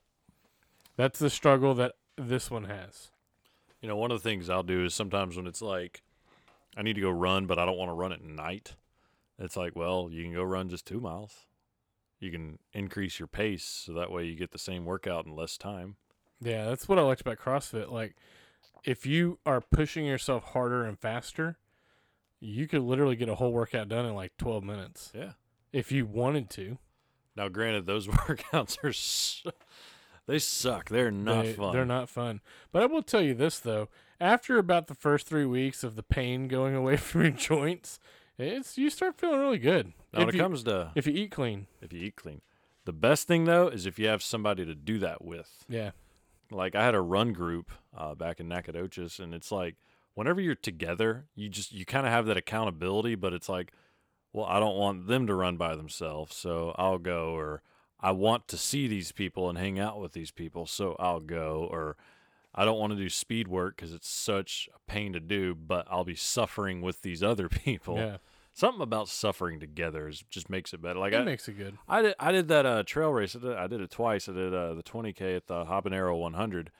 That's 0.96 1.18
the 1.18 1.30
struggle 1.30 1.74
that 1.74 1.92
this 2.16 2.50
one 2.50 2.64
has. 2.64 3.10
You 3.80 3.88
know, 3.88 3.96
one 3.96 4.10
of 4.10 4.22
the 4.22 4.28
things 4.28 4.48
I'll 4.50 4.62
do 4.62 4.84
is 4.84 4.94
sometimes 4.94 5.36
when 5.36 5.46
it's 5.46 5.62
like, 5.62 6.02
I 6.76 6.82
need 6.82 6.94
to 6.94 7.00
go 7.00 7.10
run, 7.10 7.46
but 7.46 7.58
I 7.58 7.64
don't 7.64 7.76
want 7.78 7.88
to 7.90 7.94
run 7.94 8.12
at 8.12 8.22
night. 8.22 8.74
It's 9.38 9.56
like, 9.56 9.76
well, 9.76 10.08
you 10.10 10.22
can 10.24 10.32
go 10.34 10.42
run 10.42 10.68
just 10.68 10.86
two 10.86 11.00
miles. 11.00 11.46
You 12.18 12.30
can 12.30 12.58
increase 12.72 13.18
your 13.18 13.26
pace 13.28 13.64
so 13.64 13.92
that 13.92 14.10
way 14.10 14.24
you 14.24 14.34
get 14.34 14.50
the 14.52 14.58
same 14.58 14.84
workout 14.86 15.26
in 15.26 15.36
less 15.36 15.58
time. 15.58 15.96
Yeah, 16.40 16.64
that's 16.66 16.88
what 16.88 16.98
I 16.98 17.02
liked 17.02 17.20
about 17.20 17.38
CrossFit. 17.38 17.90
Like, 17.90 18.16
if 18.84 19.04
you 19.06 19.38
are 19.44 19.60
pushing 19.60 20.06
yourself 20.06 20.44
harder 20.52 20.84
and 20.84 20.98
faster, 20.98 21.58
you 22.40 22.66
could 22.66 22.82
literally 22.82 23.16
get 23.16 23.28
a 23.28 23.34
whole 23.34 23.52
workout 23.52 23.88
done 23.88 24.06
in 24.06 24.14
like 24.14 24.36
12 24.38 24.64
minutes 24.64 25.12
Yeah. 25.14 25.32
if 25.72 25.92
you 25.92 26.06
wanted 26.06 26.48
to. 26.50 26.78
Now, 27.36 27.48
granted, 27.48 27.84
those 27.86 28.06
workouts 28.08 28.82
are 28.82 28.92
su- 28.92 29.50
they 30.26 30.38
suck. 30.38 30.88
They're 30.88 31.10
not 31.10 31.44
they, 31.44 31.52
fun. 31.52 31.72
They're 31.72 31.86
not 31.86 32.08
fun. 32.08 32.40
But 32.72 32.82
I 32.82 32.86
will 32.86 33.02
tell 33.02 33.22
you 33.22 33.34
this 33.34 33.58
though: 33.58 33.88
after 34.20 34.58
about 34.58 34.86
the 34.88 34.94
first 34.94 35.26
three 35.26 35.44
weeks 35.44 35.84
of 35.84 35.96
the 35.96 36.02
pain 36.02 36.48
going 36.48 36.74
away 36.76 36.96
from 36.96 37.22
your 37.22 37.30
joints, 37.30 37.98
it's 38.38 38.76
you 38.76 38.90
start 38.90 39.18
feeling 39.18 39.40
really 39.40 39.58
good. 39.58 39.92
Now, 40.12 40.20
when 40.20 40.28
it 40.28 40.34
you, 40.34 40.40
comes 40.40 40.64
to 40.64 40.92
if 40.94 41.06
you 41.06 41.12
eat 41.12 41.30
clean, 41.30 41.66
if 41.80 41.92
you 41.92 42.00
eat 42.00 42.16
clean, 42.16 42.40
the 42.84 42.92
best 42.92 43.28
thing 43.28 43.44
though 43.44 43.68
is 43.68 43.86
if 43.86 43.98
you 43.98 44.08
have 44.08 44.22
somebody 44.22 44.64
to 44.64 44.74
do 44.74 44.98
that 44.98 45.24
with. 45.24 45.64
yeah, 45.68 45.90
Like 46.50 46.74
I 46.74 46.84
had 46.84 46.94
a 46.94 47.00
run 47.00 47.32
group 47.32 47.70
uh, 47.96 48.14
back 48.14 48.40
in 48.40 48.48
Nacogdoches, 48.48 49.20
and 49.20 49.34
it's 49.34 49.52
like 49.52 49.76
whenever 50.14 50.40
you're 50.40 50.54
together, 50.54 51.26
you 51.34 51.48
just 51.48 51.72
you 51.72 51.84
kind 51.84 52.06
of 52.06 52.12
have 52.12 52.26
that 52.26 52.36
accountability. 52.36 53.14
But 53.14 53.32
it's 53.32 53.48
like, 53.48 53.72
well, 54.32 54.46
I 54.46 54.58
don't 54.58 54.76
want 54.76 55.06
them 55.06 55.26
to 55.26 55.34
run 55.34 55.56
by 55.56 55.76
themselves, 55.76 56.34
so 56.34 56.74
I'll 56.76 56.98
go, 56.98 57.34
or 57.34 57.62
I 58.06 58.12
want 58.12 58.46
to 58.48 58.56
see 58.56 58.86
these 58.86 59.10
people 59.10 59.48
and 59.48 59.58
hang 59.58 59.80
out 59.80 60.00
with 60.00 60.12
these 60.12 60.30
people, 60.30 60.64
so 60.64 60.94
I'll 61.00 61.18
go, 61.18 61.66
or 61.68 61.96
I 62.54 62.64
don't 62.64 62.78
want 62.78 62.92
to 62.92 62.96
do 62.96 63.08
speed 63.08 63.48
work 63.48 63.74
because 63.74 63.92
it's 63.92 64.08
such 64.08 64.68
a 64.72 64.78
pain 64.88 65.12
to 65.14 65.18
do, 65.18 65.56
but 65.56 65.88
I'll 65.90 66.04
be 66.04 66.14
suffering 66.14 66.82
with 66.82 67.02
these 67.02 67.20
other 67.20 67.48
people. 67.64 67.96
yeah, 67.96 68.18
Something 68.54 68.80
about 68.80 69.08
suffering 69.08 69.58
together 69.58 70.06
is, 70.06 70.22
just 70.30 70.48
makes 70.48 70.72
it 70.72 70.80
better. 70.80 71.00
Like 71.00 71.14
it 71.14 71.22
I, 71.22 71.24
makes 71.24 71.48
it 71.48 71.54
good. 71.54 71.78
I 71.88 72.00
did 72.00 72.14
I 72.20 72.30
did 72.30 72.46
that 72.46 72.64
uh, 72.64 72.84
trail 72.84 73.10
race. 73.10 73.34
I 73.34 73.40
did, 73.40 73.56
I 73.56 73.66
did 73.66 73.80
it 73.80 73.90
twice. 73.90 74.28
I 74.28 74.34
did 74.34 74.54
uh, 74.54 74.74
the 74.74 74.84
20k 74.84 75.34
at 75.34 75.48
the 75.48 75.64
Habanero 75.64 76.16
100. 76.16 76.70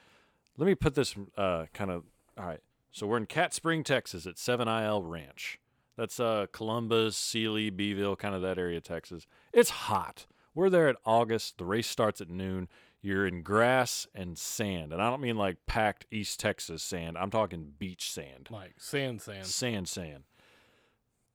Let 0.57 0.65
me 0.65 0.75
put 0.75 0.95
this 0.95 1.13
uh, 1.37 1.65
kind 1.73 1.91
of 1.91 2.05
all 2.37 2.45
right. 2.45 2.61
So 2.93 3.05
we're 3.05 3.17
in 3.17 3.25
Cat 3.25 3.53
Spring, 3.53 3.83
Texas, 3.83 4.25
at 4.25 4.35
7IL 4.35 5.01
Ranch. 5.03 5.59
That's 5.97 6.21
uh, 6.21 6.45
Columbus, 6.53 7.17
Sealy, 7.17 7.69
Bellville, 7.69 8.15
kind 8.15 8.33
of 8.33 8.41
that 8.43 8.57
area, 8.57 8.77
of 8.77 8.83
Texas. 8.83 9.27
It's 9.51 9.71
hot. 9.71 10.25
We're 10.57 10.71
there 10.71 10.87
at 10.89 10.95
August. 11.05 11.59
The 11.59 11.65
race 11.65 11.87
starts 11.87 12.19
at 12.19 12.31
noon. 12.31 12.67
You're 12.99 13.27
in 13.27 13.43
grass 13.43 14.07
and 14.15 14.35
sand, 14.39 14.91
and 14.91 14.99
I 14.99 15.07
don't 15.11 15.21
mean 15.21 15.37
like 15.37 15.57
packed 15.67 16.07
East 16.09 16.39
Texas 16.39 16.81
sand. 16.81 17.15
I'm 17.15 17.29
talking 17.29 17.73
beach 17.77 18.11
sand 18.11 18.47
Like 18.49 18.73
sand, 18.79 19.21
sand. 19.21 19.45
sand 19.45 19.87
sand. 19.87 20.23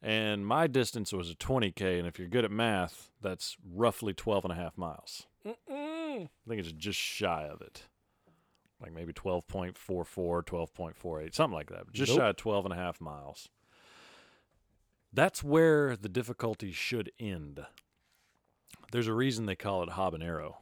And 0.02 0.44
my 0.44 0.66
distance 0.66 1.12
was 1.12 1.30
a 1.30 1.36
20K, 1.36 2.00
and 2.00 2.08
if 2.08 2.18
you're 2.18 2.26
good 2.26 2.44
at 2.44 2.50
math, 2.50 3.12
that's 3.20 3.56
roughly 3.72 4.12
12 4.12 4.44
and 4.46 4.52
a 4.52 4.56
half 4.56 4.76
miles. 4.76 5.28
Mm-mm. 5.46 6.24
I 6.24 6.28
think 6.48 6.58
it's 6.60 6.72
just 6.72 6.98
shy 6.98 7.44
of 7.44 7.60
it. 7.60 7.84
like 8.80 8.92
maybe 8.92 9.12
12.44, 9.12 9.76
12.48, 10.44 11.32
something 11.32 11.54
like 11.54 11.70
that. 11.70 11.92
Just 11.92 12.10
Nope. 12.10 12.18
shy 12.18 12.28
of 12.30 12.36
12 12.36 12.64
and 12.64 12.74
a 12.74 12.76
half 12.76 13.00
miles. 13.00 13.48
That's 15.12 15.44
where 15.44 15.94
the 15.94 16.08
difficulty 16.08 16.72
should 16.72 17.12
end. 17.20 17.64
There's 18.92 19.08
a 19.08 19.14
reason 19.14 19.46
they 19.46 19.56
call 19.56 19.82
it 19.82 19.90
habanero. 19.90 20.56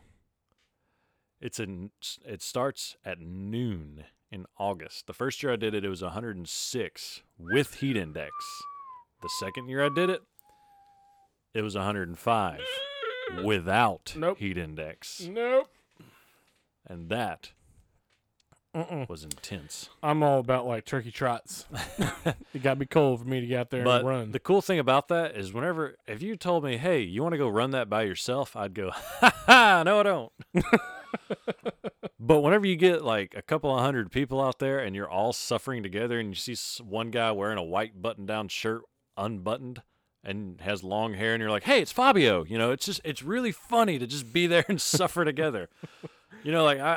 It's 1.40 1.58
in 1.58 1.90
it 2.24 2.42
starts 2.42 2.96
at 3.04 3.18
noon 3.20 4.04
in 4.30 4.46
August. 4.58 5.06
The 5.06 5.12
first 5.12 5.42
year 5.42 5.52
I 5.52 5.56
did 5.56 5.74
it, 5.74 5.84
it 5.84 5.88
was 5.88 6.02
106 6.02 7.22
with 7.38 7.74
heat 7.76 7.96
index. 7.96 8.30
The 9.20 9.30
second 9.40 9.68
year 9.68 9.84
I 9.84 9.88
did 9.88 10.10
it, 10.10 10.22
it 11.54 11.62
was 11.62 11.74
105 11.74 12.60
without 13.44 14.14
Nope. 14.16 14.38
heat 14.38 14.56
index. 14.56 15.22
Nope. 15.28 15.68
And 16.86 17.08
that 17.08 17.50
Mm-mm. 18.74 19.08
was 19.08 19.24
intense. 19.24 19.88
I'm 20.02 20.22
all 20.22 20.38
about 20.38 20.64
like 20.66 20.84
turkey 20.84 21.10
trots. 21.10 21.66
it 22.54 22.62
got 22.62 22.74
to 22.74 22.76
be 22.80 22.86
cold 22.86 23.20
for 23.20 23.26
me 23.26 23.40
to 23.40 23.46
get 23.46 23.58
out 23.60 23.70
there 23.70 23.82
But 23.84 24.00
and 24.00 24.08
run. 24.08 24.30
the 24.30 24.38
cool 24.38 24.62
thing 24.62 24.78
about 24.78 25.08
that 25.08 25.36
is 25.36 25.52
whenever 25.52 25.96
if 26.06 26.22
you 26.22 26.36
told 26.36 26.62
me, 26.62 26.76
"Hey, 26.76 27.00
you 27.00 27.22
want 27.22 27.32
to 27.32 27.38
go 27.38 27.48
run 27.48 27.72
that 27.72 27.88
by 27.90 28.02
yourself?" 28.02 28.54
I'd 28.54 28.74
go, 28.74 28.90
"Ha 28.92 29.32
ha, 29.46 29.82
no 29.84 30.00
I 30.00 30.02
don't." 30.04 30.32
but 32.20 32.40
whenever 32.40 32.66
you 32.66 32.76
get 32.76 33.02
like 33.04 33.34
a 33.36 33.42
couple 33.42 33.74
of 33.76 33.82
hundred 33.82 34.12
people 34.12 34.40
out 34.40 34.58
there 34.58 34.78
and 34.78 34.94
you're 34.94 35.10
all 35.10 35.32
suffering 35.32 35.82
together 35.82 36.20
and 36.20 36.28
you 36.30 36.34
see 36.54 36.82
one 36.82 37.10
guy 37.10 37.32
wearing 37.32 37.58
a 37.58 37.62
white 37.64 38.00
button-down 38.00 38.48
shirt 38.48 38.82
unbuttoned 39.16 39.82
and 40.22 40.60
has 40.60 40.84
long 40.84 41.14
hair 41.14 41.32
and 41.34 41.40
you're 41.40 41.50
like, 41.50 41.64
"Hey, 41.64 41.80
it's 41.82 41.90
Fabio." 41.92 42.44
You 42.44 42.56
know, 42.58 42.70
it's 42.70 42.86
just 42.86 43.00
it's 43.04 43.22
really 43.22 43.52
funny 43.52 43.98
to 43.98 44.06
just 44.06 44.32
be 44.32 44.46
there 44.46 44.64
and 44.68 44.80
suffer 44.80 45.24
together. 45.24 45.68
You 46.42 46.52
know, 46.52 46.64
like 46.64 46.78
I, 46.80 46.94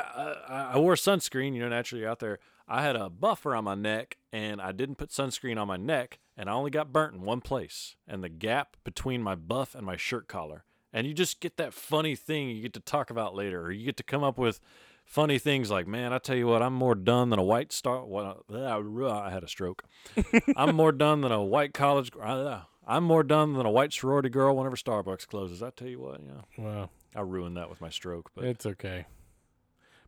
I 0.48 0.62
I 0.74 0.78
wore 0.78 0.94
sunscreen. 0.94 1.54
You 1.54 1.60
know, 1.60 1.68
naturally 1.68 2.06
out 2.06 2.18
there, 2.20 2.38
I 2.68 2.82
had 2.82 2.96
a 2.96 3.10
buffer 3.10 3.54
on 3.54 3.64
my 3.64 3.74
neck, 3.74 4.16
and 4.32 4.60
I 4.60 4.72
didn't 4.72 4.96
put 4.96 5.10
sunscreen 5.10 5.60
on 5.60 5.68
my 5.68 5.76
neck, 5.76 6.18
and 6.36 6.48
I 6.48 6.52
only 6.52 6.70
got 6.70 6.92
burnt 6.92 7.14
in 7.14 7.22
one 7.22 7.40
place, 7.40 7.96
and 8.08 8.22
the 8.22 8.28
gap 8.28 8.76
between 8.84 9.22
my 9.22 9.34
buff 9.34 9.74
and 9.74 9.84
my 9.84 9.96
shirt 9.96 10.28
collar. 10.28 10.64
And 10.92 11.06
you 11.06 11.12
just 11.14 11.40
get 11.40 11.56
that 11.56 11.74
funny 11.74 12.14
thing 12.14 12.50
you 12.50 12.62
get 12.62 12.72
to 12.74 12.80
talk 12.80 13.10
about 13.10 13.34
later, 13.34 13.62
or 13.62 13.72
you 13.72 13.84
get 13.84 13.96
to 13.96 14.04
come 14.04 14.22
up 14.22 14.38
with 14.38 14.60
funny 15.04 15.38
things 15.38 15.70
like, 15.70 15.86
"Man, 15.86 16.12
I 16.12 16.18
tell 16.18 16.36
you 16.36 16.46
what, 16.46 16.62
I'm 16.62 16.74
more 16.74 16.94
done 16.94 17.30
than 17.30 17.38
a 17.38 17.44
white 17.44 17.72
star." 17.72 18.04
What 18.04 18.44
I 18.50 19.30
had 19.30 19.42
a 19.42 19.48
stroke. 19.48 19.84
I'm 20.56 20.76
more 20.76 20.92
done 20.92 21.20
than 21.20 21.32
a 21.32 21.42
white 21.42 21.74
college. 21.74 22.12
uh, 22.20 22.60
I'm 22.86 23.04
more 23.04 23.22
done 23.22 23.54
than 23.54 23.66
a 23.66 23.70
white 23.70 23.92
sorority 23.92 24.28
girl 24.28 24.56
whenever 24.56 24.76
Starbucks 24.76 25.26
closes. 25.26 25.62
I 25.62 25.70
tell 25.70 25.88
you 25.88 26.00
what, 26.00 26.20
yeah, 26.22 26.64
wow, 26.64 26.90
I 27.16 27.22
ruined 27.22 27.56
that 27.56 27.70
with 27.70 27.80
my 27.80 27.88
stroke, 27.90 28.30
but 28.34 28.44
it's 28.44 28.66
okay. 28.66 29.06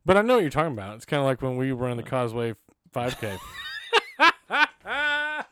But 0.06 0.16
I 0.16 0.22
know 0.22 0.34
what 0.34 0.42
you're 0.42 0.50
talking 0.50 0.72
about. 0.72 0.94
It's 0.94 1.04
kind 1.04 1.18
of 1.20 1.26
like 1.26 1.42
when 1.42 1.56
we 1.56 1.72
run 1.72 1.96
the 1.96 2.02
Causeway 2.04 2.54
5K. 2.94 3.38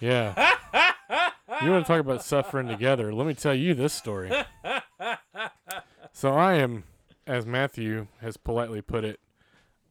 yeah. 0.00 0.52
You 1.62 1.70
want 1.70 1.86
to 1.86 1.92
talk 1.92 2.00
about 2.00 2.24
suffering 2.24 2.66
together? 2.66 3.14
Let 3.14 3.24
me 3.26 3.34
tell 3.34 3.54
you 3.54 3.72
this 3.74 3.92
story. 3.92 4.30
So 6.12 6.32
I 6.32 6.54
am, 6.54 6.84
as 7.26 7.44
Matthew 7.44 8.06
has 8.22 8.38
politely 8.38 8.80
put 8.80 9.04
it, 9.04 9.20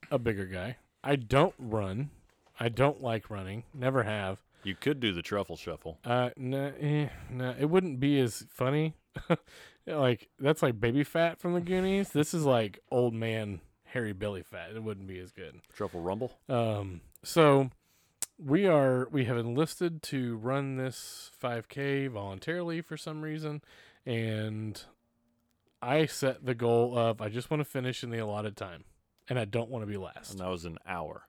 a 0.10 0.18
bigger 0.18 0.47
guy. 0.47 0.78
I 1.03 1.18
don't 1.18 1.53
run. 1.60 2.10
I 2.60 2.68
don't 2.68 2.99
like 2.99 3.30
running. 3.30 3.64
Never 3.76 4.01
have. 4.01 4.39
you 4.64 4.74
could 4.74 4.99
do 4.99 5.14
the 5.14 5.22
truffle 5.22 5.56
shuffle. 5.56 5.99
Uh, 6.03 6.32
no, 6.36 6.74
eh, 6.80 7.10
no, 7.30 7.53
it 7.60 7.66
wouldn't 7.66 7.99
be 7.99 8.20
as 8.20 8.43
funny. 8.49 8.95
like 9.88 10.30
that's 10.39 10.61
like 10.61 10.80
baby 10.80 11.03
fat 11.03 11.39
from 11.39 11.53
the 11.53 11.61
Goonies. 11.61 12.09
This 12.09 12.34
is 12.34 12.45
like 12.45 12.80
old 12.91 13.13
man 13.13 13.61
hairy 13.84 14.13
belly 14.13 14.43
fat. 14.43 14.72
It 14.76 14.84
wouldn't 14.84 15.07
be 15.07 15.20
as 15.20 15.32
good. 15.32 15.61
Truffle 15.74 16.01
rumble. 16.01 16.38
Um, 16.49 17.01
so 17.24 17.70
we 18.38 18.68
are 18.68 19.07
we 19.11 19.26
have 19.26 19.38
enlisted 19.38 20.01
to 20.03 20.36
run 20.38 20.76
this 20.76 21.32
5K 21.41 22.09
voluntarily 22.09 22.82
for 22.82 22.97
some 22.97 23.22
reason, 23.22 23.61
and 24.05 24.82
I 25.82 26.05
set 26.05 26.45
the 26.45 26.55
goal 26.55 26.97
of 26.97 27.22
I 27.22 27.30
just 27.30 27.49
want 27.49 27.61
to 27.61 27.66
finish 27.66 28.03
in 28.03 28.09
the 28.09 28.20
allotted 28.20 28.57
time, 28.57 28.84
and 29.30 29.39
I 29.39 29.45
don't 29.45 29.70
want 29.70 29.84
to 29.84 29.88
be 29.91 29.97
last. 29.97 30.32
and 30.32 30.39
that 30.39 30.49
was 30.49 30.66
an 30.66 30.78
hour. 30.86 31.28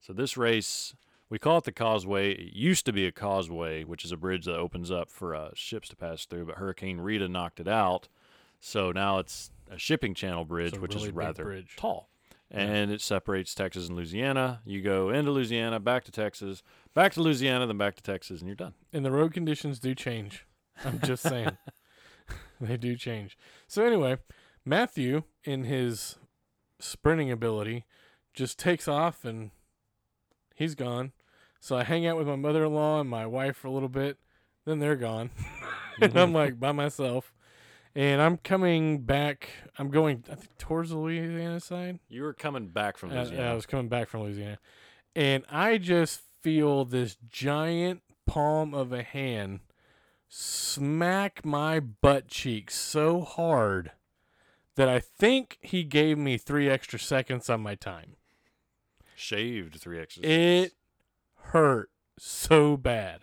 So 0.00 0.12
this 0.12 0.36
race, 0.36 0.94
we 1.30 1.38
call 1.38 1.58
it 1.58 1.64
the 1.64 1.72
Causeway. 1.72 2.32
It 2.32 2.54
used 2.54 2.86
to 2.86 2.92
be 2.92 3.06
a 3.06 3.12
causeway, 3.12 3.84
which 3.84 4.04
is 4.04 4.12
a 4.12 4.16
bridge 4.16 4.46
that 4.46 4.56
opens 4.56 4.90
up 4.90 5.10
for 5.10 5.34
uh, 5.34 5.50
ships 5.54 5.88
to 5.90 5.96
pass 5.96 6.24
through, 6.24 6.46
but 6.46 6.56
Hurricane 6.56 7.00
Rita 7.00 7.28
knocked 7.28 7.60
it 7.60 7.68
out. 7.68 8.08
So 8.60 8.92
now 8.92 9.18
it's 9.18 9.50
a 9.70 9.78
shipping 9.78 10.14
channel 10.14 10.44
bridge, 10.44 10.78
which 10.78 10.94
really 10.94 11.08
is 11.08 11.14
rather 11.14 11.44
bridge. 11.44 11.76
tall. 11.76 12.08
And 12.50 12.90
it 12.90 13.02
separates 13.02 13.54
Texas 13.54 13.88
and 13.88 13.96
Louisiana. 13.96 14.62
You 14.64 14.80
go 14.80 15.10
into 15.10 15.30
Louisiana, 15.30 15.78
back 15.80 16.04
to 16.04 16.10
Texas, 16.10 16.62
back 16.94 17.12
to 17.12 17.20
Louisiana, 17.20 17.66
then 17.66 17.76
back 17.76 17.94
to 17.96 18.02
Texas, 18.02 18.40
and 18.40 18.48
you're 18.48 18.56
done. 18.56 18.72
and 18.90 19.04
the 19.04 19.10
road 19.10 19.34
conditions 19.34 19.78
do 19.78 19.94
change. 19.94 20.46
I'm 20.82 20.98
just 21.00 21.22
saying. 21.22 21.58
they 22.60 22.78
do 22.78 22.96
change. 22.96 23.36
So 23.66 23.84
anyway, 23.84 24.16
Matthew 24.64 25.24
in 25.44 25.64
his 25.64 26.16
sprinting 26.80 27.30
ability 27.30 27.84
just 28.32 28.58
takes 28.58 28.88
off 28.88 29.24
and 29.26 29.50
he's 30.54 30.74
gone. 30.74 31.12
So 31.60 31.76
I 31.76 31.84
hang 31.84 32.06
out 32.06 32.16
with 32.16 32.26
my 32.28 32.36
mother-in-law 32.36 33.00
and 33.00 33.10
my 33.10 33.26
wife 33.26 33.56
for 33.56 33.68
a 33.68 33.70
little 33.70 33.88
bit, 33.88 34.16
then 34.64 34.78
they're 34.78 34.96
gone. 34.96 35.30
and 36.00 36.16
I'm 36.16 36.32
like 36.32 36.58
by 36.60 36.72
myself. 36.72 37.32
And 37.94 38.22
I'm 38.22 38.36
coming 38.36 39.00
back. 39.00 39.48
I'm 39.78 39.90
going 39.90 40.22
I 40.30 40.34
think 40.36 40.56
towards 40.58 40.90
the 40.90 40.98
Louisiana 40.98 41.58
side. 41.58 41.98
You 42.08 42.22
were 42.22 42.32
coming 42.34 42.68
back 42.68 42.96
from 42.96 43.10
Uh, 43.10 43.14
Louisiana. 43.16 43.42
yeah, 43.42 43.50
I 43.50 43.54
was 43.54 43.66
coming 43.66 43.88
back 43.88 44.08
from 44.08 44.22
Louisiana, 44.22 44.58
and 45.16 45.44
I 45.50 45.78
just 45.78 46.20
feel 46.42 46.84
this 46.84 47.16
giant 47.28 48.02
palm 48.26 48.72
of 48.74 48.92
a 48.92 49.02
hand 49.02 49.60
smack 50.28 51.44
my 51.44 51.80
butt 51.80 52.28
cheek 52.28 52.70
so 52.70 53.22
hard 53.22 53.92
that 54.76 54.88
I 54.88 55.00
think 55.00 55.58
he 55.60 55.82
gave 55.82 56.18
me 56.18 56.36
three 56.38 56.68
extra 56.68 56.98
seconds 56.98 57.48
on 57.50 57.62
my 57.62 57.74
time. 57.74 58.14
Shaved 59.16 59.80
three 59.80 59.98
X's. 59.98 60.22
It 60.22 60.74
hurt 61.48 61.90
so 62.18 62.76
bad. 62.76 63.20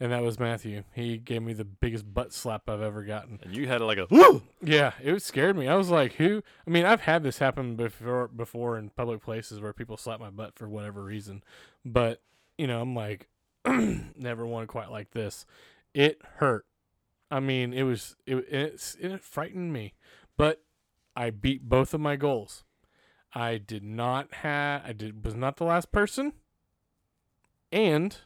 And 0.00 0.10
that 0.10 0.22
was 0.22 0.40
Matthew. 0.40 0.82
He 0.94 1.16
gave 1.16 1.42
me 1.42 1.52
the 1.52 1.64
biggest 1.64 2.12
butt 2.12 2.32
slap 2.32 2.68
I've 2.68 2.82
ever 2.82 3.04
gotten. 3.04 3.38
and 3.42 3.56
you 3.56 3.68
had 3.68 3.80
like 3.80 3.98
a 3.98 4.08
woo. 4.10 4.42
Yeah, 4.60 4.92
it 5.00 5.22
scared 5.22 5.56
me. 5.56 5.68
I 5.68 5.76
was 5.76 5.90
like, 5.90 6.14
"Who?" 6.14 6.42
I 6.66 6.70
mean, 6.70 6.84
I've 6.84 7.02
had 7.02 7.22
this 7.22 7.38
happen 7.38 7.76
before, 7.76 8.26
before 8.26 8.76
in 8.76 8.90
public 8.90 9.22
places 9.22 9.60
where 9.60 9.72
people 9.72 9.96
slap 9.96 10.18
my 10.18 10.30
butt 10.30 10.56
for 10.56 10.68
whatever 10.68 11.04
reason, 11.04 11.44
but 11.84 12.20
you 12.58 12.66
know, 12.66 12.80
I'm 12.80 12.96
like, 12.96 13.28
never 13.64 14.44
one 14.44 14.66
quite 14.66 14.90
like 14.90 15.12
this. 15.12 15.46
It 15.94 16.20
hurt. 16.38 16.66
I 17.30 17.38
mean, 17.38 17.72
it 17.72 17.84
was 17.84 18.16
it 18.26 18.44
it's, 18.48 18.96
it 18.96 19.20
frightened 19.20 19.72
me, 19.72 19.94
but 20.36 20.62
I 21.14 21.30
beat 21.30 21.68
both 21.68 21.94
of 21.94 22.00
my 22.00 22.16
goals. 22.16 22.64
I 23.34 23.56
did 23.58 23.84
not 23.84 24.34
have 24.34 24.82
I 24.84 24.92
did 24.92 25.24
was 25.24 25.34
not 25.36 25.56
the 25.58 25.64
last 25.64 25.92
person, 25.92 26.32
and 27.72 28.16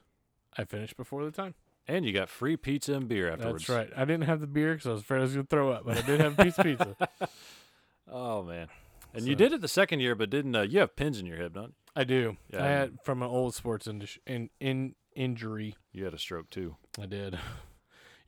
I 0.59 0.65
finished 0.65 0.97
before 0.97 1.25
the 1.25 1.31
time. 1.31 1.55
And 1.89 2.05
you 2.05 2.13
got 2.13 2.29
free 2.29 2.57
pizza 2.57 2.95
and 2.95 3.07
beer 3.07 3.31
afterwards. 3.31 3.67
That's 3.67 3.79
right. 3.79 3.91
I 3.97 4.05
didn't 4.05 4.25
have 4.25 4.41
the 4.41 4.49
beer 4.49 4.75
because 4.75 4.89
I 4.89 4.93
was 4.93 5.03
afraid 5.03 5.19
I 5.19 5.23
was 5.23 5.35
going 5.35 5.47
to 5.47 5.49
throw 5.49 5.71
up, 5.71 5.85
but 5.87 5.97
I 5.97 6.03
did 6.03 6.21
have 6.21 6.37
a 6.39 6.45
piece 6.45 6.59
of 6.59 6.65
pizza. 6.65 6.97
Oh 8.09 8.43
man. 8.45 8.69
And 9.15 9.27
you 9.27 9.35
did 9.35 9.53
it 9.53 9.61
the 9.61 9.67
second 9.69 9.99
year, 10.01 10.15
but 10.15 10.31
didn't 10.31 10.55
uh, 10.55 10.63
you 10.63 10.79
have 10.79 10.95
pins 10.95 11.19
in 11.19 11.27
your 11.27 11.39
hip, 11.39 11.55
don't 11.55 11.75
I 11.97 12.05
do. 12.05 12.37
Yeah. 12.53 12.65
I 12.65 12.69
had 12.69 12.99
from 13.03 13.23
an 13.23 13.29
old 13.29 13.55
sports 13.55 13.87
indus- 13.89 14.19
in, 14.27 14.51
in 14.61 14.95
injury. 15.15 15.75
you? 15.93 16.01
You 16.01 16.05
had 16.05 16.15
a 16.15 16.19
stroke 16.19 16.51
too. 16.51 16.77
I 17.01 17.07
did. 17.07 17.39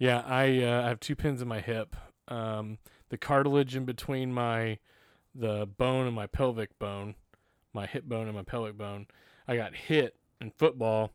Yeah, 0.01 0.23
I 0.25 0.63
uh, 0.63 0.85
I 0.85 0.89
have 0.91 1.01
two 1.01 1.17
pins 1.17 1.43
in 1.43 1.49
my 1.49 1.59
hip. 1.59 1.97
Um, 2.29 2.79
the 3.09 3.19
cartilage 3.19 3.75
in 3.75 3.85
between 3.85 4.33
my 4.33 4.79
the 5.35 5.67
bone 5.67 6.07
and 6.07 6.15
my 6.15 6.29
pelvic 6.29 6.79
bone, 6.79 7.17
my 7.73 7.85
hip 7.87 8.05
bone 8.05 8.29
and 8.29 8.37
my 8.37 8.45
pelvic 8.45 8.79
bone. 8.79 9.09
I 9.49 9.57
got 9.57 9.75
hit 9.75 10.15
in 10.41 10.51
football, 10.51 11.13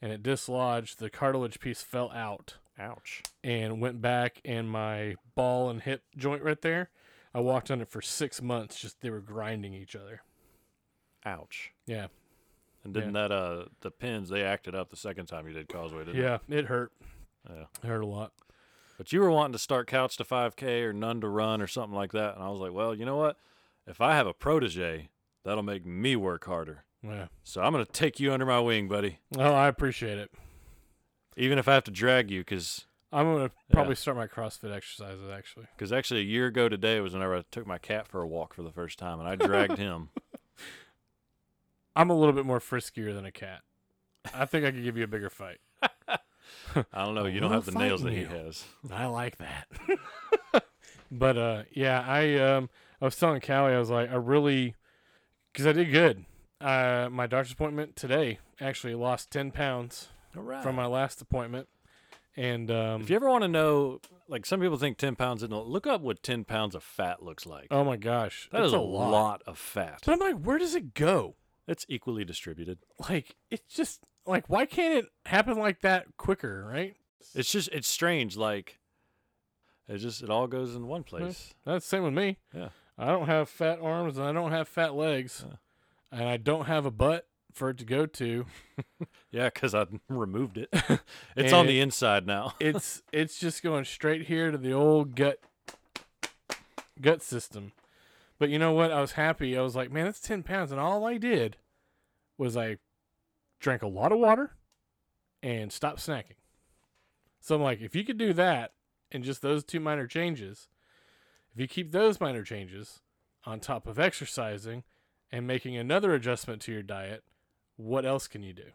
and 0.00 0.12
it 0.12 0.22
dislodged. 0.22 0.98
The 0.98 1.10
cartilage 1.10 1.60
piece 1.60 1.82
fell 1.82 2.10
out 2.12 2.56
Ouch. 2.78 3.22
and 3.44 3.80
went 3.80 4.00
back, 4.00 4.40
and 4.44 4.68
my 4.68 5.16
ball 5.34 5.70
and 5.70 5.82
hip 5.82 6.02
joint 6.16 6.42
right 6.42 6.60
there. 6.60 6.90
I 7.34 7.40
walked 7.40 7.70
on 7.70 7.80
it 7.80 7.88
for 7.88 8.02
six 8.02 8.42
months. 8.42 8.78
Just 8.80 9.00
they 9.00 9.10
were 9.10 9.20
grinding 9.20 9.72
each 9.74 9.96
other. 9.96 10.22
Ouch. 11.24 11.72
Yeah, 11.86 12.08
And 12.84 12.92
didn't 12.92 13.12
that 13.12 13.30
uh 13.30 13.66
the 13.80 13.90
pins 13.90 14.28
they 14.28 14.42
acted 14.42 14.74
up 14.74 14.90
the 14.90 14.96
second 14.96 15.26
time 15.26 15.46
you 15.46 15.52
did 15.52 15.68
Causeway, 15.68 16.04
didn't 16.04 16.20
yeah, 16.20 16.38
it 16.48 16.66
hurt. 16.66 16.92
Yeah. 17.48 17.64
It 17.82 17.86
hurt 17.86 18.02
a 18.02 18.06
lot. 18.06 18.32
But 18.98 19.12
you 19.12 19.20
were 19.20 19.30
wanting 19.30 19.52
to 19.52 19.58
start 19.58 19.86
couch 19.88 20.16
to 20.18 20.24
5K 20.24 20.82
or 20.82 20.92
none 20.92 21.20
to 21.22 21.28
run 21.28 21.62
or 21.62 21.66
something 21.66 21.94
like 21.96 22.12
that, 22.12 22.34
and 22.34 22.44
I 22.44 22.48
was 22.50 22.60
like, 22.60 22.72
well, 22.72 22.94
you 22.94 23.04
know 23.04 23.16
what? 23.16 23.36
If 23.86 24.00
I 24.00 24.14
have 24.14 24.26
a 24.26 24.34
protege, 24.34 25.08
that'll 25.44 25.62
make 25.62 25.84
me 25.86 26.14
work 26.14 26.44
harder. 26.44 26.84
Yeah. 27.02 27.26
So 27.44 27.62
I'm 27.62 27.72
gonna 27.72 27.84
take 27.84 28.20
you 28.20 28.32
under 28.32 28.46
my 28.46 28.60
wing, 28.60 28.88
buddy. 28.88 29.18
Oh, 29.36 29.52
I 29.52 29.68
appreciate 29.68 30.18
it. 30.18 30.30
Even 31.36 31.58
if 31.58 31.66
I 31.66 31.74
have 31.74 31.84
to 31.84 31.90
drag 31.90 32.30
you, 32.30 32.40
because 32.40 32.86
I'm 33.12 33.32
gonna 33.32 33.50
probably 33.72 33.94
start 33.94 34.16
my 34.16 34.26
CrossFit 34.26 34.72
exercises 34.74 35.28
actually. 35.30 35.66
Because 35.76 35.92
actually, 35.92 36.20
a 36.20 36.24
year 36.24 36.46
ago 36.46 36.68
today 36.68 37.00
was 37.00 37.12
whenever 37.12 37.36
I 37.36 37.44
took 37.50 37.66
my 37.66 37.78
cat 37.78 38.06
for 38.06 38.22
a 38.22 38.26
walk 38.26 38.54
for 38.54 38.62
the 38.62 38.72
first 38.72 38.98
time, 38.98 39.18
and 39.18 39.28
I 39.28 39.36
dragged 39.36 39.78
him. 39.78 40.10
I'm 41.94 42.10
a 42.10 42.14
little 42.14 42.32
bit 42.32 42.46
more 42.46 42.60
friskier 42.60 43.14
than 43.14 43.26
a 43.26 43.32
cat. 43.32 43.60
I 44.32 44.44
think 44.44 44.64
I 44.64 44.70
could 44.70 44.84
give 44.84 44.96
you 44.96 45.04
a 45.04 45.08
bigger 45.08 45.28
fight. 45.28 45.58
I 45.82 47.04
don't 47.04 47.14
know. 47.14 47.26
You 47.26 47.40
don't 47.40 47.52
have 47.52 47.66
the 47.66 47.72
nails 47.72 48.02
that 48.02 48.12
he 48.12 48.24
has. 48.24 48.64
I 48.90 49.06
like 49.06 49.38
that. 49.38 49.66
but 51.10 51.36
uh, 51.36 51.62
yeah, 51.72 52.02
I 52.06 52.36
um, 52.38 52.70
I 53.00 53.04
was 53.04 53.16
telling 53.16 53.40
Callie, 53.40 53.74
I 53.74 53.78
was 53.78 53.90
like, 53.90 54.10
I 54.10 54.14
really, 54.14 54.74
because 55.52 55.66
I 55.66 55.72
did 55.72 55.90
good. 55.90 56.24
Uh, 56.62 57.08
my 57.10 57.26
doctor's 57.26 57.52
appointment 57.52 57.96
today 57.96 58.38
actually 58.60 58.94
lost 58.94 59.30
ten 59.30 59.50
pounds 59.50 60.08
right. 60.34 60.62
from 60.62 60.76
my 60.76 60.86
last 60.86 61.20
appointment, 61.20 61.68
and 62.36 62.70
um, 62.70 63.02
if 63.02 63.10
you 63.10 63.16
ever 63.16 63.28
want 63.28 63.42
to 63.42 63.48
know, 63.48 64.00
like 64.28 64.46
some 64.46 64.60
people 64.60 64.78
think 64.78 64.96
ten 64.96 65.16
pounds 65.16 65.42
isn't. 65.42 65.66
Look 65.66 65.86
up 65.86 66.00
what 66.00 66.22
ten 66.22 66.44
pounds 66.44 66.74
of 66.74 66.82
fat 66.82 67.22
looks 67.22 67.46
like. 67.46 67.68
oh 67.70 67.84
my 67.84 67.96
gosh, 67.96 68.48
that 68.52 68.62
is 68.62 68.72
a 68.72 68.78
a 68.78 68.78
lot. 68.78 69.42
of 69.46 69.58
fat. 69.58 70.00
But 70.04 70.12
I'm 70.12 70.18
like, 70.18 70.36
where 70.36 70.58
does 70.58 70.74
it 70.74 70.94
go? 70.94 71.36
It's 71.66 71.86
equally 71.88 72.24
distributed. 72.24 72.78
Like, 73.08 73.36
it's 73.50 73.74
just 73.74 74.00
like, 74.26 74.48
why 74.48 74.66
can't 74.66 74.94
it 75.04 75.06
happen 75.26 75.58
like 75.58 75.80
that 75.80 76.16
quicker, 76.16 76.64
right? 76.64 76.94
It's 77.34 77.50
just 77.50 77.68
it's 77.68 77.88
strange. 77.88 78.36
Like 78.36 78.78
it 79.88 79.98
just 79.98 80.22
it 80.22 80.30
all 80.30 80.46
goes 80.46 80.74
in 80.74 80.86
one 80.86 81.02
place. 81.02 81.54
That's 81.64 81.84
the 81.84 81.88
same 81.88 82.02
with 82.04 82.14
me. 82.14 82.38
Yeah. 82.54 82.68
I 82.98 83.06
don't 83.06 83.26
have 83.26 83.48
fat 83.48 83.80
arms 83.80 84.18
and 84.18 84.26
I 84.26 84.32
don't 84.32 84.52
have 84.52 84.68
fat 84.68 84.94
legs, 84.94 85.44
Yeah. 85.46 85.56
And 86.12 86.28
I 86.28 86.36
don't 86.36 86.66
have 86.66 86.86
a 86.86 86.90
butt 86.90 87.26
for 87.52 87.70
it 87.70 87.78
to 87.78 87.84
go 87.84 88.06
to. 88.06 88.46
Yeah, 89.30 89.46
because 89.46 89.74
I 89.74 89.86
removed 90.10 90.58
it. 90.58 90.68
it's 91.36 91.54
on 91.54 91.66
the 91.66 91.80
inside 91.80 92.26
now. 92.26 92.52
it's 92.60 93.02
it's 93.12 93.38
just 93.38 93.62
going 93.62 93.86
straight 93.86 94.26
here 94.26 94.50
to 94.50 94.58
the 94.58 94.74
old 94.74 95.16
gut 95.16 95.38
gut 97.00 97.22
system. 97.22 97.72
But 98.38 98.50
you 98.50 98.58
know 98.58 98.72
what? 98.72 98.92
I 98.92 99.00
was 99.00 99.12
happy. 99.12 99.56
I 99.56 99.62
was 99.62 99.74
like, 99.74 99.90
man, 99.90 100.04
that's 100.04 100.20
ten 100.20 100.42
pounds, 100.42 100.70
and 100.70 100.78
all 100.78 101.06
I 101.06 101.16
did 101.16 101.56
was 102.36 102.58
I 102.58 102.76
drank 103.58 103.80
a 103.80 103.86
lot 103.86 104.12
of 104.12 104.18
water 104.18 104.50
and 105.42 105.72
stopped 105.72 106.00
snacking. 106.06 106.36
So 107.40 107.54
I'm 107.54 107.62
like, 107.62 107.80
if 107.80 107.96
you 107.96 108.04
could 108.04 108.18
do 108.18 108.34
that 108.34 108.72
and 109.10 109.24
just 109.24 109.40
those 109.40 109.64
two 109.64 109.80
minor 109.80 110.06
changes, 110.06 110.68
if 111.54 111.60
you 111.60 111.66
keep 111.66 111.90
those 111.90 112.20
minor 112.20 112.42
changes 112.42 113.00
on 113.46 113.60
top 113.60 113.86
of 113.86 113.98
exercising 113.98 114.84
and 115.32 115.46
making 115.46 115.76
another 115.76 116.12
adjustment 116.14 116.60
to 116.62 116.72
your 116.72 116.82
diet, 116.82 117.24
what 117.76 118.04
else 118.04 118.28
can 118.28 118.42
you 118.42 118.52
do? 118.52 118.66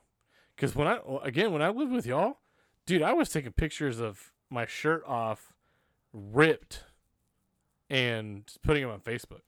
Because 0.55 0.75
when 0.75 0.87
I 0.87 0.99
again 1.23 1.53
when 1.53 1.61
I 1.61 1.69
lived 1.69 1.91
with 1.91 2.05
y'all, 2.07 2.39
dude, 2.85 3.01
I 3.03 3.13
was 3.13 3.29
taking 3.29 3.51
pictures 3.51 3.99
of 3.99 4.31
my 4.49 4.65
shirt 4.65 5.03
off, 5.05 5.53
ripped, 6.13 6.83
and 7.89 8.43
putting 8.63 8.83
them 8.83 8.91
on 8.91 8.99
Facebook. 9.01 9.41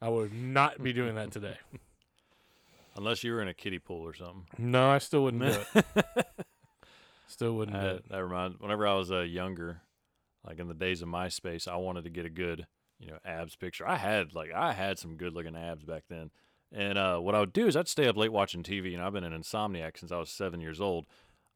I 0.00 0.08
would 0.08 0.32
not 0.32 0.82
be 0.82 0.92
doing 0.94 1.14
that 1.16 1.30
today. 1.30 1.56
Unless 2.96 3.22
you 3.22 3.32
were 3.32 3.42
in 3.42 3.48
a 3.48 3.54
kiddie 3.54 3.78
pool 3.78 4.02
or 4.02 4.14
something. 4.14 4.46
No, 4.58 4.88
I 4.90 4.98
still 4.98 5.24
wouldn't 5.24 5.42
do 5.42 5.80
it. 5.96 6.26
Still 7.28 7.54
wouldn't 7.54 7.80
do 7.80 7.86
Uh, 7.86 7.92
it. 7.94 8.08
that 8.08 8.24
reminds. 8.24 8.58
Whenever 8.58 8.86
I 8.88 8.94
was 8.94 9.12
uh, 9.12 9.20
younger, 9.20 9.82
like 10.44 10.58
in 10.58 10.66
the 10.66 10.74
days 10.74 11.00
of 11.00 11.08
MySpace, 11.08 11.68
I 11.68 11.76
wanted 11.76 12.02
to 12.04 12.10
get 12.10 12.26
a 12.26 12.30
good, 12.30 12.66
you 13.00 13.08
know, 13.08 13.18
abs 13.24 13.56
picture. 13.56 13.88
I 13.88 13.96
had 13.96 14.34
like 14.34 14.52
I 14.52 14.72
had 14.72 14.98
some 14.98 15.16
good 15.16 15.34
looking 15.34 15.56
abs 15.56 15.84
back 15.84 16.04
then. 16.08 16.30
And 16.72 16.96
uh, 16.96 17.18
what 17.18 17.34
I 17.34 17.40
would 17.40 17.52
do 17.52 17.66
is 17.66 17.76
I'd 17.76 17.88
stay 17.88 18.06
up 18.06 18.16
late 18.16 18.32
watching 18.32 18.62
TV. 18.62 18.94
And 18.94 19.02
I've 19.02 19.12
been 19.12 19.24
an 19.24 19.32
insomniac 19.32 19.98
since 19.98 20.12
I 20.12 20.18
was 20.18 20.30
seven 20.30 20.60
years 20.60 20.80
old. 20.80 21.06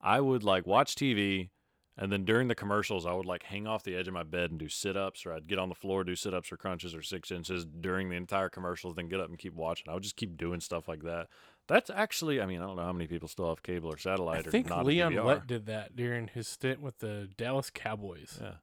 I 0.01 0.21
would 0.21 0.43
like 0.43 0.67
watch 0.67 0.97
TV, 0.97 1.51
and 1.97 2.11
then 2.11 2.25
during 2.25 2.49
the 2.49 2.55
commercials, 2.55 3.07
I 3.07 3.13
would 3.15 3.27
like 3.27 3.45
hang 3.45 3.67
off 3.67 3.85
the 3.85 3.95
edge 3.97 4.09
of 4.09 4.15
my 4.15 4.25
bed 4.25 4.51
and 4.51 4.59
do 4.59 4.69
sit 4.69 4.97
ups, 4.97 5.25
or 5.25 5.33
I'd 5.33 5.47
get 5.47 5.59
on 5.59 5.69
the 5.69 5.75
floor, 5.75 6.03
do 6.03 6.17
sit 6.17 6.35
ups 6.35 6.51
or 6.51 6.57
crunches 6.57 6.95
or 6.95 7.03
six 7.03 7.31
inches 7.31 7.65
during 7.65 8.11
the 8.11 8.17
entire 8.17 8.49
commercials, 8.49 8.97
then 8.97 9.09
get 9.09 9.21
up 9.21 9.29
and 9.29 9.39
keep 9.39 9.55
watching. 9.55 9.89
I 9.89 9.95
would 9.95 10.03
just 10.03 10.17
keep 10.17 10.37
doing 10.37 10.61
stuff 10.61 10.89
like 10.89 11.03
that. 11.05 11.29
That's 11.69 11.89
actually, 11.89 12.41
I 12.41 12.47
mean, 12.47 12.61
I 12.61 12.67
don't 12.67 12.77
know 12.77 12.85
how 12.85 12.93
many 12.93 13.07
people 13.07 13.29
still 13.29 13.49
have 13.49 13.63
cable 13.63 13.91
or 13.91 13.97
I 13.97 14.01
satellite 14.01 14.47
or 14.47 14.51
think 14.51 14.69
Leon. 14.71 15.15
Lett 15.15 15.47
did 15.47 15.67
that 15.67 15.95
during 15.95 16.29
his 16.29 16.49
stint 16.49 16.81
with 16.81 16.99
the 16.99 17.29
Dallas 17.37 17.71
Cowboys. 17.71 18.39
Yeah. 18.43 18.55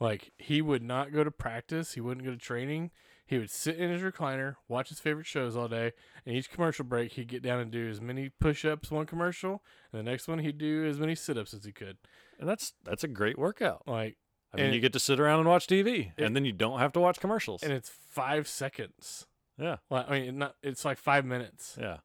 Like 0.00 0.32
he 0.38 0.60
would 0.62 0.82
not 0.82 1.12
go 1.12 1.24
to 1.24 1.30
practice, 1.30 1.92
he 1.94 2.00
wouldn't 2.00 2.24
go 2.26 2.32
to 2.32 2.38
training. 2.38 2.90
He 3.28 3.38
would 3.38 3.50
sit 3.50 3.76
in 3.76 3.90
his 3.90 4.02
recliner, 4.02 4.54
watch 4.68 4.88
his 4.90 5.00
favorite 5.00 5.26
shows 5.26 5.56
all 5.56 5.66
day, 5.66 5.92
and 6.24 6.36
each 6.36 6.48
commercial 6.48 6.84
break 6.84 7.12
he'd 7.14 7.26
get 7.26 7.42
down 7.42 7.58
and 7.58 7.72
do 7.72 7.88
as 7.88 8.00
many 8.00 8.28
push-ups 8.40 8.88
one 8.88 9.04
commercial, 9.04 9.64
and 9.92 9.98
the 9.98 10.08
next 10.08 10.28
one 10.28 10.38
he'd 10.38 10.58
do 10.58 10.84
as 10.86 11.00
many 11.00 11.16
sit-ups 11.16 11.52
as 11.52 11.64
he 11.64 11.72
could. 11.72 11.96
And 12.38 12.48
that's 12.48 12.74
that's 12.84 13.02
a 13.02 13.08
great 13.08 13.36
workout. 13.36 13.82
Like, 13.88 14.16
I 14.54 14.58
mean, 14.58 14.74
you 14.74 14.78
get 14.80 14.92
to 14.92 15.00
sit 15.00 15.18
around 15.18 15.40
and 15.40 15.48
watch 15.48 15.66
TV, 15.66 16.12
It- 16.16 16.22
and 16.24 16.36
then 16.36 16.44
you 16.44 16.52
don't 16.52 16.78
have 16.78 16.92
to 16.92 17.00
watch 17.00 17.18
commercials. 17.18 17.64
and 17.64 17.72
it's 17.72 17.88
five 17.88 18.46
seconds. 18.46 19.26
yeah, 19.58 19.78
Like, 19.90 20.08
I 20.08 20.20
mean, 20.20 20.38
not 20.38 20.54
it's 20.62 20.84
like 20.84 20.98
five 20.98 21.24
minutes, 21.24 21.76
yeah, 21.80 21.96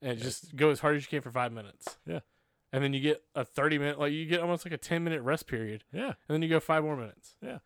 and 0.00 0.18
just 0.18 0.56
go 0.56 0.70
as 0.70 0.80
hard 0.80 0.96
as 0.96 1.02
you 1.02 1.08
can 1.08 1.20
for 1.20 1.30
five 1.30 1.52
minutes. 1.52 1.98
Yeah. 2.06 2.20
And 2.72 2.82
then 2.82 2.92
you 2.92 3.00
get 3.00 3.22
a 3.34 3.44
thirty 3.44 3.78
minute, 3.78 3.98
like 3.98 4.12
you 4.12 4.26
get 4.26 4.40
almost 4.40 4.64
like 4.64 4.72
a 4.72 4.78
ten 4.78 5.04
minute 5.04 5.22
rest 5.22 5.46
period, 5.46 5.84
yeah. 5.92 6.06
and 6.06 6.14
then 6.28 6.42
you 6.42 6.48
go 6.48 6.60
five 6.60 6.84
more 6.84 6.96
minutes. 6.96 7.36
Yeah. 7.42 7.58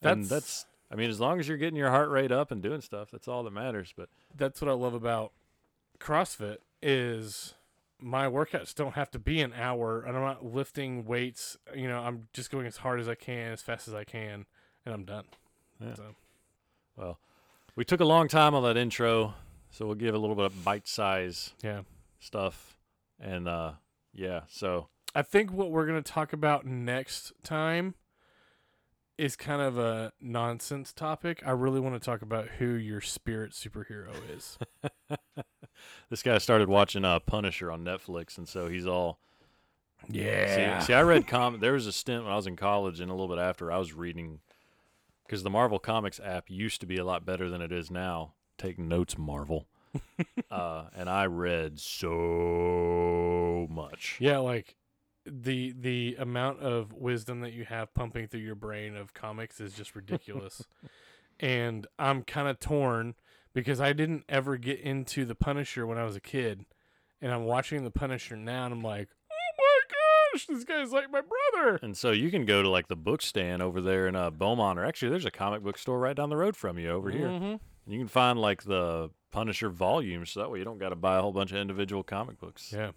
that's 0.00 0.14
and 0.14 0.24
that's. 0.26 0.66
I 0.90 0.96
mean, 0.96 1.10
as 1.10 1.18
long 1.18 1.40
as 1.40 1.48
you're 1.48 1.56
getting 1.56 1.76
your 1.76 1.90
heart 1.90 2.10
rate 2.10 2.30
up 2.30 2.50
and 2.50 2.62
doing 2.62 2.80
stuff, 2.80 3.10
that's 3.10 3.26
all 3.26 3.42
that 3.42 3.52
matters. 3.52 3.92
But 3.96 4.10
that's 4.36 4.60
what 4.60 4.70
I 4.70 4.74
love 4.74 4.94
about 4.94 5.32
CrossFit 5.98 6.58
is 6.82 7.54
my 8.00 8.26
workouts 8.26 8.74
don't 8.74 8.94
have 8.94 9.10
to 9.12 9.18
be 9.18 9.40
an 9.40 9.52
hour 9.54 10.02
and 10.02 10.16
I'm 10.16 10.22
not 10.22 10.44
lifting 10.44 11.04
weights. 11.04 11.56
You 11.74 11.88
know, 11.88 12.00
I'm 12.00 12.28
just 12.32 12.50
going 12.50 12.66
as 12.66 12.76
hard 12.76 13.00
as 13.00 13.08
I 13.08 13.14
can, 13.14 13.52
as 13.52 13.62
fast 13.62 13.88
as 13.88 13.94
I 13.94 14.04
can, 14.04 14.44
and 14.84 14.94
I'm 14.94 15.04
done. 15.04 15.24
Yeah. 15.80 15.94
So, 15.94 16.02
well, 16.96 17.18
we 17.76 17.84
took 17.84 18.00
a 18.00 18.04
long 18.04 18.28
time 18.28 18.54
on 18.54 18.62
that 18.64 18.76
intro, 18.76 19.34
so 19.70 19.86
we'll 19.86 19.94
give 19.94 20.14
a 20.14 20.18
little 20.18 20.36
bit 20.36 20.44
of 20.44 20.64
bite 20.64 20.86
size 20.86 21.54
yeah. 21.62 21.80
stuff, 22.20 22.76
and 23.18 23.48
uh, 23.48 23.72
yeah. 24.14 24.40
So 24.48 24.88
I 25.14 25.22
think 25.22 25.52
what 25.52 25.70
we're 25.70 25.86
going 25.86 26.02
to 26.02 26.12
talk 26.12 26.32
about 26.32 26.66
next 26.66 27.32
time 27.42 27.94
is 29.16 29.36
kind 29.36 29.62
of 29.62 29.78
a 29.78 30.12
nonsense 30.20 30.92
topic. 30.92 31.42
I 31.46 31.52
really 31.52 31.80
want 31.80 31.94
to 31.94 32.04
talk 32.04 32.22
about 32.22 32.48
who 32.58 32.66
your 32.66 33.00
spirit 33.00 33.52
superhero 33.52 34.12
is. 34.34 34.58
this 36.10 36.22
guy 36.22 36.38
started 36.38 36.68
watching 36.68 37.04
uh, 37.04 37.20
Punisher 37.20 37.70
on 37.70 37.84
Netflix, 37.84 38.38
and 38.38 38.48
so 38.48 38.68
he's 38.68 38.86
all 38.86 39.18
yeah. 40.08 40.80
See, 40.80 40.86
see, 40.86 40.94
I 40.94 41.02
read 41.02 41.26
com. 41.26 41.60
There 41.60 41.72
was 41.72 41.86
a 41.86 41.92
stint 41.92 42.24
when 42.24 42.32
I 42.32 42.36
was 42.36 42.46
in 42.46 42.56
college, 42.56 43.00
and 43.00 43.10
a 43.10 43.14
little 43.14 43.34
bit 43.34 43.40
after, 43.40 43.70
I 43.70 43.78
was 43.78 43.92
reading 43.92 44.40
because 45.26 45.42
the 45.42 45.50
Marvel 45.50 45.78
Comics 45.78 46.20
app 46.20 46.50
used 46.50 46.80
to 46.80 46.86
be 46.86 46.96
a 46.96 47.04
lot 47.04 47.24
better 47.24 47.48
than 47.48 47.62
it 47.62 47.72
is 47.72 47.90
now. 47.90 48.34
Take 48.58 48.78
notes, 48.78 49.16
Marvel. 49.16 49.66
Uh, 50.50 50.84
and 50.94 51.08
I 51.08 51.26
read 51.26 51.78
so 51.80 53.66
much. 53.70 54.16
Yeah, 54.20 54.38
like 54.38 54.76
the 55.26 55.72
the 55.78 56.16
amount 56.18 56.60
of 56.60 56.92
wisdom 56.92 57.40
that 57.40 57.52
you 57.52 57.64
have 57.64 57.94
pumping 57.94 58.28
through 58.28 58.40
your 58.40 58.54
brain 58.54 58.96
of 58.96 59.14
comics 59.14 59.60
is 59.60 59.72
just 59.74 59.94
ridiculous. 59.96 60.64
and 61.40 61.86
I'm 61.98 62.22
kind 62.22 62.48
of 62.48 62.60
torn 62.60 63.14
because 63.54 63.80
I 63.80 63.92
didn't 63.92 64.24
ever 64.28 64.56
get 64.56 64.80
into 64.80 65.24
the 65.24 65.34
Punisher 65.34 65.86
when 65.86 65.98
I 65.98 66.04
was 66.04 66.16
a 66.16 66.20
kid. 66.20 66.64
And 67.22 67.32
I'm 67.32 67.44
watching 67.44 67.84
the 67.84 67.90
Punisher 67.90 68.36
now 68.36 68.66
and 68.66 68.74
I'm 68.74 68.82
like, 68.82 69.08
"Oh 69.30 69.54
my 69.58 69.80
gosh, 70.34 70.46
this 70.46 70.64
guy's 70.64 70.92
like 70.92 71.10
my 71.10 71.22
brother." 71.22 71.78
And 71.82 71.96
so 71.96 72.10
you 72.10 72.30
can 72.30 72.44
go 72.44 72.62
to 72.62 72.68
like 72.68 72.88
the 72.88 72.96
book 72.96 73.22
stand 73.22 73.62
over 73.62 73.80
there 73.80 74.06
in 74.06 74.14
uh, 74.14 74.28
Beaumont, 74.30 74.78
or 74.78 74.84
actually, 74.84 75.08
there's 75.10 75.24
a 75.24 75.30
comic 75.30 75.62
book 75.62 75.78
store 75.78 75.98
right 75.98 76.14
down 76.16 76.28
the 76.28 76.36
road 76.36 76.54
from 76.54 76.78
you 76.78 76.90
over 76.90 77.10
here. 77.10 77.28
Mhm. 77.28 77.60
You 77.86 77.98
can 77.98 78.08
find 78.08 78.38
like 78.38 78.64
the 78.64 79.10
Punisher 79.34 79.68
volumes, 79.68 80.30
so 80.30 80.38
that 80.38 80.48
way 80.48 80.60
you 80.60 80.64
don't 80.64 80.78
got 80.78 80.90
to 80.90 80.94
buy 80.96 81.16
a 81.18 81.20
whole 81.20 81.32
bunch 81.32 81.50
of 81.50 81.58
individual 81.58 82.04
comic 82.04 82.38
books. 82.38 82.72
Yeah. 82.72 82.92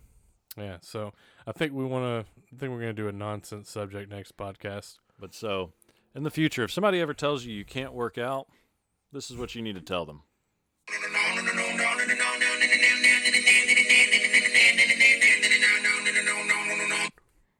Yeah, 0.55 0.77
so 0.81 1.13
I 1.47 1.51
think 1.51 1.73
we 1.73 1.83
want 1.83 2.05
to 2.05 2.31
I 2.53 2.59
think 2.59 2.71
we're 2.71 2.81
going 2.81 2.95
to 2.95 3.01
do 3.01 3.07
a 3.07 3.11
nonsense 3.11 3.71
subject 3.71 4.11
next 4.11 4.37
podcast. 4.37 4.97
But 5.19 5.33
so 5.33 5.73
in 6.13 6.21
the 6.21 6.29
future, 6.29 6.63
if 6.63 6.71
somebody 6.71 7.01
ever 7.01 7.15
tells 7.15 7.45
you 7.45 7.55
you 7.55 7.65
can't 7.65 7.91
work 7.91 8.19
out, 8.19 8.47
this 9.11 9.31
is 9.31 9.37
what 9.37 9.55
you 9.55 9.63
need 9.63 9.75
to 9.75 9.81
tell 9.81 10.05
them. 10.05 10.21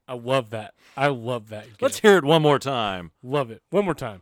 I 0.07 0.13
love 0.13 0.51
that. 0.51 0.75
I 0.95 1.07
love 1.07 1.49
that. 1.49 1.65
Let's 1.81 1.99
hear 1.99 2.17
it 2.17 2.23
one 2.23 2.43
more 2.43 2.59
time. 2.59 3.11
love 3.23 3.49
it. 3.49 3.63
One 3.71 3.85
more 3.85 3.95
time. 3.95 4.21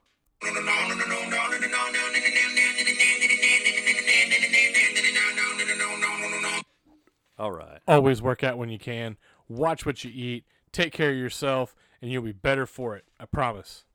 All 7.37 7.51
right. 7.51 7.79
Always 7.87 8.21
work 8.21 8.43
out 8.43 8.57
when 8.57 8.69
you 8.69 8.79
can. 8.79 9.17
Watch 9.49 9.85
what 9.85 10.03
you 10.03 10.11
eat. 10.13 10.45
Take 10.71 10.93
care 10.93 11.11
of 11.11 11.17
yourself, 11.17 11.75
and 12.01 12.11
you'll 12.11 12.23
be 12.23 12.31
better 12.31 12.65
for 12.65 12.95
it. 12.95 13.05
I 13.19 13.25
promise. 13.25 13.85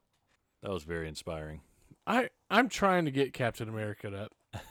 That 0.63 0.71
was 0.71 0.83
very 0.85 1.09
inspiring. 1.09 1.61
I 2.07 2.31
I'm 2.51 2.69
trying 2.69 3.05
to 3.07 3.11
get 3.11 3.33
Captain 3.33 3.69
America 3.69 4.29
up. 4.55 4.63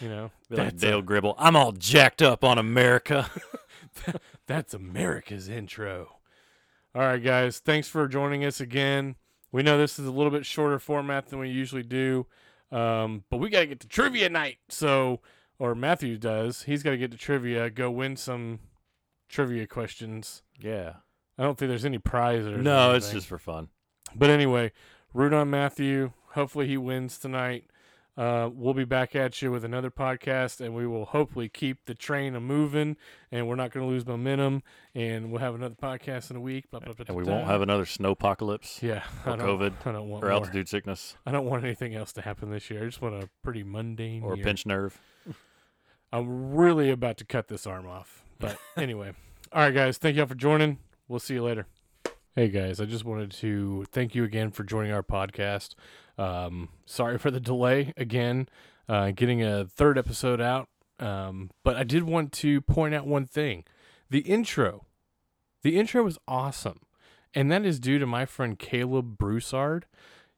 you 0.00 0.08
know, 0.08 0.30
Be 0.48 0.56
like 0.56 0.70
that's, 0.70 0.80
Dale 0.82 0.98
a- 1.00 1.02
Gribble. 1.02 1.34
I'm 1.38 1.56
all 1.56 1.72
jacked 1.72 2.22
up 2.22 2.44
on 2.44 2.58
America. 2.58 3.30
that's 4.46 4.74
America's 4.74 5.48
intro. 5.48 6.16
All 6.94 7.02
right, 7.02 7.22
guys. 7.22 7.58
Thanks 7.58 7.88
for 7.88 8.06
joining 8.08 8.44
us 8.44 8.60
again. 8.60 9.16
We 9.52 9.62
know 9.62 9.78
this 9.78 9.98
is 9.98 10.06
a 10.06 10.10
little 10.12 10.30
bit 10.30 10.46
shorter 10.46 10.78
format 10.78 11.28
than 11.28 11.38
we 11.40 11.48
usually 11.48 11.82
do, 11.82 12.26
um, 12.70 13.24
but 13.30 13.38
we 13.38 13.50
got 13.50 13.60
to 13.60 13.66
get 13.66 13.80
to 13.80 13.88
trivia 13.88 14.28
night. 14.28 14.58
So, 14.68 15.20
or 15.60 15.74
Matthew 15.76 16.16
does. 16.18 16.62
He's 16.62 16.82
got 16.82 16.90
to 16.90 16.96
get 16.96 17.12
to 17.12 17.16
trivia, 17.16 17.70
go 17.70 17.90
win 17.90 18.16
some 18.16 18.58
trivia 19.28 19.66
questions. 19.66 20.42
Yeah. 20.58 20.94
I 21.38 21.44
don't 21.44 21.56
think 21.56 21.68
there's 21.68 21.84
any 21.84 21.98
prizes. 21.98 22.48
or 22.48 22.58
No, 22.62 22.94
it's 22.94 23.12
just 23.12 23.28
for 23.28 23.38
fun. 23.38 23.68
But 24.14 24.30
anyway, 24.30 24.72
root 25.14 25.32
on 25.32 25.50
Matthew. 25.50 26.12
Hopefully 26.32 26.66
he 26.66 26.76
wins 26.76 27.18
tonight. 27.18 27.64
Uh, 28.16 28.50
we'll 28.52 28.74
be 28.74 28.84
back 28.84 29.14
at 29.14 29.40
you 29.40 29.50
with 29.50 29.64
another 29.64 29.90
podcast, 29.90 30.60
and 30.60 30.74
we 30.74 30.86
will 30.86 31.06
hopefully 31.06 31.48
keep 31.48 31.84
the 31.86 31.94
train 31.94 32.34
a 32.34 32.40
moving, 32.40 32.96
and 33.30 33.46
we're 33.46 33.54
not 33.54 33.70
going 33.70 33.86
to 33.86 33.90
lose 33.90 34.04
momentum, 34.04 34.62
and 34.94 35.30
we'll 35.30 35.40
have 35.40 35.54
another 35.54 35.76
podcast 35.80 36.30
in 36.30 36.36
a 36.36 36.40
week. 36.40 36.70
Blah, 36.70 36.80
blah, 36.80 36.92
blah, 36.92 37.04
And 37.08 37.16
we 37.16 37.24
won't 37.24 37.46
have 37.46 37.62
another 37.62 37.84
snowpocalypse 37.84 38.82
yeah, 38.82 39.04
or 39.24 39.32
I 39.32 39.36
don't, 39.36 39.46
COVID 39.46 39.72
I 39.86 39.92
don't 39.92 40.08
want 40.08 40.24
or 40.24 40.28
more. 40.28 40.34
altitude 40.34 40.68
sickness 40.68 41.16
I 41.24 41.32
don't 41.32 41.46
want 41.46 41.64
anything 41.64 41.94
else 41.94 42.12
to 42.14 42.22
happen 42.22 42.50
this 42.50 42.68
year. 42.68 42.82
I 42.82 42.86
just 42.86 43.00
want 43.00 43.22
a 43.22 43.28
pretty 43.42 43.62
mundane 43.62 44.22
or 44.22 44.36
year. 44.36 44.44
pinched 44.44 44.66
nerve. 44.66 45.00
I'm 46.12 46.54
really 46.54 46.90
about 46.90 47.16
to 47.18 47.24
cut 47.24 47.48
this 47.48 47.66
arm 47.66 47.86
off. 47.86 48.24
But 48.38 48.58
anyway, 48.76 49.12
all 49.52 49.62
right, 49.62 49.74
guys. 49.74 49.98
Thank 49.98 50.16
y'all 50.16 50.26
for 50.26 50.34
joining. 50.34 50.78
We'll 51.08 51.20
see 51.20 51.34
you 51.34 51.42
later. 51.42 51.66
Hey, 52.34 52.48
guys. 52.48 52.80
I 52.80 52.84
just 52.84 53.04
wanted 53.04 53.30
to 53.32 53.84
thank 53.90 54.14
you 54.14 54.24
again 54.24 54.50
for 54.50 54.64
joining 54.64 54.92
our 54.92 55.02
podcast. 55.02 55.74
Um, 56.18 56.68
sorry 56.86 57.18
for 57.18 57.30
the 57.30 57.40
delay 57.40 57.92
again, 57.96 58.48
uh, 58.88 59.10
getting 59.12 59.42
a 59.42 59.64
third 59.64 59.98
episode 59.98 60.40
out. 60.40 60.68
Um, 60.98 61.50
but 61.64 61.76
I 61.76 61.84
did 61.84 62.02
want 62.02 62.32
to 62.32 62.60
point 62.60 62.94
out 62.94 63.06
one 63.06 63.26
thing 63.26 63.64
the 64.10 64.20
intro. 64.20 64.86
The 65.62 65.78
intro 65.78 66.02
was 66.02 66.18
awesome. 66.28 66.80
And 67.32 67.50
that 67.50 67.64
is 67.64 67.78
due 67.78 67.98
to 67.98 68.06
my 68.06 68.26
friend 68.26 68.58
Caleb 68.58 69.16
Broussard. 69.16 69.86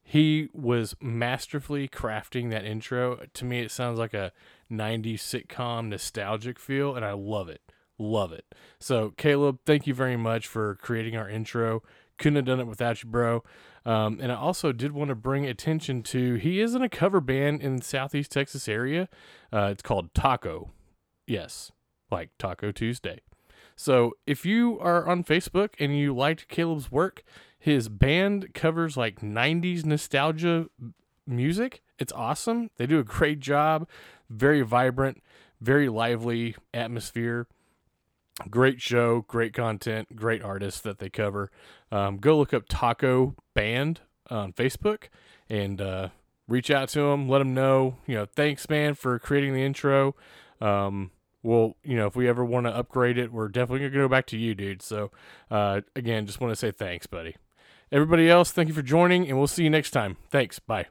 He 0.03 0.49
was 0.53 0.95
masterfully 1.01 1.87
crafting 1.87 2.49
that 2.51 2.65
intro. 2.65 3.25
To 3.33 3.45
me, 3.45 3.61
it 3.61 3.71
sounds 3.71 3.97
like 3.97 4.13
a 4.13 4.31
90s 4.73 5.19
sitcom 5.19 5.87
nostalgic 5.87 6.59
feel, 6.59 6.95
and 6.95 7.05
I 7.05 7.13
love 7.13 7.49
it. 7.49 7.61
Love 7.99 8.31
it. 8.31 8.45
So, 8.79 9.11
Caleb, 9.17 9.59
thank 9.65 9.87
you 9.87 9.93
very 9.93 10.17
much 10.17 10.47
for 10.47 10.75
creating 10.75 11.15
our 11.15 11.29
intro. 11.29 11.83
Couldn't 12.17 12.37
have 12.37 12.45
done 12.45 12.59
it 12.59 12.67
without 12.67 13.03
you, 13.03 13.09
bro. 13.09 13.43
Um, 13.85 14.19
and 14.21 14.31
I 14.31 14.35
also 14.35 14.71
did 14.71 14.93
want 14.93 15.09
to 15.09 15.15
bring 15.15 15.45
attention 15.45 16.03
to 16.03 16.35
he 16.35 16.59
is 16.59 16.73
in 16.73 16.81
a 16.81 16.89
cover 16.89 17.19
band 17.19 17.61
in 17.61 17.81
Southeast 17.81 18.31
Texas 18.31 18.67
area. 18.67 19.09
Uh, 19.51 19.69
it's 19.71 19.81
called 19.81 20.13
Taco. 20.13 20.71
Yes, 21.27 21.71
like 22.09 22.29
Taco 22.37 22.71
Tuesday. 22.71 23.19
So 23.75 24.13
if 24.25 24.45
you 24.45 24.79
are 24.79 25.07
on 25.07 25.23
Facebook 25.23 25.69
and 25.79 25.97
you 25.97 26.15
liked 26.15 26.47
Caleb's 26.47 26.91
work, 26.91 27.23
his 27.57 27.89
band 27.89 28.53
covers 28.53 28.95
like 28.95 29.21
90s 29.21 29.85
nostalgia 29.85 30.67
music. 31.25 31.81
It's 31.99 32.13
awesome. 32.13 32.69
They 32.77 32.85
do 32.85 32.99
a 32.99 33.03
great 33.03 33.39
job. 33.39 33.87
Very 34.33 34.61
vibrant, 34.61 35.21
very 35.61 35.89
lively 35.89 36.55
atmosphere. 36.73 37.47
Great 38.49 38.81
show, 38.81 39.25
great 39.27 39.53
content, 39.53 40.15
great 40.15 40.41
artists 40.41 40.81
that 40.81 40.97
they 40.97 41.09
cover. 41.09 41.51
Um, 41.91 42.17
go 42.17 42.37
look 42.37 42.53
up 42.53 42.63
Taco 42.67 43.35
Band 43.53 44.01
on 44.29 44.53
Facebook 44.53 45.09
and 45.49 45.79
uh, 45.79 46.09
reach 46.47 46.71
out 46.71 46.89
to 46.89 47.01
them. 47.11 47.29
Let 47.29 47.39
them 47.39 47.53
know, 47.53 47.97
you 48.07 48.15
know, 48.15 48.25
thanks, 48.25 48.67
man, 48.69 48.95
for 48.95 49.19
creating 49.19 49.53
the 49.53 49.63
intro. 49.63 50.15
Um, 50.59 51.11
well, 51.43 51.75
you 51.83 51.95
know, 51.95 52.07
if 52.07 52.15
we 52.15 52.27
ever 52.27 52.43
want 52.43 52.65
to 52.65 52.75
upgrade 52.75 53.17
it, 53.17 53.31
we're 53.31 53.49
definitely 53.49 53.79
going 53.79 53.91
to 53.91 53.97
go 53.99 54.07
back 54.07 54.25
to 54.27 54.37
you, 54.37 54.55
dude. 54.55 54.81
So, 54.81 55.11
uh, 55.51 55.81
again, 55.95 56.25
just 56.25 56.41
want 56.41 56.51
to 56.51 56.55
say 56.55 56.71
thanks, 56.71 57.05
buddy. 57.05 57.35
Everybody 57.91 58.29
else, 58.29 58.51
thank 58.51 58.69
you 58.69 58.73
for 58.73 58.81
joining, 58.81 59.27
and 59.27 59.37
we'll 59.37 59.45
see 59.45 59.63
you 59.63 59.69
next 59.69 59.91
time. 59.91 60.17
Thanks. 60.31 60.57
Bye. 60.57 60.87